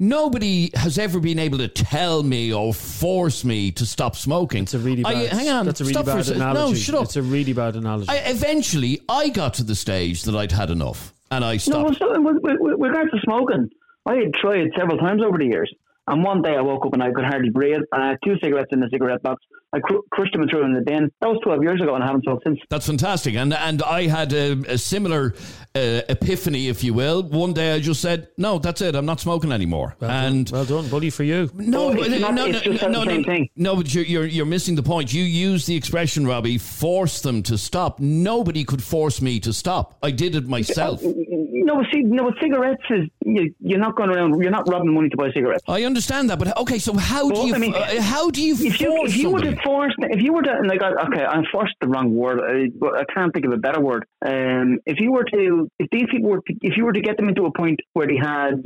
Nobody 0.00 0.70
has 0.74 0.96
ever 0.98 1.18
been 1.18 1.38
able 1.40 1.58
to 1.58 1.66
tell 1.66 2.22
me 2.22 2.52
or 2.52 2.72
force 2.72 3.44
me 3.44 3.72
to 3.72 3.84
stop 3.84 4.14
smoking. 4.14 4.62
It's 4.62 4.74
a 4.74 4.78
really 4.78 5.04
I- 5.04 5.12
bad. 5.14 5.28
hang 5.32 5.48
on, 5.48 5.66
That's 5.66 5.80
a 5.80 5.84
really 5.84 5.94
stop 5.94 6.04
for 6.04 6.10
a 6.12 6.14
bad 6.16 6.24
sec- 6.26 6.36
analogy. 6.36 6.72
No, 6.72 6.74
shut 6.74 6.94
up. 6.94 7.04
It's 7.04 7.16
a 7.16 7.22
really 7.22 7.52
bad 7.52 7.74
analogy. 7.74 8.08
I, 8.08 8.16
eventually, 8.26 9.00
I 9.08 9.28
got 9.28 9.54
to 9.54 9.64
the 9.64 9.74
stage 9.74 10.22
that 10.22 10.36
I'd 10.36 10.52
had 10.52 10.70
enough, 10.70 11.12
and 11.32 11.44
I 11.44 11.54
No, 11.54 11.58
stopped. 11.58 12.00
well, 12.00 12.12
so 12.14 12.20
with, 12.20 12.36
with, 12.42 12.56
with 12.60 12.78
regards 12.80 13.10
to 13.10 13.18
smoking, 13.24 13.70
I 14.06 14.14
had 14.14 14.34
tried 14.34 14.68
several 14.78 14.98
times 14.98 15.20
over 15.22 15.36
the 15.36 15.46
years. 15.46 15.72
And 16.06 16.24
one 16.24 16.40
day 16.40 16.54
I 16.56 16.62
woke 16.62 16.86
up 16.86 16.94
and 16.94 17.02
I 17.02 17.10
could 17.12 17.24
hardly 17.24 17.50
breathe. 17.50 17.80
And 17.92 18.02
I 18.02 18.08
had 18.10 18.18
two 18.24 18.36
cigarettes 18.42 18.70
in 18.72 18.80
the 18.80 18.88
cigarette 18.90 19.22
box. 19.22 19.44
I 19.72 19.80
cr- 19.80 19.96
crushed 20.10 20.32
them 20.32 20.42
and 20.42 20.50
threw 20.50 20.60
them 20.60 20.70
in 20.70 20.74
the 20.76 20.80
bin. 20.90 21.10
That 21.20 21.28
was 21.28 21.38
12 21.44 21.62
years 21.62 21.80
ago 21.82 21.94
and 21.94 22.02
I 22.02 22.06
haven't 22.06 22.24
smoked 22.24 22.44
since. 22.46 22.58
That's 22.70 22.86
fantastic, 22.86 23.34
and 23.34 23.52
and 23.52 23.82
I 23.82 24.06
had 24.06 24.32
a, 24.32 24.52
a 24.66 24.78
similar 24.78 25.34
uh, 25.74 26.00
epiphany, 26.08 26.68
if 26.68 26.82
you 26.82 26.94
will. 26.94 27.22
One 27.22 27.52
day 27.52 27.74
I 27.74 27.78
just 27.80 28.00
said, 28.00 28.28
"No, 28.38 28.58
that's 28.58 28.80
it. 28.80 28.94
I'm 28.94 29.04
not 29.06 29.20
smoking 29.20 29.52
anymore." 29.52 29.94
well, 30.00 30.10
and 30.10 30.46
done, 30.46 30.52
well 30.54 30.64
done, 30.82 30.90
buddy, 30.90 31.10
for 31.10 31.22
you. 31.24 31.50
no, 31.54 31.88
Well, 31.88 31.98
it's 32.02 32.08
no, 32.08 32.18
not- 32.30 32.34
no, 32.34 32.46
it's 32.46 32.82
no, 32.82 32.88
no, 32.88 33.04
no, 33.04 33.10
same 33.10 33.22
no, 33.22 33.26
thing. 33.26 33.48
no, 33.56 33.76
but 33.76 33.94
you're, 33.94 34.04
you're 34.04 34.26
you're 34.26 34.46
missing 34.46 34.74
the 34.74 34.82
point. 34.82 35.12
You 35.12 35.22
use 35.22 35.66
the 35.66 35.76
expression, 35.76 36.26
Robbie, 36.26 36.56
force 36.58 37.20
them 37.20 37.42
to 37.44 37.58
stop. 37.58 38.00
Nobody 38.00 38.64
could 38.64 38.82
force 38.82 39.20
me 39.20 39.38
to 39.40 39.52
stop. 39.52 39.98
I 40.02 40.10
did 40.12 40.34
it 40.34 40.46
myself. 40.48 41.02
No, 41.02 41.76
but 41.76 41.86
see, 41.92 42.00
no, 42.02 42.24
but 42.30 42.34
cigarettes 42.40 42.82
is 42.88 43.08
you, 43.26 43.54
you're 43.60 43.78
not 43.78 43.94
going 43.96 44.08
around. 44.08 44.40
You're 44.40 44.50
not 44.50 44.66
robbing 44.68 44.94
money 44.94 45.10
to 45.10 45.16
buy 45.18 45.30
cigarettes. 45.32 45.62
I 45.68 45.84
understand 45.84 46.30
that, 46.30 46.38
but 46.38 46.56
okay. 46.56 46.78
So 46.78 46.94
how 46.96 47.28
do 47.30 47.46
you 47.46 47.54
I 47.54 47.58
mean, 47.58 47.74
uh, 47.74 48.00
how 48.00 48.30
do 48.30 48.42
you 48.42 48.54
If 48.54 48.80
you 48.80 48.88
force 48.96 49.10
if 49.10 49.16
you 49.18 49.28
were 49.30 49.38
somebody? 49.40 49.57
To 49.58 49.64
force, 49.64 49.94
if 49.98 50.22
you 50.22 50.32
were 50.32 50.42
to 50.42 50.60
like, 50.66 50.82
okay, 50.82 51.24
I'm 51.24 51.44
forced 51.52 51.74
the 51.80 51.88
wrong 51.88 52.14
word. 52.14 52.40
I, 52.40 52.98
I 52.98 53.04
can't 53.12 53.32
think 53.32 53.46
of 53.46 53.52
a 53.52 53.56
better 53.56 53.80
word. 53.80 54.04
Um, 54.24 54.78
if 54.86 55.00
you 55.00 55.12
were 55.12 55.24
to, 55.24 55.68
if 55.78 55.88
these 55.90 56.06
people 56.10 56.30
were, 56.30 56.40
to, 56.46 56.54
if 56.62 56.76
you 56.76 56.84
were 56.84 56.92
to 56.92 57.00
get 57.00 57.16
them 57.16 57.28
into 57.28 57.44
a 57.44 57.52
point 57.52 57.80
where 57.92 58.06
they 58.06 58.16
had 58.20 58.62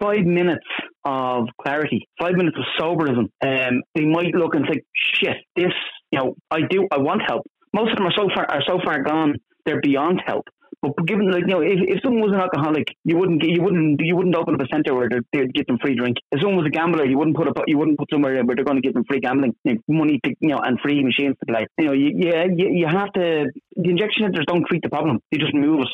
five 0.00 0.24
minutes 0.24 0.66
of 1.04 1.48
clarity, 1.60 2.08
five 2.20 2.34
minutes 2.34 2.56
of 2.58 2.64
soberism, 2.80 3.28
um, 3.44 3.82
they 3.94 4.04
might 4.04 4.34
look 4.34 4.54
and 4.54 4.66
think, 4.66 4.84
shit, 4.94 5.36
this, 5.56 5.72
you 6.10 6.18
know, 6.18 6.34
I 6.50 6.60
do, 6.68 6.86
I 6.90 6.98
want 6.98 7.22
help. 7.26 7.42
Most 7.74 7.92
of 7.92 7.98
them 7.98 8.06
are 8.06 8.14
so 8.16 8.28
far 8.34 8.46
are 8.50 8.62
so 8.66 8.78
far 8.84 9.02
gone, 9.02 9.36
they're 9.64 9.80
beyond 9.80 10.20
help. 10.26 10.44
But 10.82 11.06
given 11.06 11.30
like 11.30 11.42
you 11.42 11.54
know, 11.54 11.60
if, 11.60 11.78
if 11.86 12.02
someone 12.02 12.22
was 12.22 12.32
an 12.32 12.40
alcoholic, 12.40 12.88
you 13.04 13.16
wouldn't 13.16 13.40
get, 13.40 13.50
you 13.50 13.62
wouldn't 13.62 14.00
you 14.00 14.16
wouldn't 14.16 14.34
open 14.34 14.54
up 14.54 14.60
a 14.60 14.66
centre 14.66 14.94
where 14.94 15.08
they'd- 15.08 15.22
they'd 15.32 15.54
give 15.54 15.66
them 15.66 15.78
free 15.78 15.94
drink. 15.94 16.16
If 16.32 16.40
someone 16.40 16.56
was 16.56 16.66
a 16.66 16.70
gambler, 16.70 17.04
you 17.06 17.16
wouldn't 17.16 17.36
put 17.36 17.46
up 17.46 17.56
you 17.68 17.78
wouldn't 17.78 17.98
put 17.98 18.10
somewhere 18.10 18.34
where 18.44 18.56
they're 18.56 18.64
going 18.64 18.80
to 18.82 18.86
give 18.86 18.94
them 18.94 19.04
free 19.08 19.20
gambling 19.20 19.54
you 19.64 19.74
know, 19.74 19.80
money 20.00 20.18
to 20.24 20.34
you 20.40 20.48
know 20.48 20.58
and 20.58 20.80
free 20.80 21.02
machines 21.04 21.36
to 21.38 21.46
play. 21.46 21.66
You 21.78 21.84
know, 21.86 21.92
you, 21.92 22.10
yeah, 22.16 22.44
you, 22.44 22.68
you 22.80 22.86
have 22.88 23.12
to. 23.12 23.46
The 23.76 23.90
injection 23.90 24.24
centres 24.24 24.44
don't 24.48 24.66
treat 24.66 24.82
the 24.82 24.88
problem; 24.90 25.20
they 25.30 25.38
just 25.38 25.54
move 25.54 25.80
it. 25.82 25.88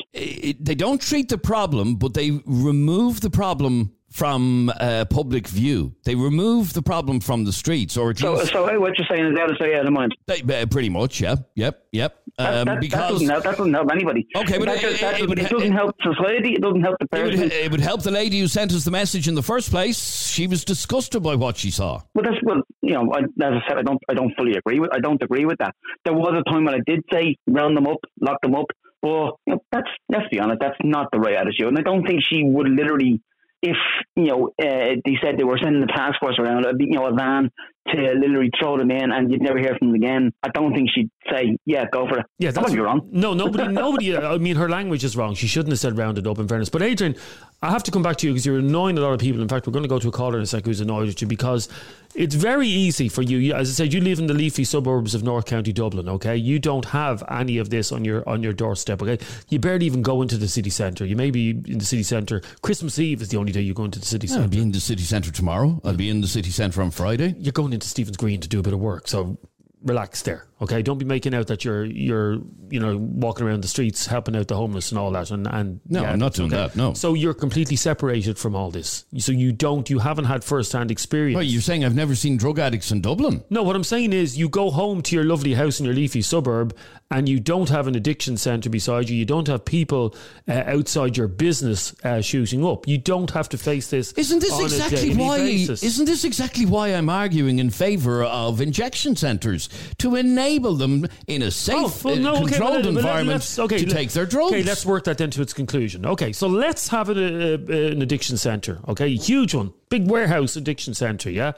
it- 0.49 0.65
they 0.65 0.75
don't 0.75 0.99
treat 1.01 1.29
the 1.29 1.37
problem, 1.37 1.95
but 1.95 2.13
they 2.15 2.31
remove 2.45 3.21
the 3.21 3.29
problem 3.29 3.91
from 4.11 4.71
uh, 4.79 5.05
public 5.05 5.47
view. 5.47 5.93
They 6.03 6.15
remove 6.15 6.73
the 6.73 6.81
problem 6.81 7.19
from 7.19 7.45
the 7.45 7.53
streets, 7.53 7.95
or 7.97 8.09
at 8.11 8.17
So, 8.17 8.33
least 8.33 8.51
so 8.51 8.63
what 8.79 8.97
you're 8.97 9.07
saying 9.09 9.33
is 9.33 9.39
out 9.39 9.51
of 9.51 9.57
sight, 9.57 9.75
out 9.75 9.85
of 9.85 9.93
mind. 9.93 10.15
they, 10.27 10.41
uh, 10.41 10.65
pretty 10.65 10.89
much. 10.89 11.21
Yeah, 11.21 11.35
yep, 11.55 11.83
yep. 11.91 12.15
That, 12.37 12.47
Um, 12.47 12.53
that, 12.53 12.65
that 12.65 12.81
because 12.81 13.11
doesn't 13.13 13.29
help. 13.29 13.43
That 13.43 13.57
doesn't 13.57 13.73
help 13.73 13.91
anybody. 13.91 14.27
Okay, 14.35 14.57
but 14.57 14.65
that, 14.65 14.83
it- 14.83 14.99
that 15.01 15.19
it- 15.19 15.23
it 15.23 15.27
doesn't- 15.27 15.29
would 15.29 15.39
it 15.39 15.49
doesn't 15.49 15.71
help 15.73 15.95
society. 16.01 16.53
It 16.53 16.61
doesn't 16.61 16.81
help 16.81 16.95
the 16.99 17.17
it 17.19 17.23
would, 17.25 17.51
it 17.53 17.71
would 17.71 17.79
help 17.81 18.01
the 18.03 18.11
lady 18.11 18.39
who 18.39 18.47
sent 18.47 18.71
us 18.73 18.83
the 18.85 18.91
message 18.91 19.27
in 19.27 19.35
the 19.35 19.43
first 19.43 19.69
place. 19.69 20.27
She 20.29 20.47
was 20.47 20.63
disgusted 20.65 21.21
by 21.23 21.35
what 21.35 21.57
she 21.57 21.69
saw. 21.71 22.01
Well, 22.15 22.23
that's 22.23 22.37
well, 22.43 22.61
you 22.81 22.93
know, 22.93 23.11
I, 23.13 23.19
as 23.19 23.25
I 23.39 23.61
said, 23.67 23.77
I 23.77 23.81
don't, 23.83 23.99
I 24.09 24.13
don't 24.13 24.33
fully 24.37 24.53
agree 24.55 24.79
with, 24.79 24.89
I 24.93 24.99
don't 24.99 25.21
agree 25.21 25.45
with 25.45 25.57
that. 25.59 25.73
There 26.05 26.13
was 26.13 26.33
a 26.45 26.49
time 26.49 26.65
when 26.65 26.73
I 26.75 26.79
did 26.85 27.01
say 27.11 27.35
round 27.47 27.75
them 27.77 27.87
up, 27.87 27.97
lock 28.21 28.41
them 28.41 28.55
up, 28.55 28.65
but 29.01 29.33
you 29.45 29.53
know, 29.55 29.59
that's 29.71 29.89
let's 30.09 30.27
be 30.29 30.39
honest, 30.39 30.59
that's 30.61 30.77
not 30.83 31.07
the 31.11 31.19
right 31.19 31.35
attitude, 31.35 31.67
and 31.67 31.77
I 31.77 31.81
don't 31.81 32.05
think 32.05 32.21
she 32.23 32.43
would 32.43 32.69
literally, 32.69 33.21
if 33.61 33.77
you 34.15 34.25
know, 34.25 34.49
uh, 34.61 34.95
they 35.05 35.17
said 35.21 35.37
they 35.37 35.43
were 35.43 35.59
sending 35.61 35.81
the 35.81 35.87
task 35.87 36.19
force 36.19 36.37
around, 36.39 36.65
you 36.79 36.97
know, 36.97 37.05
a 37.05 37.13
van 37.13 37.51
to 37.87 37.97
literally 38.19 38.51
throw 38.59 38.77
them 38.77 38.91
in, 38.91 39.11
and 39.11 39.31
you'd 39.31 39.41
never 39.41 39.57
hear 39.57 39.75
from 39.79 39.89
them 39.89 39.95
again. 39.95 40.31
I 40.43 40.49
don't 40.49 40.73
think 40.73 40.89
she'd 40.93 41.09
say, 41.31 41.57
yeah, 41.65 41.85
go 41.91 42.07
for 42.07 42.19
it. 42.19 42.25
Yeah, 42.37 42.49
I 42.49 42.51
that's 42.51 42.67
might 42.69 42.75
be 42.75 42.81
wrong. 42.81 43.09
No, 43.11 43.33
nobody, 43.33 43.67
nobody. 43.67 44.15
Uh, 44.15 44.35
I 44.35 44.37
mean, 44.37 44.55
her 44.57 44.69
language 44.69 45.03
is 45.03 45.15
wrong. 45.17 45.33
She 45.35 45.47
shouldn't 45.47 45.71
have 45.71 45.79
said 45.79 45.97
rounded 45.97 46.27
up. 46.27 46.37
In 46.39 46.47
fairness, 46.47 46.69
but 46.69 46.81
Adrian, 46.81 47.15
I 47.61 47.71
have 47.71 47.83
to 47.83 47.91
come 47.91 48.03
back 48.03 48.17
to 48.17 48.27
you 48.27 48.33
because 48.33 48.45
you're 48.45 48.59
annoying 48.59 48.97
a 48.97 49.01
lot 49.01 49.13
of 49.13 49.19
people. 49.19 49.41
In 49.41 49.47
fact, 49.47 49.65
we're 49.67 49.73
going 49.73 49.83
to 49.83 49.89
go 49.89 49.99
to 49.99 50.07
a 50.07 50.11
caller 50.11 50.37
in 50.37 50.43
a 50.43 50.45
sec 50.45 50.65
who's 50.65 50.79
annoyed 50.81 51.09
at 51.09 51.21
you 51.21 51.27
because 51.27 51.67
it's 52.15 52.35
very 52.35 52.67
easy 52.67 53.09
for 53.09 53.21
you. 53.21 53.37
You- 53.37 53.53
As 53.55 53.69
I 53.69 53.73
said, 53.73 53.93
you 53.93 54.01
live 54.01 54.19
in 54.19 54.27
the 54.27 54.33
leafy 54.33 54.63
suburbs 54.63 55.13
of 55.15 55.23
North 55.23 55.45
County 55.45 55.73
Dublin. 55.73 56.07
Okay, 56.09 56.35
you 56.37 56.59
don't 56.59 56.85
have 56.85 57.23
any 57.29 57.57
of 57.57 57.69
this 57.69 57.91
on 57.91 58.05
your 58.05 58.27
on 58.29 58.43
your 58.43 58.53
doorstep. 58.53 59.01
Okay, 59.01 59.17
you 59.49 59.57
barely 59.59 59.85
even 59.87 60.01
go 60.01 60.21
into 60.21 60.37
the 60.37 60.47
city 60.47 60.69
centre. 60.69 61.05
You 61.05 61.15
may 61.15 61.31
be 61.31 61.49
in 61.51 61.79
the 61.79 61.85
city 61.85 62.03
centre. 62.03 62.41
Christmas 62.61 62.99
Eve 62.99 63.21
is 63.21 63.29
the 63.29 63.37
only 63.37 63.51
day 63.51 63.61
you 63.61 63.73
go 63.73 63.83
into 63.85 63.99
the 63.99 64.05
city 64.05 64.27
centre. 64.27 64.43
I'll 64.43 64.47
be 64.49 64.61
in 64.61 64.71
the 64.71 64.79
city 64.79 65.03
centre 65.03 65.31
tomorrow. 65.31 65.81
I'll 65.83 65.95
be 65.95 66.09
in 66.09 66.21
the 66.21 66.27
city 66.27 66.51
centre 66.51 66.81
on 66.81 66.91
Friday. 66.91 67.35
You're 67.39 67.51
going 67.51 67.68
into 67.73 67.87
Stephen's 67.87 68.17
Green 68.17 68.39
to 68.41 68.47
do 68.47 68.59
a 68.59 68.63
bit 68.63 68.73
of 68.73 68.79
work, 68.79 69.07
so 69.07 69.37
relax 69.83 70.21
there. 70.23 70.48
Okay, 70.61 70.81
don't 70.81 70.97
be 70.97 71.05
making 71.05 71.33
out 71.33 71.47
that 71.47 71.63
you're 71.63 71.85
you're 71.85 72.39
you 72.69 72.79
know 72.81 72.97
walking 72.97 73.47
around 73.47 73.63
the 73.63 73.67
streets 73.69 74.05
helping 74.05 74.35
out 74.35 74.49
the 74.49 74.57
homeless 74.57 74.91
and 74.91 74.99
all 74.99 75.11
that. 75.11 75.31
And 75.31 75.47
and 75.47 75.79
No, 75.87 76.03
I'm 76.03 76.19
not 76.19 76.33
doing 76.33 76.49
that, 76.49 76.75
no. 76.75 76.93
So 76.93 77.13
you're 77.13 77.33
completely 77.33 77.77
separated 77.77 78.37
from 78.37 78.55
all 78.55 78.69
this. 78.69 79.05
So 79.19 79.31
you 79.31 79.53
don't, 79.53 79.89
you 79.89 79.99
haven't 79.99 80.25
had 80.25 80.43
first 80.43 80.73
hand 80.73 80.91
experience. 80.91 81.35
Well, 81.35 81.43
you're 81.43 81.61
saying 81.61 81.85
I've 81.85 81.95
never 81.95 82.13
seen 82.13 82.35
drug 82.35 82.59
addicts 82.59 82.91
in 82.91 82.99
Dublin. 82.99 83.43
No, 83.49 83.63
what 83.63 83.75
I'm 83.75 83.85
saying 83.85 84.11
is 84.11 84.37
you 84.37 84.49
go 84.49 84.69
home 84.69 85.01
to 85.03 85.15
your 85.15 85.23
lovely 85.23 85.53
house 85.53 85.79
in 85.79 85.85
your 85.85 85.95
leafy 85.95 86.21
suburb 86.21 86.75
and 87.09 87.27
you 87.29 87.39
don't 87.39 87.69
have 87.69 87.87
an 87.87 87.95
addiction 87.95 88.35
centre 88.35 88.69
beside 88.69 89.09
you. 89.09 89.15
You 89.15 89.25
don't 89.25 89.47
have 89.47 89.63
people 89.63 90.15
uh, 90.47 90.63
outside 90.65 91.15
your 91.15 91.27
business 91.27 91.95
uh, 92.03 92.21
shooting 92.21 92.65
up. 92.65 92.87
You 92.87 92.97
don't 92.97 93.31
have 93.31 93.47
to 93.49 93.57
face 93.57 93.89
this. 93.89 94.11
Isn't 94.11 94.39
this 94.39 94.59
exactly 94.59 95.15
why? 95.15 95.37
basis. 95.37 95.83
Isn't 95.83 96.05
this 96.05 96.25
exactly 96.25 96.65
why 96.65 96.89
I'm 96.89 97.09
arguing 97.09 97.59
in 97.59 97.69
favour 97.69 98.23
of 98.25 98.59
injection 98.61 99.15
centres 99.15 99.69
to 99.99 100.15
enable 100.15 100.48
them 100.57 101.05
in 101.27 101.41
a 101.41 101.51
safe, 101.51 102.03
well, 102.03 102.15
uh, 102.15 102.17
no, 102.17 102.45
controlled 102.45 102.85
well, 102.85 102.93
well, 102.93 102.97
environment 102.97 103.55
okay, 103.59 103.77
to 103.79 103.85
take 103.85 104.11
their 104.11 104.25
drugs? 104.25 104.53
Okay, 104.53 104.63
let's 104.63 104.85
work 104.85 105.03
that 105.03 105.17
then 105.17 105.29
to 105.31 105.41
its 105.41 105.53
conclusion. 105.53 106.05
Okay, 106.05 106.33
so 106.33 106.47
let's 106.47 106.87
have 106.87 107.09
an, 107.09 107.17
uh, 107.17 107.73
an 107.73 108.01
addiction 108.01 108.37
centre. 108.37 108.79
Okay, 108.87 109.15
huge 109.15 109.53
one, 109.53 109.73
big 109.89 110.09
warehouse 110.09 110.55
addiction 110.55 110.93
centre. 110.93 111.29
Yeah, 111.29 111.51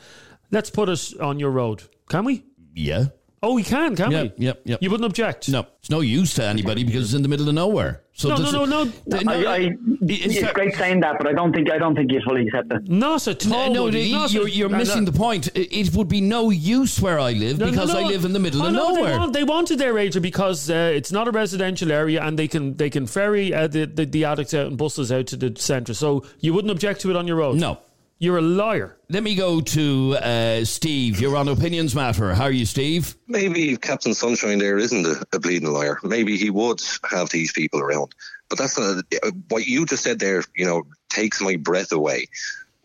let's 0.52 0.70
put 0.70 0.90
it 0.90 1.14
on 1.20 1.40
your 1.40 1.52
road. 1.52 1.84
Can 2.10 2.26
we? 2.26 2.44
yeah. 2.74 3.06
Oh, 3.44 3.56
we 3.56 3.64
can, 3.64 3.96
can 3.96 4.12
Yep, 4.12 4.38
we? 4.38 4.46
yep, 4.46 4.62
yep. 4.66 4.84
You 4.84 4.92
wouldn't 4.92 5.06
object? 5.06 5.50
No, 5.50 5.66
it's 5.80 5.90
no 5.90 6.02
use 6.02 6.36
to 6.36 6.44
anybody 6.44 6.84
because 6.84 7.06
it's 7.06 7.14
in 7.16 7.24
the 7.24 7.28
middle 7.28 7.50
of 7.50 7.56
nowhere. 7.56 8.04
So 8.14 8.30
No, 8.30 8.38
does 8.38 8.54
no, 8.54 8.64
it- 8.66 8.70
no, 8.70 8.84
no. 8.84 8.92
the- 9.08 9.26
I, 9.28 9.34
I, 9.56 9.58
it's 10.02 10.26
it's 10.36 10.42
that- 10.42 10.54
great 10.54 10.76
saying 10.76 11.00
that, 11.00 11.18
but 11.18 11.26
I 11.28 11.34
don't 11.34 11.52
think 11.52 11.72
I 11.72 11.80
don't 11.80 11.96
think 11.96 12.12
you 12.12 12.22
fully 12.24 12.46
accept 12.46 12.72
it. 12.72 12.88
Not 12.88 13.28
at 13.28 13.44
all. 13.48 13.52
No, 13.52 13.74
no, 13.74 13.86
buddy, 13.86 14.02
you're, 14.30 14.48
you're 14.48 14.70
missing 14.70 15.06
no. 15.06 15.12
the 15.12 15.18
point. 15.18 15.48
It 15.56 15.74
it 15.76 15.96
would 15.96 16.08
be 16.08 16.22
no 16.22 16.52
use 16.52 17.02
where 17.02 17.20
I 17.20 17.32
live 17.32 17.58
No, 17.58 17.66
no, 17.66 17.72
because 17.72 17.96
I 17.96 18.04
live 18.04 18.26
in 18.26 18.34
the 18.34 18.40
middle 18.40 18.62
Oh, 18.62 18.68
of 18.68 18.74
no, 18.74 18.90
nowhere. 18.94 19.12
They, 19.14 19.18
want, 19.18 19.34
they 19.34 19.44
wanted 19.44 19.80
their 19.80 19.98
Adrian 19.98 20.22
because 20.22 20.70
uh, 20.70 20.92
it's 20.94 21.12
not 21.12 21.28
a 21.28 21.32
residential 21.32 21.92
area 21.92 22.22
and 22.22 22.38
they 22.38 22.48
can 22.48 22.78
they 22.78 22.92
can 22.92 23.08
ferry 23.08 23.56
uh, 23.56 23.66
the, 23.66 23.86
the 23.86 24.06
the 24.06 24.24
addicts 24.26 24.54
out 24.54 24.68
and 24.68 24.78
buses 24.78 25.12
out 25.12 25.26
to 25.28 25.36
the 25.36 25.60
centre. 25.60 25.96
So 25.96 26.24
you 26.42 26.54
wouldn't 26.54 26.72
object 26.72 27.02
to 27.02 27.10
it 27.10 27.16
on 27.16 27.26
your 27.28 27.38
road. 27.38 27.58
No. 27.58 27.80
You're 28.22 28.38
a 28.38 28.42
liar. 28.42 28.98
Let 29.10 29.24
me 29.24 29.34
go 29.34 29.62
to 29.62 30.16
uh, 30.18 30.64
Steve. 30.64 31.20
You're 31.20 31.36
on 31.36 31.48
Opinions 31.48 31.96
Matter. 31.96 32.36
How 32.36 32.44
are 32.44 32.52
you, 32.52 32.68
Steve? 32.68 33.16
maybe 33.28 33.76
Captain 33.78 34.14
Sunshine 34.14 34.60
there 34.60 34.78
isn't 34.78 35.06
a, 35.08 35.26
a 35.34 35.40
bleeding 35.40 35.72
liar. 35.72 35.98
Maybe 36.04 36.38
he 36.38 36.52
would 36.52 36.82
have 37.10 37.32
these 37.32 37.52
people 37.52 37.80
around. 37.80 38.14
But 38.48 38.60
that's 38.60 38.78
not 38.78 39.04
what 39.50 39.66
you 39.66 39.88
just 39.88 40.04
said 40.04 40.20
there. 40.20 40.44
You 40.56 40.66
know, 40.66 40.84
takes 41.10 41.42
my 41.42 41.56
breath 41.56 41.92
away. 41.92 42.28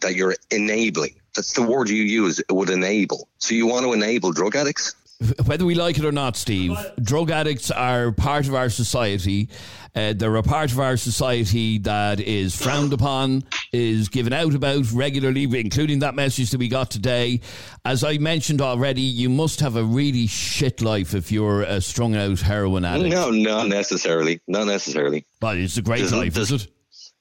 That 0.01 0.15
you're 0.15 0.37
enabling. 0.51 1.21
That's 1.35 1.53
the 1.53 1.63
word 1.63 1.91
you 1.91 2.03
use. 2.03 2.39
It 2.39 2.53
would 2.53 2.71
enable. 2.71 3.29
So 3.37 3.55
you 3.55 3.67
want 3.67 3.85
to 3.85 3.93
enable 3.93 4.33
drug 4.33 4.57
addicts? 4.57 4.95
Whether 5.47 5.65
we 5.65 5.75
like 5.75 5.99
it 5.99 6.05
or 6.05 6.13
not, 6.13 6.37
Steve, 6.37 6.77
drug 7.01 7.31
addicts 7.31 7.71
are 7.71 8.13
part 8.13 8.47
of 8.49 8.55
our 8.55 8.69
society. 8.69 9.49
Uh, 9.95 10.13
they're 10.15 10.37
a 10.37 10.43
part 10.43 10.73
of 10.73 10.79
our 10.79 10.99
society 10.99 11.79
that 11.79 12.21
is 12.21 12.55
frowned 12.55 12.93
upon, 12.93 13.43
is 13.73 14.11
given 14.11 14.35
out 14.35 14.55
about 14.55 14.91
regularly, 14.93 15.45
including 15.59 16.01
that 16.01 16.15
message 16.15 16.51
that 16.51 16.59
we 16.59 16.69
got 16.69 16.91
today. 16.91 17.41
As 17.87 18.05
I 18.05 18.19
mentioned 18.19 18.61
already, 18.61 19.01
you 19.01 19.31
must 19.31 19.61
have 19.61 19.77
a 19.77 19.83
really 19.83 20.27
shit 20.27 20.83
life 20.83 21.15
if 21.15 21.33
you're 21.33 21.63
a 21.63 21.81
strung 21.81 22.15
out 22.15 22.41
heroin 22.41 22.85
addict. 22.85 23.15
No, 23.15 23.31
not 23.31 23.69
necessarily. 23.69 24.41
Not 24.47 24.67
necessarily. 24.67 25.25
But 25.41 25.57
it's 25.57 25.79
a 25.79 25.83
great 25.83 26.01
Doesn't- 26.01 26.19
life, 26.19 26.37
is 26.37 26.51
does- 26.51 26.65
it? 26.65 26.73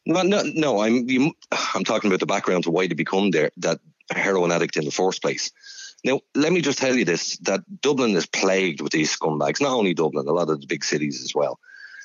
No, 0.06 0.22
no, 0.22 0.43
no. 0.54 0.82
I'm 0.82 1.10
you, 1.10 1.32
I'm 1.74 1.86
talking 1.86 2.10
about 2.10 2.20
the 2.20 2.26
background 2.26 2.66
to 2.66 2.72
why 2.72 2.88
they 2.88 2.93
become 2.93 3.32
there 3.32 3.52
that 3.58 3.80
heroin 4.12 4.52
addict 4.52 4.76
in 4.76 4.84
the 4.84 4.91
first 4.91 5.22
place. 5.22 5.50
Now, 6.06 6.22
let 6.36 6.53
me 6.53 6.62
just 6.62 6.78
tell 6.78 6.95
you 6.95 7.03
this: 7.03 7.38
that 7.39 7.62
Dublin 7.82 8.16
is 8.16 8.28
plagued 8.28 8.80
with 8.80 8.91
these 8.91 9.14
scumbags. 9.18 9.60
Not 9.60 9.74
only 9.74 9.93
Dublin, 9.95 10.28
a 10.28 10.32
lot 10.32 10.49
of 10.49 10.62
the 10.62 10.68
big 10.68 10.86
cities 10.86 11.22
as 11.24 11.34
well. 11.34 11.60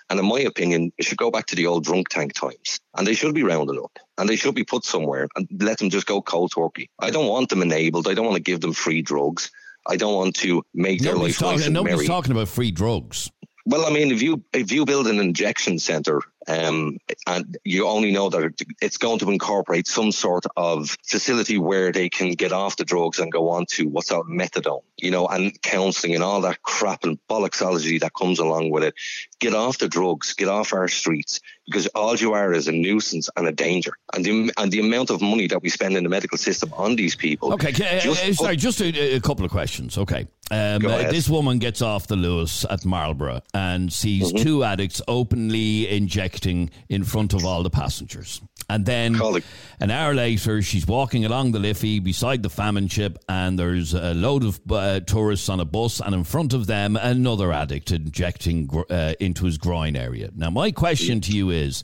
And 0.09 0.19
in 0.19 0.27
my 0.27 0.41
opinion, 0.41 0.91
it 0.99 1.05
should 1.05 1.19
go 1.19 1.31
back 1.31 1.47
to 1.47 1.55
the 1.55 1.67
old 1.67 1.85
drunk 1.85 2.09
tank 2.09 2.33
times, 2.33 2.81
and 2.97 3.07
they 3.07 3.15
should 3.15 3.35
be 3.35 3.45
rounded 3.45 3.79
up, 3.79 3.97
and 4.19 4.29
they 4.29 4.35
should 4.35 4.57
be 4.57 4.65
put 4.65 4.85
somewhere, 4.85 5.29
and 5.37 5.47
let 5.61 5.79
them 5.79 5.91
just 5.91 6.07
go 6.07 6.21
cold 6.21 6.51
turkey. 6.53 6.91
I 6.99 7.11
don't 7.11 7.29
want 7.29 7.51
them 7.51 7.63
enabled. 7.63 8.09
I 8.09 8.15
don't 8.15 8.25
want 8.25 8.37
to 8.37 8.43
give 8.43 8.61
them 8.61 8.73
free 8.73 9.03
drugs. 9.03 9.53
I 9.87 9.97
don't 9.97 10.15
want 10.15 10.35
to 10.37 10.65
make 10.75 11.01
their 11.01 11.13
Nobody's, 11.13 11.41
life 11.41 11.43
nice 11.43 11.51
talking, 11.53 11.67
and 11.67 11.75
nobody's 11.75 11.97
merry. 11.99 12.07
talking 12.09 12.33
about 12.33 12.49
free 12.49 12.71
drugs. 12.73 13.31
Well, 13.67 13.87
I 13.87 13.91
mean, 13.91 14.11
if 14.11 14.23
you 14.23 14.43
if 14.53 14.73
you 14.73 14.85
build 14.85 15.07
an 15.07 15.21
injection 15.21 15.79
center, 15.79 16.23
um, 16.49 16.99
and 17.27 17.59
you 17.65 17.87
only 17.87 18.13
know 18.13 18.29
that 18.31 18.55
it's 18.81 18.97
going 18.97 19.19
to 19.19 19.31
incorporate 19.31 19.87
some 19.87 20.11
sort 20.11 20.45
of 20.57 20.97
facility 21.07 21.59
where 21.59 21.93
they 21.93 22.09
can 22.09 22.33
get 22.33 22.53
off 22.53 22.77
the 22.77 22.85
drugs 22.85 23.19
and 23.19 23.31
go 23.31 23.51
on 23.51 23.67
to 23.67 23.89
what's 23.89 24.09
called 24.09 24.29
methadone, 24.29 24.83
you 24.97 25.11
know, 25.11 25.27
and 25.27 25.61
counselling 25.63 26.15
and 26.15 26.25
all 26.25 26.41
that 26.41 26.63
crap 26.63 27.05
and 27.05 27.19
bollocksology 27.29 28.01
that 28.01 28.15
comes 28.15 28.39
along 28.39 28.71
with 28.71 28.85
it. 28.85 28.95
Get 29.39 29.55
off 29.55 29.79
the 29.79 29.89
drugs, 29.89 30.33
get 30.35 30.49
off 30.49 30.73
our 30.73 30.89
streets, 30.89 31.41
because 31.67 31.87
all 31.89 32.17
you 32.17 32.33
are 32.33 32.53
is 32.53 32.69
a 32.69 32.73
nuisance 32.73 33.29
and 33.37 33.47
a 33.47 33.53
danger. 33.53 33.93
And 34.15 34.25
the 34.25 34.53
and 34.57 34.73
the 34.73 34.81
amount 34.81 35.11
of 35.11 35.21
money 35.21 35.47
that 35.49 35.63
we 35.63 35.69
spend 35.69 35.97
in 35.97 36.05
the 36.05 36.11
medical 36.11 36.39
system 36.39 36.73
on 36.75 36.97
these 36.97 37.17
people. 37.17 37.53
Okay, 37.55 37.71
uh, 37.71 38.01
just 38.01 38.25
uh, 38.25 38.33
sorry, 38.35 38.57
just 38.57 38.81
a, 38.81 39.17
a 39.17 39.21
couple 39.21 39.45
of 39.45 39.51
questions. 39.51 39.99
Okay. 39.99 40.27
Um, 40.53 40.85
uh, 40.85 41.11
this 41.13 41.29
woman 41.29 41.61
gets 41.61 41.81
off 41.81 42.09
the 42.09 42.17
Luas 42.17 42.67
at 42.69 42.85
Marlborough 42.85 43.43
and 43.55 43.93
sees 43.93 44.31
Mm-hmm. 44.31 44.43
two 44.43 44.65
addicts 44.65 45.01
openly 45.09 45.89
injecting 45.89 46.30
in 46.47 47.05
front 47.05 47.33
of 47.35 47.45
all 47.45 47.63
the 47.63 47.71
passengers. 47.71 48.41
And 48.69 48.87
then 48.87 49.17
Colleague. 49.17 49.45
an 49.81 49.91
hour 49.91 50.15
later, 50.15 50.63
she's 50.63 50.87
walking 50.87 51.25
along 51.25 51.53
the 51.53 51.59
Liffey 51.59 51.99
beside 51.99 52.43
the 52.43 52.51
famine 52.51 52.89
ship, 52.89 53.19
and 53.29 53.59
there's 53.59 53.95
a 53.95 54.15
load 54.15 54.45
of 54.45 54.61
uh, 54.71 55.01
tourists 55.01 55.49
on 55.49 55.61
a 55.61 55.65
bus, 55.65 56.01
and 56.01 56.15
in 56.15 56.25
front 56.25 56.53
of 56.53 56.67
them, 56.67 56.97
another 56.97 57.53
addict 57.53 57.91
injecting 57.91 58.67
gr- 58.67 58.83
uh, 58.89 59.15
into 59.19 59.45
his 59.45 59.59
groin 59.59 59.97
area. 59.97 60.31
Now, 60.37 60.51
my 60.51 60.71
question 60.71 61.21
to 61.23 61.33
you 61.33 61.51
is 61.51 61.83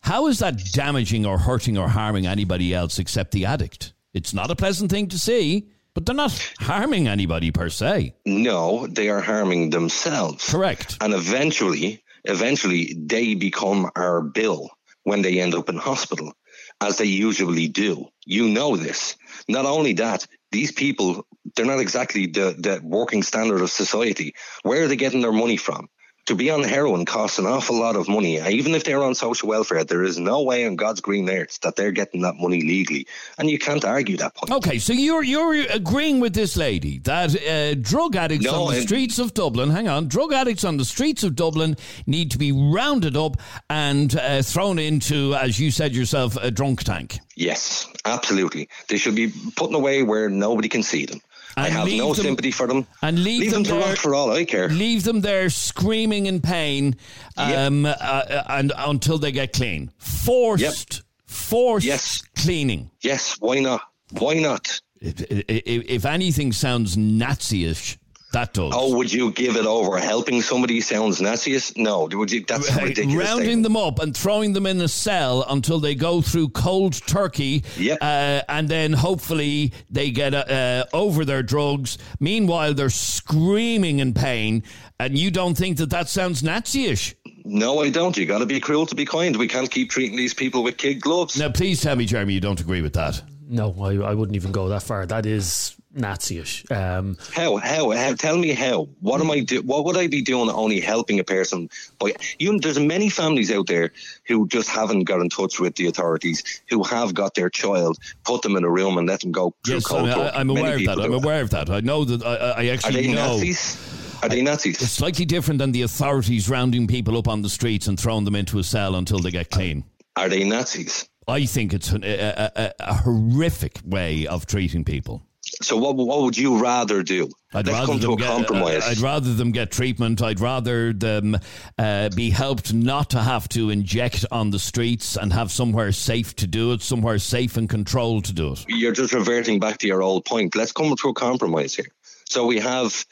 how 0.00 0.26
is 0.28 0.38
that 0.38 0.62
damaging 0.72 1.26
or 1.26 1.38
hurting 1.38 1.78
or 1.78 1.88
harming 1.88 2.26
anybody 2.26 2.74
else 2.74 2.98
except 2.98 3.32
the 3.32 3.46
addict? 3.46 3.92
It's 4.12 4.34
not 4.34 4.50
a 4.50 4.56
pleasant 4.56 4.90
thing 4.90 5.08
to 5.08 5.18
see, 5.18 5.70
but 5.94 6.06
they're 6.06 6.14
not 6.14 6.52
harming 6.60 7.08
anybody 7.08 7.50
per 7.50 7.68
se. 7.68 8.14
No, 8.26 8.86
they 8.86 9.08
are 9.08 9.20
harming 9.20 9.70
themselves. 9.70 10.48
Correct. 10.48 10.98
And 11.00 11.14
eventually, 11.14 12.03
eventually 12.24 12.94
they 12.98 13.34
become 13.34 13.90
our 13.96 14.20
bill 14.20 14.70
when 15.02 15.22
they 15.22 15.40
end 15.40 15.54
up 15.54 15.68
in 15.68 15.76
hospital, 15.76 16.32
as 16.80 16.98
they 16.98 17.04
usually 17.04 17.68
do. 17.68 18.08
You 18.26 18.48
know 18.48 18.76
this. 18.76 19.16
Not 19.48 19.66
only 19.66 19.92
that, 19.94 20.26
these 20.50 20.72
people, 20.72 21.26
they're 21.54 21.66
not 21.66 21.80
exactly 21.80 22.26
the, 22.26 22.54
the 22.58 22.80
working 22.82 23.22
standard 23.22 23.60
of 23.60 23.70
society. 23.70 24.34
Where 24.62 24.84
are 24.84 24.88
they 24.88 24.96
getting 24.96 25.20
their 25.20 25.32
money 25.32 25.56
from? 25.56 25.88
To 26.26 26.34
be 26.34 26.50
on 26.50 26.62
heroin 26.62 27.04
costs 27.04 27.38
an 27.38 27.44
awful 27.46 27.78
lot 27.78 27.96
of 27.96 28.08
money. 28.08 28.40
Even 28.40 28.74
if 28.74 28.84
they're 28.84 29.02
on 29.02 29.14
social 29.14 29.46
welfare, 29.48 29.84
there 29.84 30.02
is 30.02 30.18
no 30.18 30.42
way 30.42 30.66
on 30.66 30.74
God's 30.74 31.02
green 31.02 31.28
earth 31.28 31.60
that 31.60 31.76
they're 31.76 31.92
getting 31.92 32.22
that 32.22 32.36
money 32.36 32.62
legally. 32.62 33.06
And 33.36 33.50
you 33.50 33.58
can't 33.58 33.84
argue 33.84 34.16
that 34.16 34.34
point. 34.34 34.50
Okay, 34.50 34.78
so 34.78 34.94
you're 34.94 35.22
you're 35.22 35.54
agreeing 35.70 36.20
with 36.20 36.34
this 36.34 36.56
lady 36.56 36.98
that 37.00 37.36
uh, 37.46 37.74
drug 37.74 38.16
addicts 38.16 38.46
No, 38.46 38.64
on 38.64 38.74
the 38.74 38.80
streets 38.80 39.18
of 39.18 39.34
Dublin, 39.34 39.68
hang 39.68 39.86
on, 39.86 40.08
drug 40.08 40.32
addicts 40.32 40.64
on 40.64 40.78
the 40.78 40.84
streets 40.86 41.24
of 41.24 41.36
Dublin 41.36 41.76
need 42.06 42.30
to 42.30 42.38
be 42.38 42.52
rounded 42.52 43.16
up 43.16 43.36
and 43.68 44.16
uh, 44.16 44.40
thrown 44.40 44.78
into, 44.78 45.34
as 45.34 45.60
you 45.60 45.70
said 45.70 45.94
yourself, 45.94 46.36
a 46.36 46.50
drunk 46.50 46.84
tank. 46.84 47.18
Yes, 47.36 47.92
absolutely. 48.06 48.68
They 48.88 48.96
should 48.96 49.14
be 49.14 49.30
put 49.56 49.74
away 49.74 50.02
where 50.02 50.30
nobody 50.30 50.68
can 50.68 50.82
see 50.82 51.04
them. 51.04 51.20
I 51.56 51.68
have 51.68 51.84
leave 51.86 51.98
no 51.98 52.14
them- 52.14 52.24
sympathy 52.24 52.50
for 52.50 52.66
them. 52.66 52.86
and 53.02 53.22
leave 53.22 53.50
them, 53.50 53.62
them 53.62 53.64
to 53.64 53.70
there- 53.80 53.88
rot 53.90 53.98
for 53.98 54.14
all 54.14 54.32
I 54.32 54.44
care. 54.44 54.68
Leave 54.68 55.04
them 55.04 55.20
there 55.20 55.48
screaming 55.50 56.26
in 56.26 56.40
pain 56.40 56.96
um, 57.36 57.86
uh, 57.86 57.90
uh, 57.90 58.42
and 58.48 58.72
until 58.76 59.18
they 59.18 59.32
get 59.32 59.52
clean. 59.52 59.90
Forced, 59.98 61.02
forced 61.26 61.86
Yes. 61.86 62.22
cleaning. 62.36 62.90
Yes, 63.02 63.36
why 63.40 63.60
not? 63.60 63.82
Why 64.10 64.34
not? 64.34 64.80
If, 65.00 65.20
if, 65.30 65.84
if 65.86 66.04
anything 66.06 66.52
sounds 66.52 66.96
Nazi-ish, 66.96 67.98
that 68.34 68.52
does. 68.52 68.72
Oh, 68.74 68.94
would 68.96 69.12
you 69.12 69.32
give 69.32 69.56
it 69.56 69.66
over? 69.66 69.98
Helping 69.98 70.42
somebody 70.42 70.80
sounds 70.80 71.20
naziest? 71.20 71.76
No, 71.76 72.06
would 72.12 72.30
you? 72.30 72.44
That's 72.46 72.68
a 72.68 72.72
Hey, 72.72 72.84
ridiculous. 72.88 73.26
rounding 73.26 73.44
statement. 73.46 73.62
them 73.64 73.76
up 73.76 73.98
and 74.00 74.16
throwing 74.16 74.52
them 74.52 74.66
in 74.66 74.80
a 74.80 74.88
cell 74.88 75.44
until 75.48 75.80
they 75.80 75.94
go 75.94 76.20
through 76.20 76.50
cold 76.50 76.92
turkey, 77.06 77.64
Yep. 77.78 77.98
uh, 78.00 78.42
and 78.48 78.68
then 78.68 78.92
hopefully 78.92 79.72
they 79.90 80.10
get 80.10 80.34
uh, 80.34 80.84
over 80.92 81.24
their 81.24 81.42
drugs. 81.42 81.98
Meanwhile, 82.20 82.74
they're 82.74 82.90
screaming 82.90 83.98
in 84.00 84.12
pain, 84.14 84.62
and 85.00 85.16
you 85.18 85.30
don't 85.30 85.56
think 85.56 85.78
that 85.78 85.90
that 85.90 86.08
sounds 86.08 86.42
Nazi-ish? 86.42 87.14
No, 87.44 87.80
I 87.82 87.90
don't. 87.90 88.16
You 88.16 88.26
got 88.26 88.38
to 88.38 88.46
be 88.46 88.60
cruel 88.60 88.86
to 88.86 88.94
be 88.94 89.04
kind. 89.04 89.36
We 89.36 89.48
can't 89.48 89.70
keep 89.70 89.90
treating 89.90 90.16
these 90.16 90.32
people 90.34 90.62
with 90.62 90.76
kid 90.76 91.00
gloves. 91.00 91.36
Now, 91.38 91.50
please 91.50 91.80
tell 91.82 91.96
me, 91.96 92.04
Jeremy, 92.06 92.34
you 92.34 92.40
don't 92.40 92.60
agree 92.60 92.80
with 92.82 92.94
that. 92.94 93.22
No, 93.48 93.74
I, 93.80 93.96
I 94.10 94.14
wouldn't 94.14 94.36
even 94.36 94.52
go 94.52 94.68
that 94.70 94.82
far. 94.82 95.04
That 95.06 95.26
is 95.26 95.76
Nazi-ish. 95.94 96.64
Um, 96.70 97.16
How, 97.32 97.56
how? 97.56 97.90
How? 97.92 98.14
Tell 98.14 98.36
me 98.36 98.52
how. 98.52 98.88
What 99.00 99.20
am 99.20 99.30
I 99.30 99.40
do? 99.40 99.62
What 99.62 99.84
would 99.84 99.96
I 99.96 100.06
be 100.08 100.22
doing? 100.22 100.50
Only 100.50 100.80
helping 100.80 101.20
a 101.20 101.24
person 101.24 101.68
by 101.98 102.12
you. 102.38 102.58
There's 102.58 102.78
many 102.78 103.08
families 103.08 103.50
out 103.52 103.66
there 103.66 103.92
who 104.26 104.46
just 104.48 104.68
haven't 104.68 105.04
got 105.04 105.20
in 105.20 105.28
touch 105.28 105.60
with 105.60 105.76
the 105.76 105.86
authorities, 105.86 106.62
who 106.68 106.82
have 106.82 107.14
got 107.14 107.34
their 107.34 107.48
child, 107.50 107.98
put 108.24 108.42
them 108.42 108.56
in 108.56 108.64
a 108.64 108.70
room 108.70 108.98
and 108.98 109.08
let 109.08 109.20
them 109.20 109.32
go 109.32 109.54
Yes, 109.66 109.86
cold 109.86 110.08
I, 110.08 110.14
turkey. 110.14 110.36
am 110.36 110.46
Many 110.48 110.60
aware 110.60 110.74
of 110.76 110.84
that. 110.84 110.98
I'm 111.00 111.10
do. 111.10 111.14
aware 111.16 111.40
of 111.42 111.50
that. 111.50 111.70
I 111.70 111.80
know 111.80 112.04
that. 112.04 112.24
I, 112.24 112.34
I 112.34 112.68
Are 112.68 112.72
actually 112.74 113.02
they 113.06 113.12
know. 113.14 113.36
Nazis? 113.36 114.20
Are 114.22 114.28
they 114.28 114.42
Nazis? 114.42 114.80
It's 114.82 114.90
slightly 114.92 115.24
different 115.24 115.58
than 115.58 115.72
the 115.72 115.82
authorities 115.82 116.48
rounding 116.48 116.86
people 116.86 117.16
up 117.18 117.28
on 117.28 117.42
the 117.42 117.50
streets 117.50 117.86
and 117.88 118.00
throwing 118.00 118.24
them 118.24 118.34
into 118.34 118.58
a 118.58 118.64
cell 118.64 118.94
until 118.96 119.18
they 119.18 119.30
get 119.30 119.50
clean. 119.50 119.84
Are 120.16 120.28
they 120.28 120.44
Nazis? 120.44 121.08
I 121.28 121.46
think 121.46 121.72
it's 121.72 121.90
an, 121.90 122.04
a, 122.04 122.08
a, 122.08 122.52
a, 122.56 122.72
a 122.80 122.94
horrific 122.94 123.80
way 123.84 124.26
of 124.26 124.46
treating 124.46 124.84
people. 124.84 125.22
So 125.62 125.76
what, 125.76 125.96
what 125.96 126.22
would 126.22 126.36
you 126.36 126.58
rather 126.58 127.02
do? 127.02 127.30
I'd 127.52 127.66
Let's 127.66 127.78
rather 127.78 127.86
come 127.86 128.00
to 128.00 128.06
them 128.06 128.12
a 128.12 128.16
get, 128.16 128.26
compromise. 128.26 128.88
I'd 128.88 128.98
rather 128.98 129.32
them 129.32 129.52
get 129.52 129.70
treatment. 129.70 130.22
I'd 130.22 130.40
rather 130.40 130.92
them 130.92 131.38
uh, 131.78 132.08
be 132.10 132.30
helped 132.30 132.72
not 132.72 133.10
to 133.10 133.20
have 133.20 133.48
to 133.50 133.70
inject 133.70 134.26
on 134.30 134.50
the 134.50 134.58
streets 134.58 135.16
and 135.16 135.32
have 135.32 135.52
somewhere 135.52 135.92
safe 135.92 136.34
to 136.36 136.46
do 136.46 136.72
it, 136.72 136.82
somewhere 136.82 137.18
safe 137.18 137.56
and 137.56 137.68
controlled 137.68 138.24
to 138.26 138.32
do 138.32 138.52
it. 138.52 138.64
You're 138.68 138.92
just 138.92 139.12
reverting 139.12 139.60
back 139.60 139.78
to 139.78 139.86
your 139.86 140.02
old 140.02 140.24
point. 140.24 140.56
Let's 140.56 140.72
come 140.72 140.94
to 140.94 141.08
a 141.08 141.14
compromise 141.14 141.74
here. 141.74 141.88
So 142.24 142.46
we 142.46 142.58
have 142.58 143.04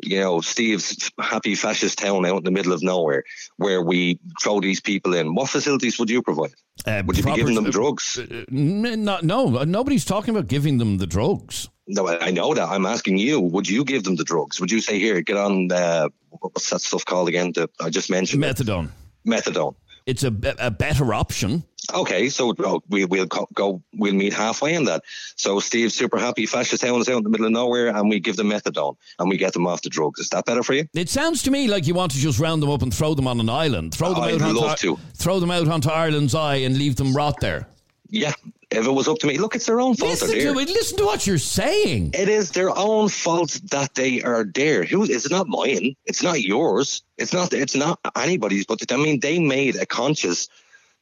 you 0.00 0.20
know, 0.20 0.40
Steve's 0.40 1.10
happy 1.20 1.54
fascist 1.54 1.98
town 1.98 2.24
out 2.26 2.38
in 2.38 2.44
the 2.44 2.50
middle 2.50 2.72
of 2.72 2.82
nowhere, 2.82 3.24
where 3.56 3.82
we 3.82 4.18
throw 4.40 4.60
these 4.60 4.80
people 4.80 5.14
in. 5.14 5.34
What 5.34 5.48
facilities 5.48 5.98
would 5.98 6.10
you 6.10 6.22
provide? 6.22 6.54
Uh, 6.86 7.02
would 7.06 7.16
you 7.16 7.24
be 7.24 7.34
giving 7.34 7.54
them 7.54 7.70
drugs? 7.70 8.18
Uh, 8.18 8.44
not, 8.50 9.24
no, 9.24 9.64
nobody's 9.64 10.04
talking 10.04 10.34
about 10.34 10.46
giving 10.48 10.78
them 10.78 10.98
the 10.98 11.06
drugs. 11.06 11.68
No, 11.88 12.06
I 12.06 12.30
know 12.30 12.54
that. 12.54 12.68
I'm 12.68 12.86
asking 12.86 13.18
you. 13.18 13.40
Would 13.40 13.68
you 13.68 13.84
give 13.84 14.04
them 14.04 14.16
the 14.16 14.24
drugs? 14.24 14.60
Would 14.60 14.70
you 14.70 14.80
say, 14.80 14.98
"Here, 14.98 15.22
get 15.22 15.38
on"? 15.38 15.72
Uh, 15.72 16.08
what's 16.28 16.68
that 16.70 16.80
stuff 16.80 17.04
called 17.04 17.28
again? 17.28 17.52
That 17.54 17.70
I 17.80 17.88
just 17.88 18.10
mentioned. 18.10 18.42
Methadone. 18.42 18.90
Methadone. 19.26 19.74
It's 20.04 20.22
a, 20.22 20.32
a 20.58 20.70
better 20.70 21.12
option. 21.14 21.64
Okay, 21.94 22.28
so 22.28 22.52
uh, 22.52 22.78
we, 22.88 23.04
we'll 23.06 23.26
co- 23.26 23.48
go. 23.54 23.82
We'll 23.94 24.12
meet 24.12 24.34
halfway 24.34 24.74
in 24.74 24.84
that. 24.84 25.04
So 25.36 25.58
Steve's 25.58 25.94
super 25.94 26.18
happy. 26.18 26.44
Fascist 26.44 26.82
town 26.82 27.00
is 27.00 27.08
out 27.08 27.18
in 27.18 27.22
the 27.22 27.30
middle 27.30 27.46
of 27.46 27.52
nowhere, 27.52 27.88
and 27.88 28.10
we 28.10 28.20
give 28.20 28.36
them 28.36 28.50
methadone, 28.50 28.96
and 29.18 29.28
we 29.28 29.38
get 29.38 29.54
them 29.54 29.66
off 29.66 29.82
the 29.82 29.88
drugs. 29.88 30.20
Is 30.20 30.28
that 30.30 30.44
better 30.44 30.62
for 30.62 30.74
you? 30.74 30.86
It 30.94 31.08
sounds 31.08 31.42
to 31.44 31.50
me 31.50 31.66
like 31.66 31.86
you 31.86 31.94
want 31.94 32.12
to 32.12 32.18
just 32.18 32.38
round 32.38 32.62
them 32.62 32.70
up 32.70 32.82
and 32.82 32.92
throw 32.92 33.14
them 33.14 33.26
on 33.26 33.40
an 33.40 33.48
island. 33.48 33.94
Throw 33.94 34.12
them 34.12 34.22
I'd 34.22 34.42
out 34.42 34.56
onto, 34.56 34.96
to. 34.96 35.02
throw 35.14 35.40
them 35.40 35.50
out 35.50 35.66
onto 35.66 35.88
Ireland's 35.88 36.34
eye 36.34 36.56
and 36.56 36.76
leave 36.76 36.96
them 36.96 37.14
rot 37.14 37.40
there. 37.40 37.66
Yeah. 38.10 38.32
If 38.70 38.86
it 38.86 38.90
was 38.90 39.08
up 39.08 39.18
to 39.20 39.26
me, 39.26 39.38
look, 39.38 39.54
it's 39.54 39.64
their 39.64 39.80
own 39.80 39.94
fault. 39.96 40.10
Listen 40.10 40.28
they're 40.28 40.42
there. 40.42 40.52
to 40.52 40.60
it. 40.60 40.68
Listen 40.68 40.98
to 40.98 41.06
what 41.06 41.26
you're 41.26 41.38
saying. 41.38 42.10
It 42.12 42.28
is 42.28 42.50
their 42.50 42.76
own 42.76 43.08
fault 43.08 43.58
that 43.70 43.94
they 43.94 44.22
are 44.22 44.44
there. 44.44 44.84
Who? 44.84 45.04
It's 45.04 45.30
not 45.30 45.48
mine. 45.48 45.96
It's 46.04 46.22
not 46.22 46.42
yours. 46.42 47.02
It's 47.16 47.32
not. 47.32 47.54
It's 47.54 47.74
not 47.74 47.98
anybody's. 48.14 48.66
But 48.66 48.92
I 48.92 48.96
mean, 48.96 49.20
they 49.20 49.38
made 49.38 49.76
a 49.76 49.86
conscious 49.86 50.48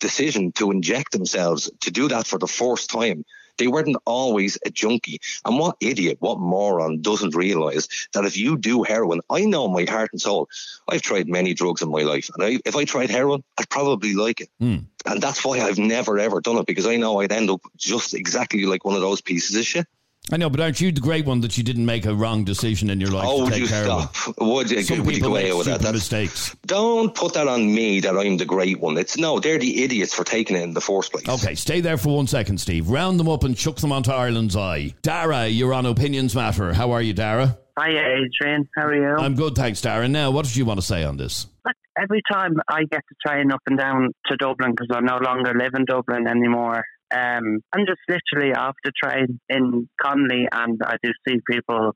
decision 0.00 0.52
to 0.52 0.70
inject 0.70 1.12
themselves 1.12 1.70
to 1.80 1.90
do 1.90 2.08
that 2.08 2.26
for 2.26 2.38
the 2.38 2.46
first 2.46 2.90
time. 2.90 3.24
They 3.58 3.68
weren't 3.68 3.96
always 4.04 4.58
a 4.66 4.70
junkie. 4.70 5.20
And 5.44 5.58
what 5.58 5.76
idiot, 5.80 6.18
what 6.20 6.38
moron 6.38 7.00
doesn't 7.00 7.34
realize 7.34 7.88
that 8.12 8.24
if 8.24 8.36
you 8.36 8.58
do 8.58 8.82
heroin, 8.82 9.20
I 9.30 9.46
know 9.46 9.68
my 9.68 9.84
heart 9.84 10.10
and 10.12 10.20
soul. 10.20 10.48
I've 10.88 11.02
tried 11.02 11.28
many 11.28 11.54
drugs 11.54 11.82
in 11.82 11.90
my 11.90 12.02
life, 12.02 12.30
and 12.34 12.44
I, 12.44 12.60
if 12.64 12.76
I 12.76 12.84
tried 12.84 13.10
heroin, 13.10 13.42
I'd 13.58 13.70
probably 13.70 14.14
like 14.14 14.42
it. 14.42 14.50
Hmm. 14.58 14.76
And 15.06 15.22
that's 15.22 15.44
why 15.44 15.60
I've 15.60 15.78
never 15.78 16.18
ever 16.18 16.40
done 16.40 16.58
it 16.58 16.66
because 16.66 16.86
I 16.86 16.96
know 16.96 17.20
I'd 17.20 17.32
end 17.32 17.48
up 17.50 17.62
just 17.76 18.12
exactly 18.14 18.66
like 18.66 18.84
one 18.84 18.94
of 18.94 19.00
those 19.00 19.20
pieces 19.20 19.56
of 19.56 19.64
shit. 19.64 19.86
I 20.32 20.36
know, 20.38 20.50
but 20.50 20.58
aren't 20.60 20.80
you 20.80 20.90
the 20.90 21.00
great 21.00 21.24
one 21.24 21.40
that 21.42 21.56
you 21.56 21.62
didn't 21.62 21.86
make 21.86 22.04
a 22.04 22.12
wrong 22.12 22.42
decision 22.42 22.90
in 22.90 23.00
your 23.00 23.10
life 23.10 23.26
Oh, 23.28 23.36
to 23.38 23.42
would 23.44 23.52
take 23.52 23.60
you 23.62 23.68
heroin? 23.68 24.08
stop? 24.08 24.34
Would 24.40 24.70
you, 24.72 24.82
Some 24.82 25.04
would 25.04 25.14
you 25.16 25.22
go 25.22 25.28
away 25.28 25.52
with 25.52 25.66
that? 25.66 25.80
That's, 25.80 25.92
mistakes. 25.92 26.56
don't 26.66 27.14
put 27.14 27.34
that 27.34 27.46
on 27.46 27.72
me 27.72 28.00
that 28.00 28.16
I'm 28.16 28.36
the 28.36 28.44
great 28.44 28.80
one. 28.80 28.96
It's 28.98 29.16
no, 29.16 29.38
they're 29.38 29.58
the 29.58 29.84
idiots 29.84 30.12
for 30.14 30.24
taking 30.24 30.56
it 30.56 30.62
in 30.64 30.74
the 30.74 30.80
first 30.80 31.12
place. 31.12 31.28
Okay, 31.28 31.54
stay 31.54 31.80
there 31.80 31.96
for 31.96 32.16
one 32.16 32.26
second, 32.26 32.58
Steve. 32.58 32.90
Round 32.90 33.20
them 33.20 33.28
up 33.28 33.44
and 33.44 33.56
chuck 33.56 33.76
them 33.76 33.92
onto 33.92 34.10
Ireland's 34.10 34.56
eye. 34.56 34.94
Dara, 35.02 35.46
you're 35.46 35.72
on 35.72 35.86
Opinions 35.86 36.34
Matter. 36.34 36.72
How 36.72 36.90
are 36.90 37.02
you, 37.02 37.12
Dara? 37.12 37.56
Hi, 37.78 37.90
Adrian. 37.90 38.68
How 38.74 38.86
are 38.86 38.94
you? 38.96 39.16
I'm 39.22 39.36
good, 39.36 39.54
thanks, 39.54 39.80
Dara. 39.80 40.08
Now, 40.08 40.32
what 40.32 40.44
did 40.44 40.56
you 40.56 40.64
want 40.64 40.80
to 40.80 40.86
say 40.86 41.04
on 41.04 41.18
this? 41.18 41.46
Every 42.02 42.20
time 42.30 42.54
I 42.68 42.80
get 42.90 43.00
to 43.08 43.14
train 43.26 43.52
up 43.52 43.60
and 43.66 43.78
down 43.78 44.12
to 44.26 44.36
Dublin 44.36 44.72
because 44.72 44.88
I 44.92 45.00
no 45.00 45.18
longer 45.18 45.54
live 45.54 45.72
in 45.74 45.84
Dublin 45.84 46.26
anymore, 46.26 46.84
um, 47.14 47.60
I'm 47.72 47.86
just 47.86 48.00
literally 48.08 48.54
off 48.54 48.74
the 48.84 48.92
train 49.02 49.40
in 49.48 49.88
Connolly 50.02 50.46
and 50.52 50.80
I 50.84 50.96
do 51.02 51.10
see 51.26 51.36
people 51.48 51.92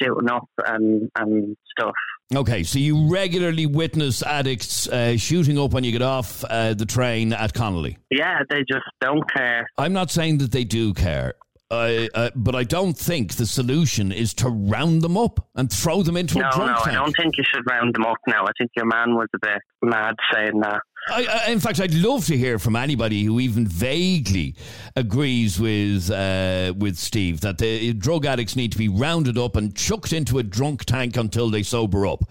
shooting 0.00 0.28
up 0.30 0.48
and, 0.66 1.10
and 1.16 1.56
stuff. 1.76 1.94
Okay, 2.34 2.62
so 2.62 2.78
you 2.78 3.12
regularly 3.12 3.66
witness 3.66 4.22
addicts 4.22 4.88
uh, 4.88 5.16
shooting 5.16 5.58
up 5.58 5.72
when 5.72 5.84
you 5.84 5.92
get 5.92 6.02
off 6.02 6.42
uh, 6.44 6.74
the 6.74 6.86
train 6.86 7.32
at 7.32 7.52
Connolly. 7.52 7.98
Yeah, 8.10 8.40
they 8.48 8.60
just 8.60 8.86
don't 9.00 9.22
care. 9.34 9.66
I'm 9.78 9.92
not 9.92 10.10
saying 10.10 10.38
that 10.38 10.50
they 10.50 10.64
do 10.64 10.94
care. 10.94 11.34
Uh, 11.70 12.06
uh, 12.14 12.30
but 12.36 12.54
I 12.54 12.62
don't 12.62 12.96
think 12.96 13.34
the 13.34 13.46
solution 13.46 14.12
is 14.12 14.34
to 14.34 14.48
round 14.48 15.02
them 15.02 15.16
up 15.16 15.48
and 15.54 15.72
throw 15.72 16.02
them 16.02 16.16
into 16.16 16.38
No, 16.38 16.48
a 16.48 16.52
drunk 16.52 16.70
no, 16.70 16.84
no, 16.84 16.90
I 16.92 16.94
don't 16.94 17.16
think 17.16 17.36
you 17.36 17.44
should 17.52 17.64
round 17.68 17.94
them 17.94 18.04
up 18.04 18.18
now. 18.26 18.44
I 18.44 18.52
think 18.58 18.70
your 18.76 18.86
man 18.86 19.14
was 19.14 19.28
a 19.34 19.38
bit 19.40 19.62
mad 19.82 20.14
saying 20.32 20.60
that. 20.60 20.80
I, 21.08 21.44
I, 21.46 21.50
in 21.50 21.60
fact, 21.60 21.80
I'd 21.80 21.94
love 21.94 22.24
to 22.26 22.36
hear 22.36 22.58
from 22.58 22.76
anybody 22.76 23.24
who 23.24 23.38
even 23.40 23.66
vaguely 23.66 24.54
agrees 24.96 25.60
with 25.60 26.10
uh, 26.10 26.72
with 26.76 26.96
Steve 26.96 27.40
that 27.42 27.58
the 27.58 27.92
drug 27.92 28.24
addicts 28.24 28.56
need 28.56 28.72
to 28.72 28.78
be 28.78 28.88
rounded 28.88 29.36
up 29.36 29.56
and 29.56 29.74
chucked 29.76 30.12
into 30.12 30.38
a 30.38 30.42
drunk 30.42 30.84
tank 30.84 31.16
until 31.16 31.50
they 31.50 31.62
sober 31.62 32.06
up. 32.06 32.24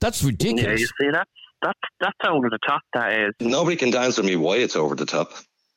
That's 0.00 0.22
ridiculous. 0.24 0.62
Yeah, 0.62 0.70
ridiculous. 0.70 0.92
you 1.00 1.06
see 1.06 1.12
that? 1.12 1.28
That's 1.62 1.78
that's 2.00 2.28
over 2.28 2.50
the 2.50 2.58
top. 2.66 2.82
That 2.94 3.12
is. 3.12 3.32
Nobody 3.40 3.76
can 3.76 3.94
answer 3.94 4.22
me 4.22 4.36
why 4.36 4.56
it's 4.56 4.76
over 4.76 4.94
the 4.94 5.06
top. 5.06 5.32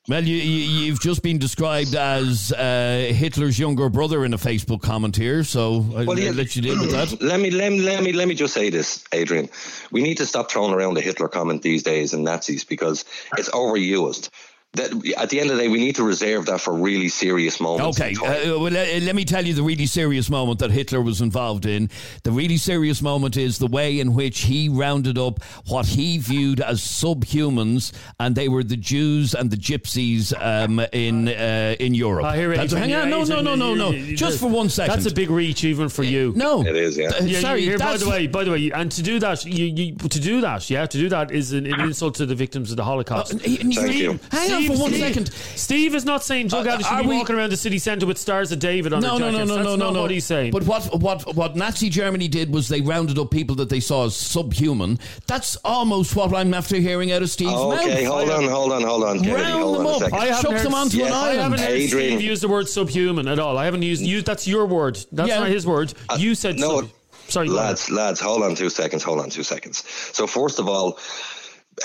Well, 0.10 0.26
you, 0.26 0.38
you, 0.38 0.86
you've 0.86 1.00
just 1.00 1.22
been 1.22 1.38
described 1.38 1.94
as 1.94 2.52
uh, 2.52 3.14
Hitler's 3.14 3.60
younger 3.60 3.90
brother 3.90 4.26
in 4.26 4.34
a 4.34 4.40
Facebook 4.40 4.82
comment 4.82 5.16
here, 5.16 5.44
so 5.44 5.86
I'll 5.96 6.18
yeah. 6.18 6.32
let 6.32 6.56
you 6.56 6.64
deal 6.64 6.80
with 6.80 6.90
that. 6.90 7.22
Let 7.22 7.40
me 7.40 7.52
let 7.52 7.72
me 7.72 7.82
let 7.82 8.04
me 8.04 8.12
let 8.12 8.28
me 8.28 8.34
just 8.34 8.56
say 8.56 8.72
this, 8.72 9.04
Adrian. 9.12 9.50
We 9.92 10.02
need 10.02 10.18
to 10.18 10.26
stop 10.26 10.50
throwing 10.50 10.74
around 10.74 10.96
the 10.96 11.02
Hitler 11.02 11.28
comment 11.28 11.62
these 11.62 11.84
days 11.84 12.14
and 12.14 12.24
Nazis 12.24 12.64
because 12.64 13.06
it's 13.38 13.50
overused. 13.50 14.30
That 14.74 14.92
at 15.18 15.32
the 15.32 15.40
end 15.40 15.50
of 15.50 15.58
the 15.58 15.64
day, 15.64 15.68
we 15.68 15.80
need 15.80 15.96
to 15.96 16.04
reserve 16.04 16.46
that 16.46 16.62
for 16.62 16.72
really 16.76 17.08
serious 17.10 17.60
moments. 17.60 18.00
Okay, 18.00 18.14
uh, 18.24 18.60
well, 18.60 18.72
let, 18.72 19.02
let 19.02 19.16
me 19.16 19.26
tell 19.26 19.44
you 19.44 19.56
the 19.56 19.64
really 19.64 19.88
serious 19.88 20.30
moment 20.30 20.60
that 20.60 20.70
Hitler 20.70 21.02
was 21.02 21.22
involved 21.22 21.66
in. 21.66 21.90
The 22.24 22.32
really 22.32 22.58
serious 22.58 23.02
moment 23.02 23.36
is 23.36 23.58
the 23.58 23.66
way 23.66 24.00
in 24.00 24.14
which 24.14 24.42
he 24.42 24.70
rounded 24.70 25.18
up 25.18 25.44
what 25.68 25.88
he 25.88 26.20
viewed 26.20 26.60
as 26.62 26.82
subhumans, 26.82 27.94
and 28.20 28.36
they 28.36 28.48
were 28.48 28.64
the 28.64 28.78
Jews 28.78 29.34
and 29.34 29.50
the 29.50 29.58
Gypsies 29.58 30.34
um, 30.40 30.80
in 30.94 31.30
uh, 31.30 31.76
in 31.80 31.96
Europe. 31.96 32.36
Here, 32.36 32.50
That's- 32.50 32.72
hang 32.72 32.94
on, 32.94 33.10
no, 33.10 33.24
no, 33.24 33.42
no, 33.42 33.56
no, 33.56 33.74
no. 33.74 33.92
Just 34.14 34.40
for 34.40 34.50
one 34.52 34.70
second. 34.70 34.94
That's 34.94 35.12
a 35.12 35.16
big 35.16 35.32
reach 35.32 35.64
even 35.64 35.90
for 35.90 36.04
you. 36.04 36.32
no, 36.36 36.62
it 36.64 36.76
is, 36.76 36.96
yeah. 36.96 37.08
Uh, 37.20 37.24
Yeah, 37.24 37.40
sorry, 37.40 37.62
here, 37.64 37.80
by 37.80 37.98
the 37.98 38.08
way, 38.08 38.28
by 38.28 38.44
the 38.44 38.52
way, 38.52 38.70
and 38.70 38.92
to 38.92 39.02
do 39.02 39.18
that, 39.20 39.44
you, 39.46 39.66
you 39.66 39.96
to 39.96 40.20
do 40.20 40.42
that, 40.42 40.70
yeah, 40.70 40.86
to 40.86 40.98
do 41.00 41.10
that 41.10 41.32
is 41.32 41.54
an, 41.54 41.66
an 41.66 41.80
insult 41.82 42.14
to 42.16 42.28
the 42.28 42.36
victims 42.36 42.70
of 42.70 42.78
the 42.78 42.84
Holocaust. 42.84 43.34
Uh, 43.34 43.40
you- 43.46 43.74
Thank 43.74 43.96
you. 43.96 44.20
Hang 44.32 44.52
on 44.54 44.59
for 44.68 44.78
one 44.78 44.94
second. 44.94 45.32
Steve 45.56 45.96
is 45.96 46.06
not 46.06 46.24
saying 46.24 46.48
drug 46.48 46.68
Uh, 46.68 46.72
addicts 46.72 46.88
should 46.90 46.96
are 47.00 47.04
be 47.04 47.10
we- 47.10 47.18
walking 47.18 47.36
around 47.36 47.52
the 47.52 47.58
city 47.58 47.78
centre 47.80 48.06
with 48.06 48.18
stars 48.18 48.52
of 48.52 48.60
David 48.60 48.94
on 48.94 49.02
No, 49.02 49.18
their 49.18 49.32
no, 49.32 49.32
no, 49.32 49.32
jackets. 49.32 49.50
no, 49.50 49.56
That's 49.56 49.66
no, 49.68 49.76
no, 49.76 49.92
no. 49.92 50.02
what 50.04 50.12
he's 50.12 50.26
saying. 50.26 50.52
But 50.52 50.64
what, 50.64 51.00
what, 51.02 51.36
what 51.36 51.56
Nazi 51.56 51.90
Germany 51.90 52.28
did 52.28 52.54
was 52.54 52.68
they 52.68 52.82
rounded 52.82 53.18
up 53.18 53.32
people 53.32 53.56
that 53.58 53.70
they 53.70 53.80
saw 53.80 54.06
as 54.06 54.16
subhuman. 54.16 55.00
That's 55.28 55.56
almost 55.58 56.16
what 56.16 56.34
I'm 56.34 56.54
after 56.54 56.78
hearing 56.78 57.12
out 57.12 57.22
of 57.22 57.30
Steve's 57.30 57.52
mouth. 57.52 57.80
Okay, 57.80 58.04
hold 58.04 58.30
on, 58.30 58.44
hold 58.48 58.72
on, 58.74 58.84
hold 58.84 59.04
on, 59.04 59.20
Kennedy. 59.20 59.42
Round 59.44 59.64
Hold 59.64 59.78
them 59.80 59.86
on 59.88 60.04
up. 60.04 60.14
I 60.14 60.26
haven't 60.28 60.52
heard, 60.52 60.66
them 60.66 60.74
onto 60.74 60.98
Yeah, 60.98 61.08
an 61.08 61.14
I 61.14 61.34
haven't 61.36 61.60
heard 61.60 61.70
Adrian. 61.70 62.10
Steve 62.18 62.22
use 62.22 62.42
the 62.42 62.48
word 62.48 62.68
subhuman 62.68 63.28
at 63.28 63.40
all. 63.40 63.58
I 63.58 63.66
haven't 63.66 63.82
used 63.84 64.02
you. 64.02 64.22
That's 64.22 64.48
your 64.48 64.66
word. 64.66 64.98
That's 65.12 65.30
Yeah. 65.30 65.40
not 65.40 65.50
his 65.50 65.66
word. 65.66 65.94
You 66.18 66.36
said 66.36 66.58
no, 66.58 66.82
sub- 66.82 66.90
Sorry, 67.28 67.48
lads, 67.48 67.92
lads, 67.92 68.20
hold 68.20 68.42
on 68.44 68.56
two 68.56 68.70
seconds. 68.72 69.04
Hold 69.04 69.20
on 69.20 69.30
two 69.30 69.44
seconds. 69.44 69.84
So 70.14 70.26
first 70.26 70.58
of 70.58 70.68
all, 70.68 70.98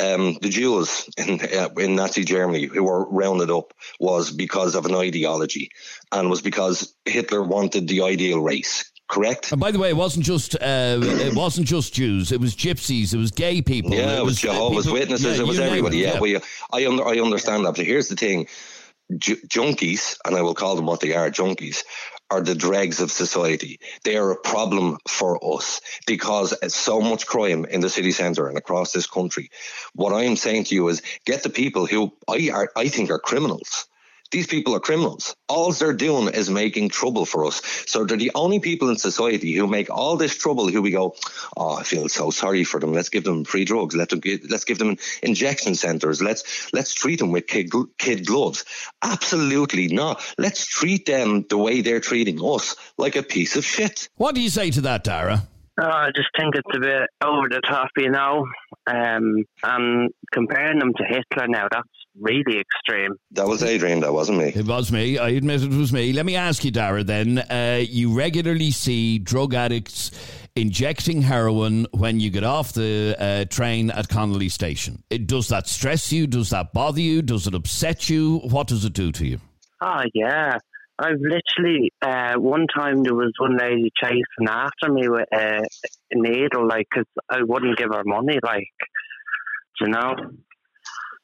um, 0.01 0.39
the 0.41 0.49
Jews 0.49 1.09
in 1.17 1.41
uh, 1.41 1.69
in 1.79 1.97
Nazi 1.97 2.25
Germany 2.25 2.65
who 2.65 2.85
were 2.85 3.09
rounded 3.11 3.51
up 3.51 3.73
was 4.01 4.31
because 4.31 4.75
of 4.75 4.87
an 4.87 4.95
ideology, 4.95 5.71
and 6.13 6.31
was 6.31 6.43
because 6.43 6.95
Hitler 7.05 7.43
wanted 7.43 7.89
the 7.89 8.03
ideal 8.03 8.41
race. 8.41 8.91
Correct. 9.07 9.53
And 9.53 9.61
by 9.61 9.71
the 9.71 9.79
way, 9.79 9.91
it 9.91 9.97
wasn't 9.97 10.25
just 10.25 10.55
uh, 10.55 10.99
it 11.03 11.35
wasn't 11.35 11.67
just 11.67 11.93
Jews. 11.93 12.33
It 12.33 12.41
was 12.41 12.57
gypsies. 12.57 13.13
It 13.13 13.19
was 13.19 13.31
gay 13.31 13.61
people. 13.61 13.93
Yeah, 13.93 14.19
it 14.19 14.25
was 14.25 14.39
uh, 14.39 14.49
Jehovah's 14.49 14.87
people- 14.87 14.99
Witnesses. 14.99 15.37
yeah, 15.37 15.45
it 15.45 15.47
was 15.47 15.59
everybody. 15.61 16.03
it, 16.03 16.15
Yeah, 16.15 16.21
we, 16.21 16.37
I 16.73 16.87
under, 16.87 17.07
I 17.07 17.19
understand 17.21 17.67
that. 17.67 17.77
But 17.77 17.85
here's 17.85 18.09
the 18.09 18.17
thing: 18.17 18.49
Ju- 19.19 19.37
junkies, 19.47 20.17
and 20.25 20.35
I 20.35 20.41
will 20.41 20.55
call 20.55 20.75
them 20.75 20.87
what 20.87 21.01
they 21.01 21.13
are, 21.15 21.31
junkies, 21.31 21.85
are 22.31 22.41
the 22.41 22.55
dregs 22.55 23.01
of 23.01 23.11
society. 23.11 23.81
They 24.05 24.17
are 24.17 24.31
a 24.31 24.37
problem 24.37 24.99
for 25.09 25.39
us 25.57 25.81
because 26.07 26.55
so 26.75 27.01
much 27.01 27.27
crime 27.27 27.65
in 27.65 27.81
the 27.81 27.91
city 27.91 28.13
centre 28.13 28.49
and 28.49 28.59
across 28.59 28.93
this 28.93 29.07
country. 29.07 29.51
What 29.95 30.13
I'm 30.13 30.37
saying 30.37 30.65
to 30.65 30.75
you 30.75 30.89
is, 30.89 31.03
get 31.25 31.43
the 31.43 31.51
people 31.51 31.87
who 31.87 32.13
I 32.29 32.51
are, 32.53 32.71
I 32.77 32.89
think 32.89 33.11
are 33.11 33.19
criminals. 33.19 33.87
These 34.31 34.47
people 34.47 34.75
are 34.75 34.81
criminals. 34.81 35.37
All 35.49 35.73
they're 35.73 35.93
doing 35.93 36.33
is 36.35 36.51
making 36.51 36.89
trouble 36.89 37.25
for 37.25 37.45
us. 37.45 37.63
So 37.87 38.05
they're 38.05 38.17
the 38.17 38.33
only 38.35 38.59
people 38.59 38.89
in 38.89 38.97
society 38.97 39.53
who 39.53 39.67
make 39.67 39.91
all 39.91 40.17
this 40.17 40.37
trouble. 40.37 40.69
Who 40.69 40.83
we 40.83 40.91
go, 40.91 41.15
oh, 41.57 41.77
I 41.77 41.83
feel 41.85 42.09
so 42.09 42.31
sorry 42.31 42.65
for 42.65 42.81
them. 42.81 42.93
Let's 42.93 43.11
give 43.11 43.25
them 43.25 43.45
free 43.45 43.65
drugs. 43.65 43.95
Let 43.95 44.09
them 44.09 44.21
get, 44.21 44.51
let's 44.51 44.65
give 44.65 44.79
them 44.79 44.97
injection 45.23 45.75
centres. 45.75 46.21
Let's 46.21 46.73
let's 46.73 46.95
treat 46.95 47.19
them 47.19 47.31
with 47.31 47.47
kid, 47.47 47.71
kid 47.99 48.27
gloves. 48.27 48.65
Absolutely 49.03 49.89
not. 49.89 50.25
Let's 50.39 50.67
treat 50.67 51.07
them 51.07 51.45
the 51.49 51.59
way 51.59 51.83
they're 51.83 52.01
treating 52.01 52.41
us, 52.41 52.77
like 52.99 53.17
a 53.17 53.23
piece 53.23 53.57
of 53.57 53.65
shit. 53.65 54.09
What 54.17 54.35
do 54.35 54.41
you 54.41 54.51
say 54.51 54.71
to 54.73 54.81
that, 54.83 55.05
Dara? 55.05 55.47
Oh, 55.81 55.87
I 55.87 56.11
just 56.15 56.29
think 56.39 56.55
it's 56.55 56.77
a 56.77 56.81
bit 56.81 57.09
over 57.23 57.49
the 57.49 57.61
top, 57.61 57.91
you 57.97 58.11
know. 58.11 58.47
Um, 58.87 59.45
and 59.63 60.11
comparing 60.33 60.79
them 60.79 60.93
to 60.97 61.05
Hitler 61.05 61.49
now, 61.49 61.67
that's 61.71 61.89
really 62.21 62.61
extreme. 62.61 63.17
That 63.33 63.47
was 63.47 63.63
Adrian. 63.63 64.01
That 64.01 64.13
wasn't 64.13 64.39
me. 64.39 64.53
It 64.55 64.67
was 64.67 64.93
me. 64.93 65.19
I 65.19 65.31
admit 65.31 65.63
it 65.63 65.71
was 65.71 65.93
me. 65.93 66.13
Let 66.13 66.27
me 66.27 66.37
ask 66.37 66.65
you, 66.65 66.71
Dara. 66.71 67.05
Then 67.05 67.39
uh, 67.39 67.83
you 67.87 68.15
regularly 68.17 68.71
see 68.71 69.19
drug 69.19 69.55
addicts 69.55 70.11
injecting 70.57 71.23
heroin 71.23 71.87
when 71.93 72.21
you 72.21 72.31
get 72.31 72.45
off 72.45 72.73
the 72.73 73.17
uh, 73.19 73.45
train 73.47 73.91
at 73.91 74.09
Connolly 74.09 74.49
Station. 74.49 75.03
It, 75.11 75.27
does 75.27 75.49
that 75.49 75.67
stress 75.67 76.13
you? 76.13 76.27
Does 76.27 76.51
that 76.51 76.73
bother 76.73 77.01
you? 77.01 77.23
Does 77.23 77.47
it 77.47 77.55
upset 77.55 78.09
you? 78.09 78.39
What 78.39 78.69
does 78.69 78.85
it 78.85 78.93
do 78.93 79.11
to 79.13 79.27
you? 79.27 79.41
Oh, 79.81 80.03
yeah. 80.15 80.59
I've 80.97 81.19
literally 81.21 81.93
uh, 82.03 82.35
one 82.35 82.67
time 82.73 83.03
there 83.03 83.15
was 83.15 83.33
one 83.39 83.57
lady 83.57 83.91
chasing 84.01 84.49
after 84.49 84.93
me 84.93 85.09
with 85.09 85.27
a, 85.33 85.67
needle, 86.13 86.69
like, 86.69 86.87
cause 86.95 87.05
I 87.29 87.43
wouldn't 87.43 87.77
give 87.77 87.89
her 87.93 88.05
money, 88.05 88.39
like 88.45 88.69
you 89.81 89.89
know. 89.89 90.15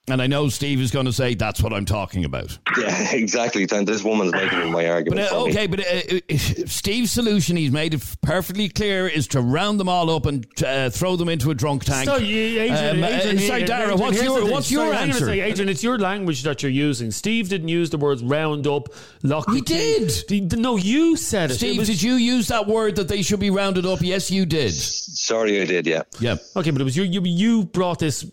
And 0.09 0.20
I 0.20 0.26
know 0.26 0.48
Steve 0.48 0.80
is 0.80 0.90
going 0.90 1.07
to 1.07 1.12
say 1.12 1.34
that's 1.34 1.62
what 1.62 1.72
I'm 1.72 1.84
talking 1.84 2.24
about. 2.24 2.59
Yeah, 2.76 3.12
exactly. 3.12 3.68
And 3.70 3.86
this 3.86 4.03
woman's 4.03 4.32
making 4.32 4.72
my 4.72 4.88
argument. 4.88 5.28
But 5.30 5.32
uh, 5.32 5.42
okay, 5.44 5.66
but 5.68 5.80
uh, 5.80 6.16
uh, 6.28 6.36
Steve's 6.66 7.12
solution, 7.12 7.57
he's 7.57 7.70
made 7.70 7.94
it 7.94 8.03
perfectly 8.20 8.68
clear, 8.70 9.07
is 9.07 9.28
to 9.28 9.40
round 9.40 9.78
them 9.78 9.88
all 9.88 10.11
up 10.11 10.26
and 10.26 10.44
uh, 10.64 10.90
throw 10.90 11.14
them 11.14 11.28
into 11.28 11.51
a 11.53 11.55
drunk 11.55 11.84
tank. 11.84 12.09
So, 12.09 12.16
you- 12.16 12.61
Adrian, 12.61 12.96
Um, 12.96 13.05
uh, 13.05 13.07
Adrian, 13.07 13.38
sorry, 13.38 13.64
Dara, 13.64 13.94
what's 13.96 14.14
here's 14.16 14.24
your 14.24 14.40
thing. 14.42 14.51
what's 14.51 14.70
your 14.70 14.86
Sorry, 14.86 14.94
hang 14.96 15.03
on 15.03 15.09
a 15.11 15.12
answer? 15.12 15.26
second, 15.26 15.40
Adrian, 15.44 15.68
it's 15.68 15.84
your 15.84 15.98
language 15.98 16.42
that 16.42 16.62
you're 16.62 16.72
using. 16.72 17.11
Steve 17.12 17.48
didn't 17.48 17.68
use 17.68 17.90
the 17.90 17.98
words 17.98 18.22
round 18.24 18.66
up, 18.66 18.88
lock. 19.22 19.48
He 19.53 19.61
did. 19.61 20.11
No, 20.59 20.76
you 20.76 21.16
said 21.16 21.53
it. 21.53 21.55
Steve, 21.55 21.76
It 21.76 21.78
was- 21.80 21.88
did 21.88 22.03
you 22.03 22.14
use 22.14 22.48
that 22.48 22.66
word 22.66 22.96
that 22.96 23.07
they 23.07 23.22
should 23.22 23.38
be 23.40 23.51
rounded 23.51 23.86
up? 23.86 24.01
Yes, 24.01 24.28
you 24.30 24.44
did. 24.44 24.72
Sorry, 24.72 25.61
I 25.61 25.66
did. 25.66 25.86
Yeah. 25.86 26.03
Yeah. 26.18 26.36
Okay, 26.57 26.70
but 26.72 26.80
it 26.80 26.84
was 26.84 26.96
you. 26.96 27.05
You, 27.05 27.20
you 27.24 27.64
brought 27.66 27.98
this 28.01 28.26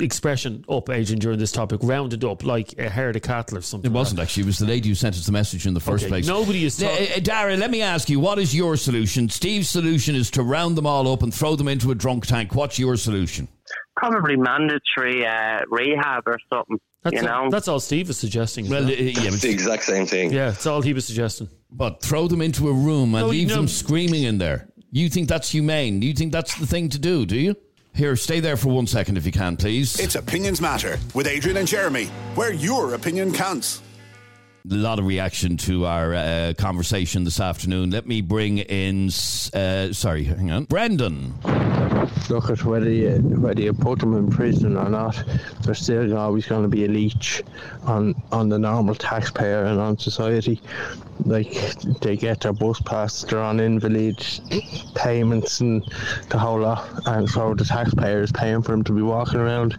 expression 0.00 0.64
up, 0.68 0.90
Adrian, 0.90 1.03
during 1.04 1.38
this 1.38 1.52
topic, 1.52 1.80
rounded 1.82 2.24
up 2.24 2.44
like 2.44 2.74
a 2.78 2.88
herd 2.88 3.16
of 3.16 3.22
cattle 3.22 3.58
or 3.58 3.60
something. 3.62 3.90
It 3.90 3.94
wasn't 3.94 4.20
actually. 4.20 4.44
It 4.44 4.46
was 4.46 4.58
the 4.58 4.66
lady 4.66 4.88
who 4.88 4.94
sent 4.94 5.14
us 5.16 5.26
the 5.26 5.32
message 5.32 5.66
in 5.66 5.74
the 5.74 5.80
first 5.80 6.04
Okay, 6.04 6.10
place. 6.10 6.26
nobody 6.26 6.64
is 6.64 6.76
talk- 6.76 6.90
uh, 7.16 7.20
Dara, 7.20 7.56
let 7.56 7.70
me 7.70 7.82
ask 7.82 8.08
you, 8.08 8.20
what 8.20 8.38
is 8.38 8.54
your 8.54 8.76
solution? 8.76 9.28
Steve's 9.28 9.68
solution 9.68 10.14
is 10.14 10.30
to 10.32 10.42
round 10.42 10.76
them 10.76 10.86
all 10.86 11.12
up 11.12 11.22
and 11.22 11.32
throw 11.34 11.56
them 11.56 11.68
into 11.68 11.90
a 11.90 11.94
drunk 11.94 12.26
tank. 12.26 12.54
What's 12.54 12.78
your 12.78 12.96
solution? 12.96 13.48
Probably 13.96 14.36
mandatory 14.36 15.24
uh, 15.26 15.60
rehab 15.70 16.24
or 16.26 16.38
something. 16.52 16.78
That's, 17.02 17.22
you 17.22 17.28
all, 17.28 17.44
know. 17.44 17.50
that's 17.50 17.68
all 17.68 17.80
Steve 17.80 18.08
is 18.10 18.16
suggesting. 18.18 18.68
Well, 18.68 18.86
uh, 18.86 18.88
yeah, 18.90 19.24
It's 19.28 19.42
the 19.42 19.50
exact 19.50 19.82
same 19.84 20.06
thing. 20.06 20.32
yeah, 20.32 20.50
it's 20.50 20.66
all 20.66 20.80
he 20.82 20.92
was 20.94 21.04
suggesting. 21.06 21.48
but 21.70 22.02
throw 22.02 22.28
them 22.28 22.40
into 22.40 22.68
a 22.68 22.72
room 22.72 23.14
and 23.14 23.24
No, 23.26 23.28
leave 23.28 23.48
no. 23.48 23.56
them 23.56 23.68
screaming 23.68 24.22
in 24.22 24.38
there. 24.38 24.68
You 24.90 25.08
think 25.10 25.28
that's 25.28 25.50
humane? 25.50 26.02
You 26.02 26.14
think 26.14 26.32
that's 26.32 26.56
the 26.58 26.66
thing 26.66 26.88
to 26.90 26.98
do? 26.98 27.26
Do 27.26 27.36
you? 27.36 27.56
Here, 27.94 28.16
stay 28.16 28.40
there 28.40 28.56
for 28.56 28.70
one 28.70 28.88
second 28.88 29.16
if 29.18 29.24
you 29.24 29.30
can, 29.30 29.56
please. 29.56 30.00
It's 30.00 30.16
Opinions 30.16 30.60
Matter 30.60 30.98
with 31.14 31.28
Adrian 31.28 31.58
and 31.58 31.68
Jeremy, 31.68 32.06
where 32.34 32.52
your 32.52 32.94
opinion 32.94 33.32
counts. 33.32 33.82
A 34.70 34.74
lot 34.76 34.98
of 34.98 35.04
reaction 35.04 35.58
to 35.58 35.84
our 35.84 36.14
uh, 36.14 36.54
conversation 36.56 37.24
this 37.24 37.38
afternoon. 37.38 37.90
Let 37.90 38.06
me 38.06 38.22
bring 38.22 38.58
in, 38.58 39.08
uh, 39.52 39.92
sorry, 39.92 40.24
hang 40.24 40.50
on, 40.50 40.64
Brendan. 40.64 41.34
look 42.30 42.48
at 42.48 42.64
whether 42.64 42.88
you, 42.88 43.10
whether 43.18 43.60
you 43.60 43.74
put 43.74 43.98
them 43.98 44.16
in 44.16 44.30
prison 44.30 44.78
or 44.78 44.88
not, 44.88 45.22
there's 45.60 45.80
still 45.80 46.16
always 46.16 46.46
going 46.46 46.62
to 46.62 46.68
be 46.68 46.86
a 46.86 46.88
leech 46.88 47.42
on, 47.82 48.14
on 48.32 48.48
the 48.48 48.58
normal 48.58 48.94
taxpayer 48.94 49.64
and 49.64 49.78
on 49.78 49.98
society. 49.98 50.62
Like 51.26 51.52
they 52.00 52.16
get 52.16 52.40
their 52.40 52.54
bus 52.54 52.80
pass, 52.80 53.20
they're 53.20 53.42
on 53.42 53.60
invalid 53.60 54.26
payments 54.94 55.60
and 55.60 55.84
the 56.30 56.38
whole 56.38 56.60
lot, 56.60 56.88
and 57.04 57.28
so 57.28 57.52
the 57.52 57.66
taxpayer 57.66 58.22
is 58.22 58.32
paying 58.32 58.62
for 58.62 58.72
them 58.72 58.84
to 58.84 58.92
be 58.92 59.02
walking 59.02 59.40
around 59.40 59.76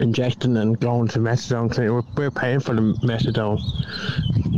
injecting 0.00 0.56
and 0.56 0.78
going 0.80 1.08
to 1.08 1.18
methadone 1.18 1.70
clinic. 1.70 1.92
We're, 1.92 2.24
we're 2.24 2.30
paying 2.30 2.60
for 2.60 2.74
the 2.74 2.94
methadone. 3.02 3.60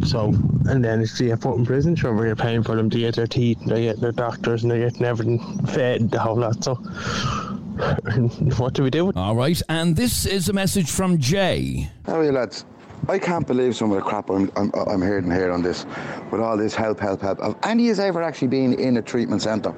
So, 0.07 0.29
and 0.71 0.85
then 0.85 1.03
if 1.03 1.17
they 1.19 1.27
get 1.27 1.41
put 1.41 1.57
in 1.57 1.67
prison, 1.67 1.97
sure, 1.97 2.15
we're 2.15 2.37
paying 2.37 2.63
for 2.63 2.77
them 2.77 2.91
to 2.91 2.99
get 2.99 3.17
their 3.17 3.27
teeth, 3.27 3.61
and 3.63 3.71
they 3.71 3.85
get 3.85 4.01
their 4.01 4.13
doctors, 4.13 4.63
and 4.63 4.71
they 4.71 4.79
get 4.79 5.01
everything 5.03 5.39
fed, 5.67 6.11
the 6.11 6.19
whole 6.19 6.37
lot. 6.37 6.63
So, 6.63 6.75
what 8.59 8.75
do 8.75 8.83
we 8.83 8.91
do? 8.91 9.13
All 9.15 9.37
right, 9.37 9.61
and 9.69 9.97
this 9.97 10.27
is 10.27 10.49
a 10.49 10.53
message 10.53 10.91
from 10.91 11.19
Jay. 11.19 11.91
How 12.07 12.21
are 12.21 12.25
you, 12.25 12.33
lads? 12.33 12.65
I 13.09 13.19
can't 13.19 13.47
believe 13.47 13.77
some 13.77 13.91
of 13.93 13.97
the 13.97 14.03
crap 14.03 14.29
I'm, 14.29 14.51
I'm, 14.57 14.73
I'm 14.75 15.01
hearing 15.01 15.31
here 15.31 15.51
on 15.53 15.63
this, 15.63 15.87
with 16.31 16.41
all 16.41 16.57
this 16.57 16.75
help, 16.75 16.99
help, 16.99 17.21
help. 17.21 17.41
Have 17.41 17.57
any 17.63 17.89
of 17.91 17.99
you 17.99 18.03
ever 18.03 18.23
actually 18.23 18.49
been 18.49 18.75
in 18.75 18.97
a 18.97 19.03
treatment 19.03 19.43
centre? 19.43 19.75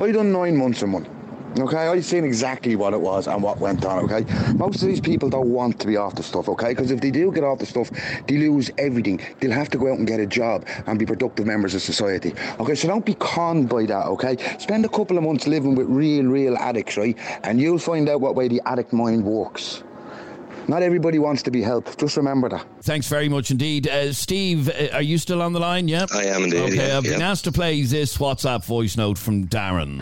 I 0.00 0.12
done 0.12 0.32
nine 0.32 0.56
months 0.56 0.82
in 0.82 0.92
one. 0.92 1.21
Okay, 1.58 1.76
I've 1.76 2.04
seen 2.04 2.24
exactly 2.24 2.76
what 2.76 2.94
it 2.94 3.00
was 3.00 3.26
and 3.26 3.42
what 3.42 3.58
went 3.58 3.84
on. 3.84 4.04
Okay, 4.04 4.24
most 4.54 4.80
of 4.82 4.88
these 4.88 5.00
people 5.00 5.28
don't 5.28 5.48
want 5.48 5.78
to 5.80 5.86
be 5.86 5.96
off 5.96 6.14
the 6.14 6.22
stuff. 6.22 6.48
Okay, 6.48 6.70
because 6.70 6.90
if 6.90 7.00
they 7.00 7.10
do 7.10 7.30
get 7.30 7.44
off 7.44 7.58
the 7.58 7.66
stuff, 7.66 7.90
they 8.26 8.38
lose 8.38 8.70
everything. 8.78 9.20
They'll 9.40 9.52
have 9.52 9.68
to 9.70 9.78
go 9.78 9.92
out 9.92 9.98
and 9.98 10.06
get 10.06 10.20
a 10.20 10.26
job 10.26 10.66
and 10.86 10.98
be 10.98 11.04
productive 11.06 11.46
members 11.46 11.74
of 11.74 11.82
society. 11.82 12.34
Okay, 12.58 12.74
so 12.74 12.88
don't 12.88 13.04
be 13.04 13.14
conned 13.14 13.68
by 13.68 13.84
that. 13.86 14.06
Okay, 14.06 14.36
spend 14.58 14.84
a 14.84 14.88
couple 14.88 15.18
of 15.18 15.24
months 15.24 15.46
living 15.46 15.74
with 15.74 15.86
real, 15.88 16.24
real 16.24 16.56
addicts, 16.56 16.96
right, 16.96 17.16
and 17.44 17.60
you'll 17.60 17.78
find 17.78 18.08
out 18.08 18.20
what 18.20 18.34
way 18.34 18.48
the 18.48 18.60
addict 18.66 18.92
mind 18.92 19.24
works. 19.24 19.82
Not 20.68 20.82
everybody 20.82 21.18
wants 21.18 21.42
to 21.42 21.50
be 21.50 21.60
helped. 21.60 21.98
Just 21.98 22.16
remember 22.16 22.48
that. 22.48 22.64
Thanks 22.82 23.08
very 23.08 23.28
much 23.28 23.50
indeed. 23.50 23.88
Uh, 23.88 24.12
Steve, 24.12 24.68
uh, 24.70 24.88
are 24.92 25.02
you 25.02 25.18
still 25.18 25.42
on 25.42 25.52
the 25.52 25.60
line? 25.60 25.88
Yeah? 25.88 26.06
I 26.14 26.24
am 26.26 26.44
indeed, 26.44 26.60
Okay, 26.60 26.88
yeah, 26.88 26.96
I've 26.96 27.02
been 27.02 27.20
asked 27.20 27.44
to 27.44 27.52
play 27.52 27.82
this 27.82 28.16
WhatsApp 28.18 28.64
voice 28.64 28.96
note 28.96 29.18
from 29.18 29.48
Darren. 29.48 30.00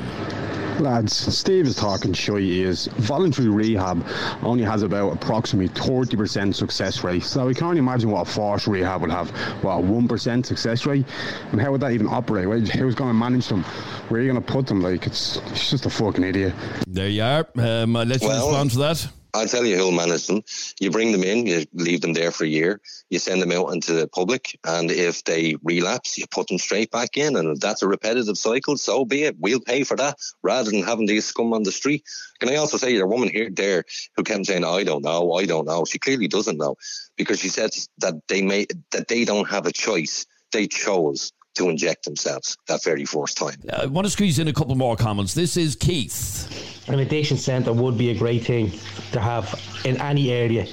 Lads, 0.81 1.15
Steve 1.15 1.67
is 1.67 1.77
talking 1.77 2.13
shit. 2.13 2.39
He 2.39 2.63
is. 2.63 2.87
Voluntary 2.87 3.49
rehab 3.49 4.07
only 4.43 4.65
has 4.65 4.83
about 4.83 5.13
approximately 5.13 5.69
30% 5.69 6.55
success 6.55 7.05
rate. 7.05 7.23
So 7.23 7.47
we 7.47 7.55
can 7.55 7.67
only 7.67 7.79
imagine 7.79 8.11
what 8.11 8.27
a 8.27 8.31
forced 8.31 8.67
rehab 8.67 9.03
would 9.03 9.11
have. 9.11 9.31
What, 9.63 9.79
a 9.79 9.83
1% 9.83 10.47
success 10.47 10.87
rate? 10.87 11.05
And 11.53 11.61
how 11.61 11.71
would 11.73 11.81
that 11.83 11.93
even 11.93 12.07
operate? 12.07 12.47
Who's 12.71 12.95
going 12.95 13.11
to 13.11 13.15
manage 13.15 13.49
them? 13.49 13.63
Where 14.09 14.21
are 14.21 14.25
you 14.25 14.33
going 14.33 14.43
to 14.43 14.53
put 14.53 14.67
them? 14.67 14.81
Like, 14.81 15.07
it's, 15.07 15.37
it's 15.49 15.71
just 15.71 15.87
a 15.87 15.91
fucking 15.91 16.25
idiot. 16.25 16.55
There 16.87 17.09
you 17.09 17.23
are. 17.23 17.47
Um, 17.57 17.97
I'll 17.97 18.05
let 18.07 18.23
you 18.23 18.29
Well- 18.29 18.49
respond 18.49 18.71
to 18.73 18.79
that. 18.79 19.09
I'll 19.35 19.47
tell 19.47 19.65
you 19.65 19.77
who'll 19.77 19.93
manage 19.93 20.27
them. 20.27 20.43
You 20.81 20.91
bring 20.91 21.13
them 21.13 21.25
in, 21.25 21.47
you 21.47 21.65
leave 21.73 22.01
them 22.01 22.13
there 22.13 22.31
for 22.31 22.45
a 22.45 22.49
year, 22.49 22.81
you 23.11 23.19
send 23.19 23.41
them 23.41 23.53
out 23.53 23.73
into 23.73 23.93
the 23.93 24.09
public, 24.09 24.59
and 24.65 24.91
if 24.91 25.25
they 25.25 25.57
relapse, 25.63 26.19
you 26.19 26.27
put 26.31 26.49
them 26.49 26.59
straight 26.59 26.91
back 26.91 27.17
in. 27.17 27.37
And 27.37 27.49
if 27.51 27.61
that's 27.61 27.83
a 27.83 27.89
repetitive 27.89 28.39
cycle, 28.39 28.77
so 28.77 29.05
be 29.05 29.25
it. 29.25 29.37
We'll 29.39 29.61
pay 29.61 29.85
for 29.85 29.97
that 29.97 30.17
rather 30.43 30.71
than 30.71 30.83
having 30.83 31.07
these 31.07 31.27
scum 31.27 31.53
on 31.53 31.63
the 31.63 31.73
street. 31.73 32.05
Can 32.41 32.49
I 32.49 32.57
also 32.57 32.77
say, 32.77 32.93
your 32.93 33.07
woman 33.07 33.29
here 33.29 33.51
there 33.51 33.85
who 34.17 34.23
kept 34.23 34.47
saying, 34.47 34.65
"I 34.65 34.85
don't 34.85 35.05
know, 35.05 35.33
I 35.33 35.47
don't 35.47 35.67
know." 35.67 35.85
She 35.85 35.99
clearly 35.99 36.29
doesn't 36.29 36.59
know 36.59 36.77
because 37.17 37.41
she 37.41 37.49
said 37.49 37.71
that 37.99 38.15
they 38.29 38.43
may 38.43 38.67
that 38.91 39.09
they 39.09 39.25
don't 39.25 39.49
have 39.49 39.67
a 39.67 39.73
choice. 39.73 40.27
They 40.53 40.67
chose 40.67 41.33
to 41.55 41.69
inject 41.69 42.05
themselves 42.05 42.57
that 42.69 42.83
very 42.85 43.05
first 43.05 43.37
time. 43.37 43.61
Uh, 43.69 43.83
I 43.83 43.87
want 43.87 44.07
to 44.07 44.11
squeeze 44.11 44.39
in 44.39 44.49
a 44.49 44.53
couple 44.53 44.75
more 44.75 44.97
comments. 44.97 45.35
This 45.35 45.57
is 45.57 45.77
Keith. 45.77 46.70
An 46.91 46.99
addiction 46.99 47.37
centre 47.37 47.73
would 47.73 47.97
be 47.97 48.11
a 48.11 48.15
great 48.15 48.45
thing 48.45 48.73
to 49.13 49.21
have 49.21 49.55
in 49.85 50.01
any 50.01 50.33
area. 50.33 50.67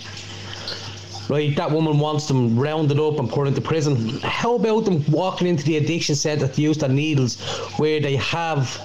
Right, 1.30 1.56
that 1.58 1.70
woman 1.70 2.00
wants 2.00 2.28
them 2.28 2.58
rounded 2.58 3.00
up 3.00 3.20
and 3.20 3.30
put 3.30 3.48
into 3.48 3.62
prison. 3.62 4.20
How 4.22 4.56
about 4.56 4.86
them 4.86 5.06
walking 5.12 5.46
into 5.46 5.64
the 5.64 5.78
addiction 5.78 6.16
centre 6.16 6.48
to 6.48 6.62
use 6.62 6.78
their 6.78 6.90
needles 6.90 7.40
where 7.78 8.00
they 8.00 8.16
have 8.16 8.80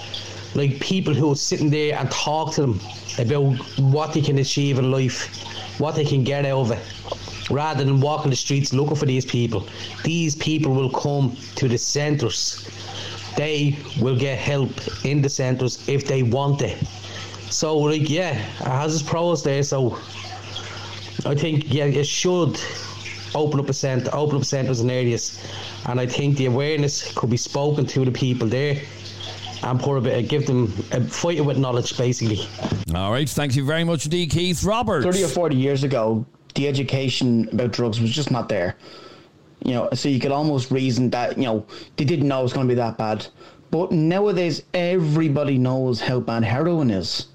like 0.54 0.78
people 0.80 1.14
who 1.14 1.32
are 1.32 1.36
sitting 1.36 1.70
there 1.70 1.96
and 1.96 2.10
talk 2.10 2.52
to 2.54 2.60
them 2.60 2.80
about 3.18 3.56
what 3.78 4.12
they 4.12 4.20
can 4.20 4.38
achieve 4.38 4.78
in 4.78 4.90
life, 4.90 5.80
what 5.80 5.94
they 5.94 6.04
can 6.04 6.24
get 6.24 6.44
out 6.44 6.60
of 6.60 6.70
it, 6.72 7.50
rather 7.50 7.82
than 7.82 7.98
walking 8.00 8.30
the 8.30 8.36
streets 8.36 8.74
looking 8.74 8.96
for 8.96 9.06
these 9.06 9.24
people. 9.24 9.66
These 10.04 10.36
people 10.36 10.74
will 10.74 10.90
come 10.90 11.34
to 11.54 11.66
the 11.68 11.78
centres. 11.78 12.68
They 13.36 13.78
will 14.00 14.18
get 14.18 14.38
help 14.38 14.72
in 15.06 15.22
the 15.22 15.30
centres 15.30 15.88
if 15.88 16.06
they 16.06 16.22
want 16.22 16.60
it. 16.60 16.76
So, 17.52 17.76
like, 17.78 18.08
yeah, 18.08 18.32
it 18.32 18.66
has 18.66 18.94
its 18.94 19.02
pros 19.02 19.42
there. 19.42 19.62
So, 19.62 19.98
I 21.26 21.34
think, 21.34 21.72
yeah, 21.72 21.84
it 21.84 22.06
should 22.06 22.58
open 23.34 23.60
up 23.60 23.68
a 23.68 23.72
centre, 23.72 24.10
open 24.14 24.36
up 24.36 24.44
centres 24.44 24.80
in 24.80 24.90
areas. 24.90 25.38
And 25.86 26.00
I 26.00 26.06
think 26.06 26.38
the 26.38 26.46
awareness 26.46 27.12
could 27.14 27.30
be 27.30 27.36
spoken 27.36 27.86
to 27.86 28.04
the 28.04 28.10
people 28.10 28.48
there 28.48 28.80
and 29.62 29.78
pour 29.78 29.96
a 29.98 30.00
bit, 30.00 30.24
uh, 30.24 30.28
give 30.28 30.46
them 30.46 30.72
a 30.92 31.00
fight 31.02 31.38
it 31.38 31.42
with 31.42 31.58
knowledge, 31.58 31.96
basically. 31.96 32.40
All 32.94 33.12
right, 33.12 33.28
thank 33.28 33.54
you 33.54 33.64
very 33.64 33.84
much 33.84 34.06
indeed, 34.06 34.30
Keith. 34.30 34.64
Robert. 34.64 35.02
30 35.02 35.24
or 35.24 35.28
40 35.28 35.56
years 35.56 35.84
ago, 35.84 36.24
the 36.54 36.68
education 36.68 37.48
about 37.52 37.72
drugs 37.72 38.00
was 38.00 38.10
just 38.10 38.30
not 38.30 38.48
there. 38.48 38.76
You 39.64 39.74
know, 39.74 39.88
so 39.94 40.08
you 40.08 40.18
could 40.18 40.32
almost 40.32 40.70
reason 40.70 41.10
that, 41.10 41.36
you 41.36 41.44
know, 41.44 41.64
they 41.96 42.04
didn't 42.04 42.26
know 42.26 42.40
it 42.40 42.44
was 42.44 42.52
going 42.52 42.66
to 42.66 42.74
be 42.74 42.76
that 42.76 42.98
bad. 42.98 43.26
But 43.70 43.92
nowadays, 43.92 44.64
everybody 44.74 45.56
knows 45.56 46.00
how 46.00 46.18
bad 46.18 46.44
heroin 46.44 46.90
is. 46.90 47.28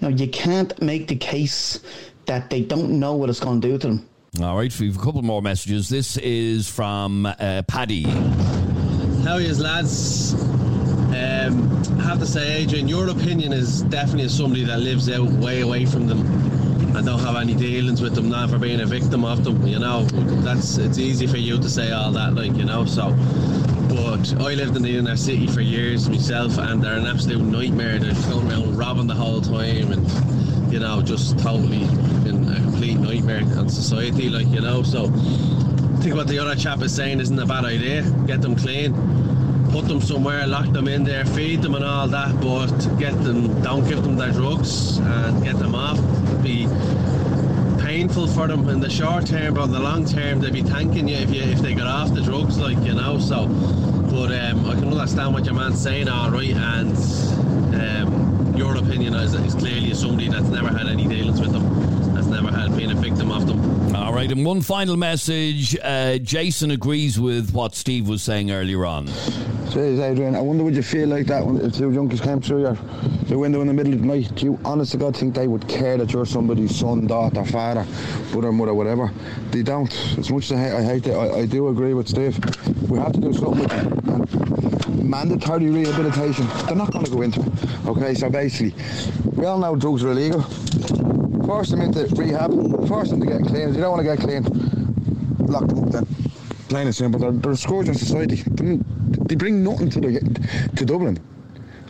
You 0.00 0.10
know, 0.10 0.16
you 0.16 0.28
can't 0.28 0.80
make 0.82 1.08
the 1.08 1.16
case 1.16 1.80
that 2.26 2.50
they 2.50 2.60
don't 2.60 2.98
know 2.98 3.14
what 3.14 3.30
it's 3.30 3.40
going 3.40 3.60
to 3.60 3.68
do 3.68 3.78
to 3.78 3.86
them. 3.86 4.08
All 4.42 4.56
right, 4.56 4.78
we 4.78 4.88
have 4.88 4.96
a 4.96 5.02
couple 5.02 5.22
more 5.22 5.40
messages. 5.40 5.88
This 5.88 6.18
is 6.18 6.68
from 6.68 7.24
uh, 7.24 7.62
Paddy. 7.66 8.02
How 9.22 9.38
is 9.38 9.60
lads? 9.60 10.34
Um, 10.34 11.82
I 11.98 12.02
have 12.02 12.18
to 12.18 12.26
say, 12.26 12.58
Adrian, 12.62 12.86
your 12.88 13.08
opinion 13.08 13.52
is 13.54 13.82
definitely 13.82 14.24
as 14.24 14.36
somebody 14.36 14.64
that 14.64 14.80
lives 14.80 15.08
out 15.08 15.26
way 15.28 15.62
away 15.62 15.86
from 15.86 16.06
them 16.06 16.20
and 16.94 17.06
don't 17.06 17.20
have 17.20 17.36
any 17.36 17.54
dealings 17.54 18.02
with 18.02 18.14
them, 18.14 18.28
now 18.28 18.46
for 18.46 18.58
being 18.58 18.80
a 18.80 18.86
victim 18.86 19.24
of 19.24 19.44
them. 19.44 19.66
You 19.66 19.78
know, 19.78 20.04
that's 20.42 20.76
it's 20.76 20.98
easy 20.98 21.26
for 21.26 21.38
you 21.38 21.58
to 21.58 21.70
say 21.70 21.92
all 21.92 22.12
that, 22.12 22.34
like 22.34 22.54
you 22.56 22.64
know. 22.64 22.84
So, 22.84 23.08
but 23.88 24.42
I 24.42 24.54
lived 24.54 24.76
in 24.76 24.82
the 24.82 24.96
inner 24.96 25.16
city 25.16 25.46
for 25.46 25.60
years 25.60 26.08
myself, 26.08 26.58
and 26.58 26.82
they're 26.82 26.98
an 26.98 27.06
absolute 27.06 27.42
nightmare. 27.42 27.98
They're 27.98 28.14
going 28.30 28.50
around 28.50 28.76
robbing 28.76 29.06
the 29.06 29.14
whole 29.14 29.40
time, 29.40 29.92
and 29.92 30.72
you 30.72 30.80
know, 30.80 31.02
just 31.02 31.38
totally 31.38 31.86
been 32.24 32.48
a 32.50 32.60
complete 32.60 32.98
nightmare 32.98 33.42
on 33.58 33.68
society, 33.68 34.28
like 34.28 34.46
you 34.48 34.60
know. 34.60 34.82
So 34.82 35.06
I 35.06 36.00
think 36.00 36.14
what 36.14 36.28
the 36.28 36.38
other 36.38 36.54
chap 36.54 36.82
is 36.82 36.94
saying 36.94 37.20
isn't 37.20 37.38
a 37.38 37.46
bad 37.46 37.64
idea. 37.64 38.02
Get 38.26 38.42
them 38.42 38.56
clean, 38.56 38.92
put 39.70 39.88
them 39.88 40.00
somewhere, 40.00 40.46
lock 40.46 40.72
them 40.72 40.88
in 40.88 41.04
there, 41.04 41.24
feed 41.24 41.62
them 41.62 41.74
and 41.74 41.84
all 41.84 42.08
that, 42.08 42.40
but 42.40 42.98
get 42.98 43.12
them, 43.24 43.62
don't 43.62 43.86
give 43.88 44.02
them 44.02 44.16
their 44.16 44.32
drugs 44.32 44.98
and 44.98 45.44
get 45.44 45.58
them 45.58 45.74
off. 45.74 45.98
Be 46.42 46.66
painful 47.96 48.26
for 48.26 48.46
them 48.46 48.68
in 48.68 48.78
the 48.78 48.90
short 48.90 49.26
term, 49.26 49.54
but 49.54 49.64
in 49.64 49.72
the 49.72 49.80
long 49.80 50.04
term, 50.04 50.38
they'd 50.38 50.52
be 50.52 50.60
thanking 50.60 51.08
you 51.08 51.16
if 51.16 51.30
you 51.30 51.40
if 51.40 51.60
they 51.60 51.72
got 51.72 51.86
off 51.86 52.14
the 52.14 52.20
drugs, 52.20 52.58
like 52.58 52.76
you 52.84 52.92
know. 52.92 53.18
So, 53.18 53.46
but 53.46 54.30
um, 54.32 54.66
I 54.66 54.74
can 54.74 54.92
understand 54.92 55.32
what 55.32 55.46
your 55.46 55.54
man's 55.54 55.80
saying, 55.80 56.06
all 56.06 56.30
right, 56.30 56.50
and 56.54 56.94
um, 57.74 58.54
your 58.54 58.76
opinion 58.76 59.14
is, 59.14 59.32
is 59.32 59.54
clearly 59.54 59.94
somebody 59.94 60.28
that's 60.28 60.48
never 60.48 60.68
had 60.68 60.88
any 60.88 61.06
dealings 61.08 61.40
with 61.40 61.52
them, 61.52 61.64
never 62.42 62.54
had 62.54 62.76
been 62.76 62.90
a 62.90 62.94
victim 62.94 63.30
of 63.30 63.46
them. 63.46 63.96
All 63.96 64.12
right, 64.12 64.30
and 64.30 64.44
one 64.44 64.60
final 64.60 64.96
message. 64.96 65.74
Uh, 65.82 66.18
Jason 66.18 66.70
agrees 66.70 67.18
with 67.18 67.52
what 67.52 67.74
Steve 67.74 68.08
was 68.08 68.22
saying 68.22 68.50
earlier 68.50 68.84
on. 68.84 69.06
Jeez, 69.72 70.02
Adrian, 70.02 70.34
I 70.34 70.40
wonder 70.40 70.62
would 70.62 70.76
you 70.76 70.82
feel 70.82 71.08
like 71.08 71.26
that 71.26 71.46
when 71.46 71.56
if 71.62 71.76
two 71.76 71.88
junkies 71.90 72.22
came 72.22 72.42
through 72.42 72.60
your, 72.60 72.78
your 73.26 73.38
window 73.38 73.62
in 73.62 73.68
the 73.68 73.72
middle 73.72 73.94
of 73.94 74.00
the 74.00 74.06
night? 74.06 74.34
Do 74.34 74.44
you 74.44 74.60
honest 74.66 74.92
to 74.92 74.98
God 74.98 75.16
think 75.16 75.34
they 75.34 75.48
would 75.48 75.66
care 75.66 75.96
that 75.96 76.12
you're 76.12 76.26
somebody's 76.26 76.76
son, 76.76 77.06
daughter, 77.06 77.42
father, 77.46 77.86
brother, 78.32 78.52
mother, 78.52 78.74
whatever? 78.74 79.10
They 79.50 79.62
don't. 79.62 79.92
As 80.18 80.30
much 80.30 80.50
as 80.50 80.52
I 80.52 80.62
hate, 80.62 80.72
I, 80.72 80.82
hate 80.82 81.06
it, 81.06 81.14
I, 81.14 81.38
I 81.40 81.46
do 81.46 81.68
agree 81.68 81.94
with 81.94 82.06
Steve. 82.08 82.38
We 82.90 82.98
have 82.98 83.12
to 83.12 83.20
do 83.20 83.32
something 83.32 83.62
with 83.62 83.72
it. 83.72 84.04
And 84.08 85.08
mandatory 85.08 85.70
rehabilitation, 85.70 86.46
they're 86.66 86.76
not 86.76 86.92
going 86.92 87.06
to 87.06 87.10
go 87.10 87.22
into 87.22 87.40
it. 87.40 87.86
Okay, 87.86 88.14
so 88.14 88.28
basically, 88.28 88.74
we 89.32 89.46
all 89.46 89.58
know 89.58 89.74
drugs 89.74 90.04
are 90.04 90.10
illegal. 90.10 90.44
Force 91.46 91.70
them 91.70 91.80
into 91.80 92.06
rehab, 92.16 92.50
force 92.88 93.10
them 93.10 93.20
to 93.20 93.26
get 93.26 93.42
clean. 93.46 93.68
If 93.68 93.76
you 93.76 93.80
don't 93.80 93.92
want 93.92 94.06
to 94.06 94.16
get 94.16 94.18
clean, 94.18 94.42
lock 95.46 95.68
them 95.68 95.84
up 95.84 95.90
then. 95.90 96.06
Plain 96.68 96.86
and 96.88 96.94
simple. 96.94 97.20
They're, 97.20 97.30
they're 97.30 97.52
a 97.52 97.56
scourge 97.56 97.88
on 97.88 97.94
society. 97.94 98.36
They, 98.36 98.78
they 99.26 99.36
bring 99.36 99.62
nothing 99.62 99.88
to 99.90 100.00
the, 100.00 100.70
to 100.76 100.84
Dublin. 100.84 101.18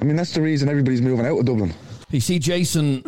I 0.00 0.04
mean, 0.04 0.16
that's 0.16 0.34
the 0.34 0.42
reason 0.42 0.68
everybody's 0.68 1.00
moving 1.00 1.24
out 1.24 1.38
of 1.38 1.46
Dublin. 1.46 1.72
You 2.10 2.20
see, 2.20 2.38
Jason, 2.38 3.02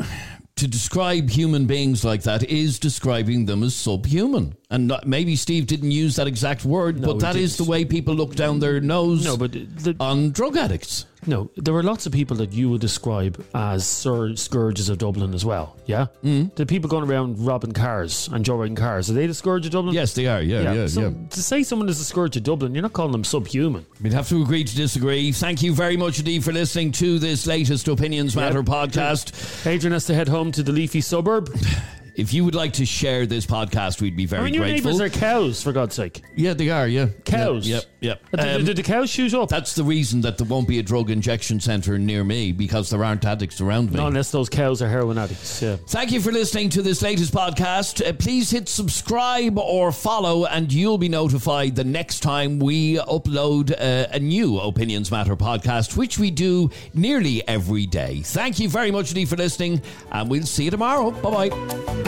to 0.57 0.67
describe 0.67 1.31
human 1.31 1.67
beings 1.67 2.05
like 2.05 2.23
that 2.23 2.43
is 2.45 2.79
describing 2.79 3.47
them 3.47 3.63
as 3.63 3.75
subhuman. 3.75 4.57
And 4.71 4.89
not, 4.89 5.07
maybe 5.07 5.37
Steve 5.37 5.67
didn't 5.67 5.93
use 5.93 6.17
that 6.17 6.27
exact 6.27 6.65
word, 6.65 6.99
No, 6.99 7.09
but 7.09 7.15
he 7.15 7.21
that 7.21 7.37
is 7.37 7.59
the 7.59 7.65
way 7.65 7.85
people 7.85 8.15
look 8.15 8.35
down 8.35 8.59
their 8.59 8.81
nose 8.81 9.25
No, 9.25 9.37
but 9.37 9.53
the, 9.53 9.95
on 10.01 10.31
drug 10.33 10.57
addicts. 10.57 11.05
No, 11.27 11.51
there 11.57 11.75
are 11.75 11.83
lots 11.83 12.07
of 12.07 12.13
people 12.13 12.37
that 12.37 12.53
you 12.53 12.71
would 12.71 12.81
describe 12.81 13.45
as 13.55 13.87
sir 13.87 14.35
scourges 14.37 14.89
of 14.89 14.99
Dublin 14.99 15.35
as 15.35 15.45
well. 15.45 15.77
Yeah, 15.87 16.07
mm. 16.25 16.55
the 16.55 16.67
people 16.67 16.89
going 16.89 17.09
around 17.09 17.45
robbing 17.45 17.73
cars 17.73 18.29
and 18.33 18.45
joyriding 18.45 18.77
cars 18.77 19.11
are 19.11 19.15
they 19.15 19.27
the 19.27 19.35
scourge 19.35 19.67
of 19.67 19.73
Dublin? 19.73 19.95
Yes, 19.95 20.15
they 20.15 20.27
are. 20.27 20.41
Yeah, 20.41 20.73
yeah, 20.73 20.87
so 20.87 21.01
yeah. 21.01 21.11
To 21.31 21.43
say 21.43 21.63
someone 21.63 21.89
is 21.89 22.01
a 22.01 22.05
scourge 22.05 22.37
of 22.37 22.43
Dublin, 22.45 22.75
you're 22.75 22.83
not 22.83 22.93
calling 22.93 23.13
them 23.13 23.25
subhuman. 23.25 23.85
We'd 24.01 24.13
have 24.13 24.29
to 24.29 24.43
agree 24.43 24.65
to 24.65 24.77
disagree. 24.77 25.33
Thank 25.33 25.63
you 25.63 25.75
very 25.75 25.97
much 25.97 26.19
indeed 26.19 26.45
for 26.45 26.53
listening 26.53 26.93
to 26.93 27.19
this 27.19 27.47
latest 27.47 27.89
Opinions 27.89 28.37
Matter 28.37 28.63
podcast. 28.63 29.67
Adrian 29.67 29.93
has 29.93 30.07
to 30.07 30.15
head 30.15 30.29
home 30.29 30.53
to 30.53 30.63
the 30.63 30.73
leafy 30.73 31.01
suburb. 31.01 31.51
If 32.19 32.35
you 32.35 32.45
would 32.45 32.55
like 32.57 32.73
to 32.75 32.85
share 32.85 33.27
this 33.27 33.47
podcast, 33.47 34.01
we'd 34.03 34.17
be 34.17 34.27
very 34.27 34.43
I 34.43 34.45
mean, 34.47 34.55
your 34.55 34.65
grateful. 34.65 34.91
neighbours 34.91 35.17
are 35.17 35.19
cows, 35.19 35.63
for 35.63 35.73
God's 35.73 35.95
sake. 35.95 36.21
Yeah, 36.35 36.53
they 36.53 36.69
are. 36.69 36.89
Yeah, 36.89 37.07
Cows? 37.25 37.67
Yep, 37.69 37.85
yep. 38.01 38.21
Did, 38.33 38.41
Um, 38.41 38.65
did 38.65 38.77
the 38.77 38.83
cows 38.83 39.09
shoot 39.09 39.33
up? 39.35 39.49
That's 39.49 39.77
the 39.77 39.85
reason 39.85 40.21
that 40.23 40.37
there 40.37 40.47
won't 40.47 40.67
be 40.67 40.81
a 40.81 40.83
drug 40.83 41.11
injection 41.11 41.61
centre 41.61 41.97
near 41.97 42.25
me 42.25 42.51
because 42.51 42.91
there 42.91 43.05
aren't 43.05 43.25
addicts 43.25 43.61
around 43.61 43.93
me. 43.93 43.99
Not 43.99 44.09
unless 44.09 44.33
those 44.33 44.49
cows 44.49 44.83
are 44.83 44.89
heroin 44.89 45.17
addicts. 45.17 45.63
Yeah. 45.63 45.77
Thank 45.87 46.11
you 46.11 46.21
for 46.21 46.33
listening 46.33 46.71
to 46.71 46.83
this 46.83 47.03
latest 47.03 47.33
podcast. 47.33 48.05
Uh, 48.05 48.13
please 48.15 48.51
hit 48.51 48.69
subscribe 48.69 49.57
or 49.57 49.93
follow, 49.93 50.45
and 50.47 50.73
you'll 50.73 50.99
be 50.99 51.09
notified 51.09 51.77
the 51.77 51.85
next 51.85 52.19
time 52.21 52.59
we 52.59 52.97
upload 52.97 53.71
uh, 53.71 54.09
a 54.11 54.19
new 54.19 54.59
Opinions 54.59 55.13
Matter 55.13 55.37
podcast, 55.37 55.97
which 55.97 56.19
we 56.19 56.33
do 56.33 56.69
nearly 56.95 57.47
every 57.47 57.87
day. 57.87 58.23
Thank 58.25 58.59
you 58.59 58.69
very 58.69 58.91
much 58.91 59.11
indeed 59.11 59.29
for 59.29 59.37
listening, 59.37 59.81
and 60.11 60.29
we'll 60.29 60.43
see 60.43 60.65
you 60.65 60.73
tomorrow. 60.73 61.13
Bye 61.13 61.49
bye. 61.49 62.08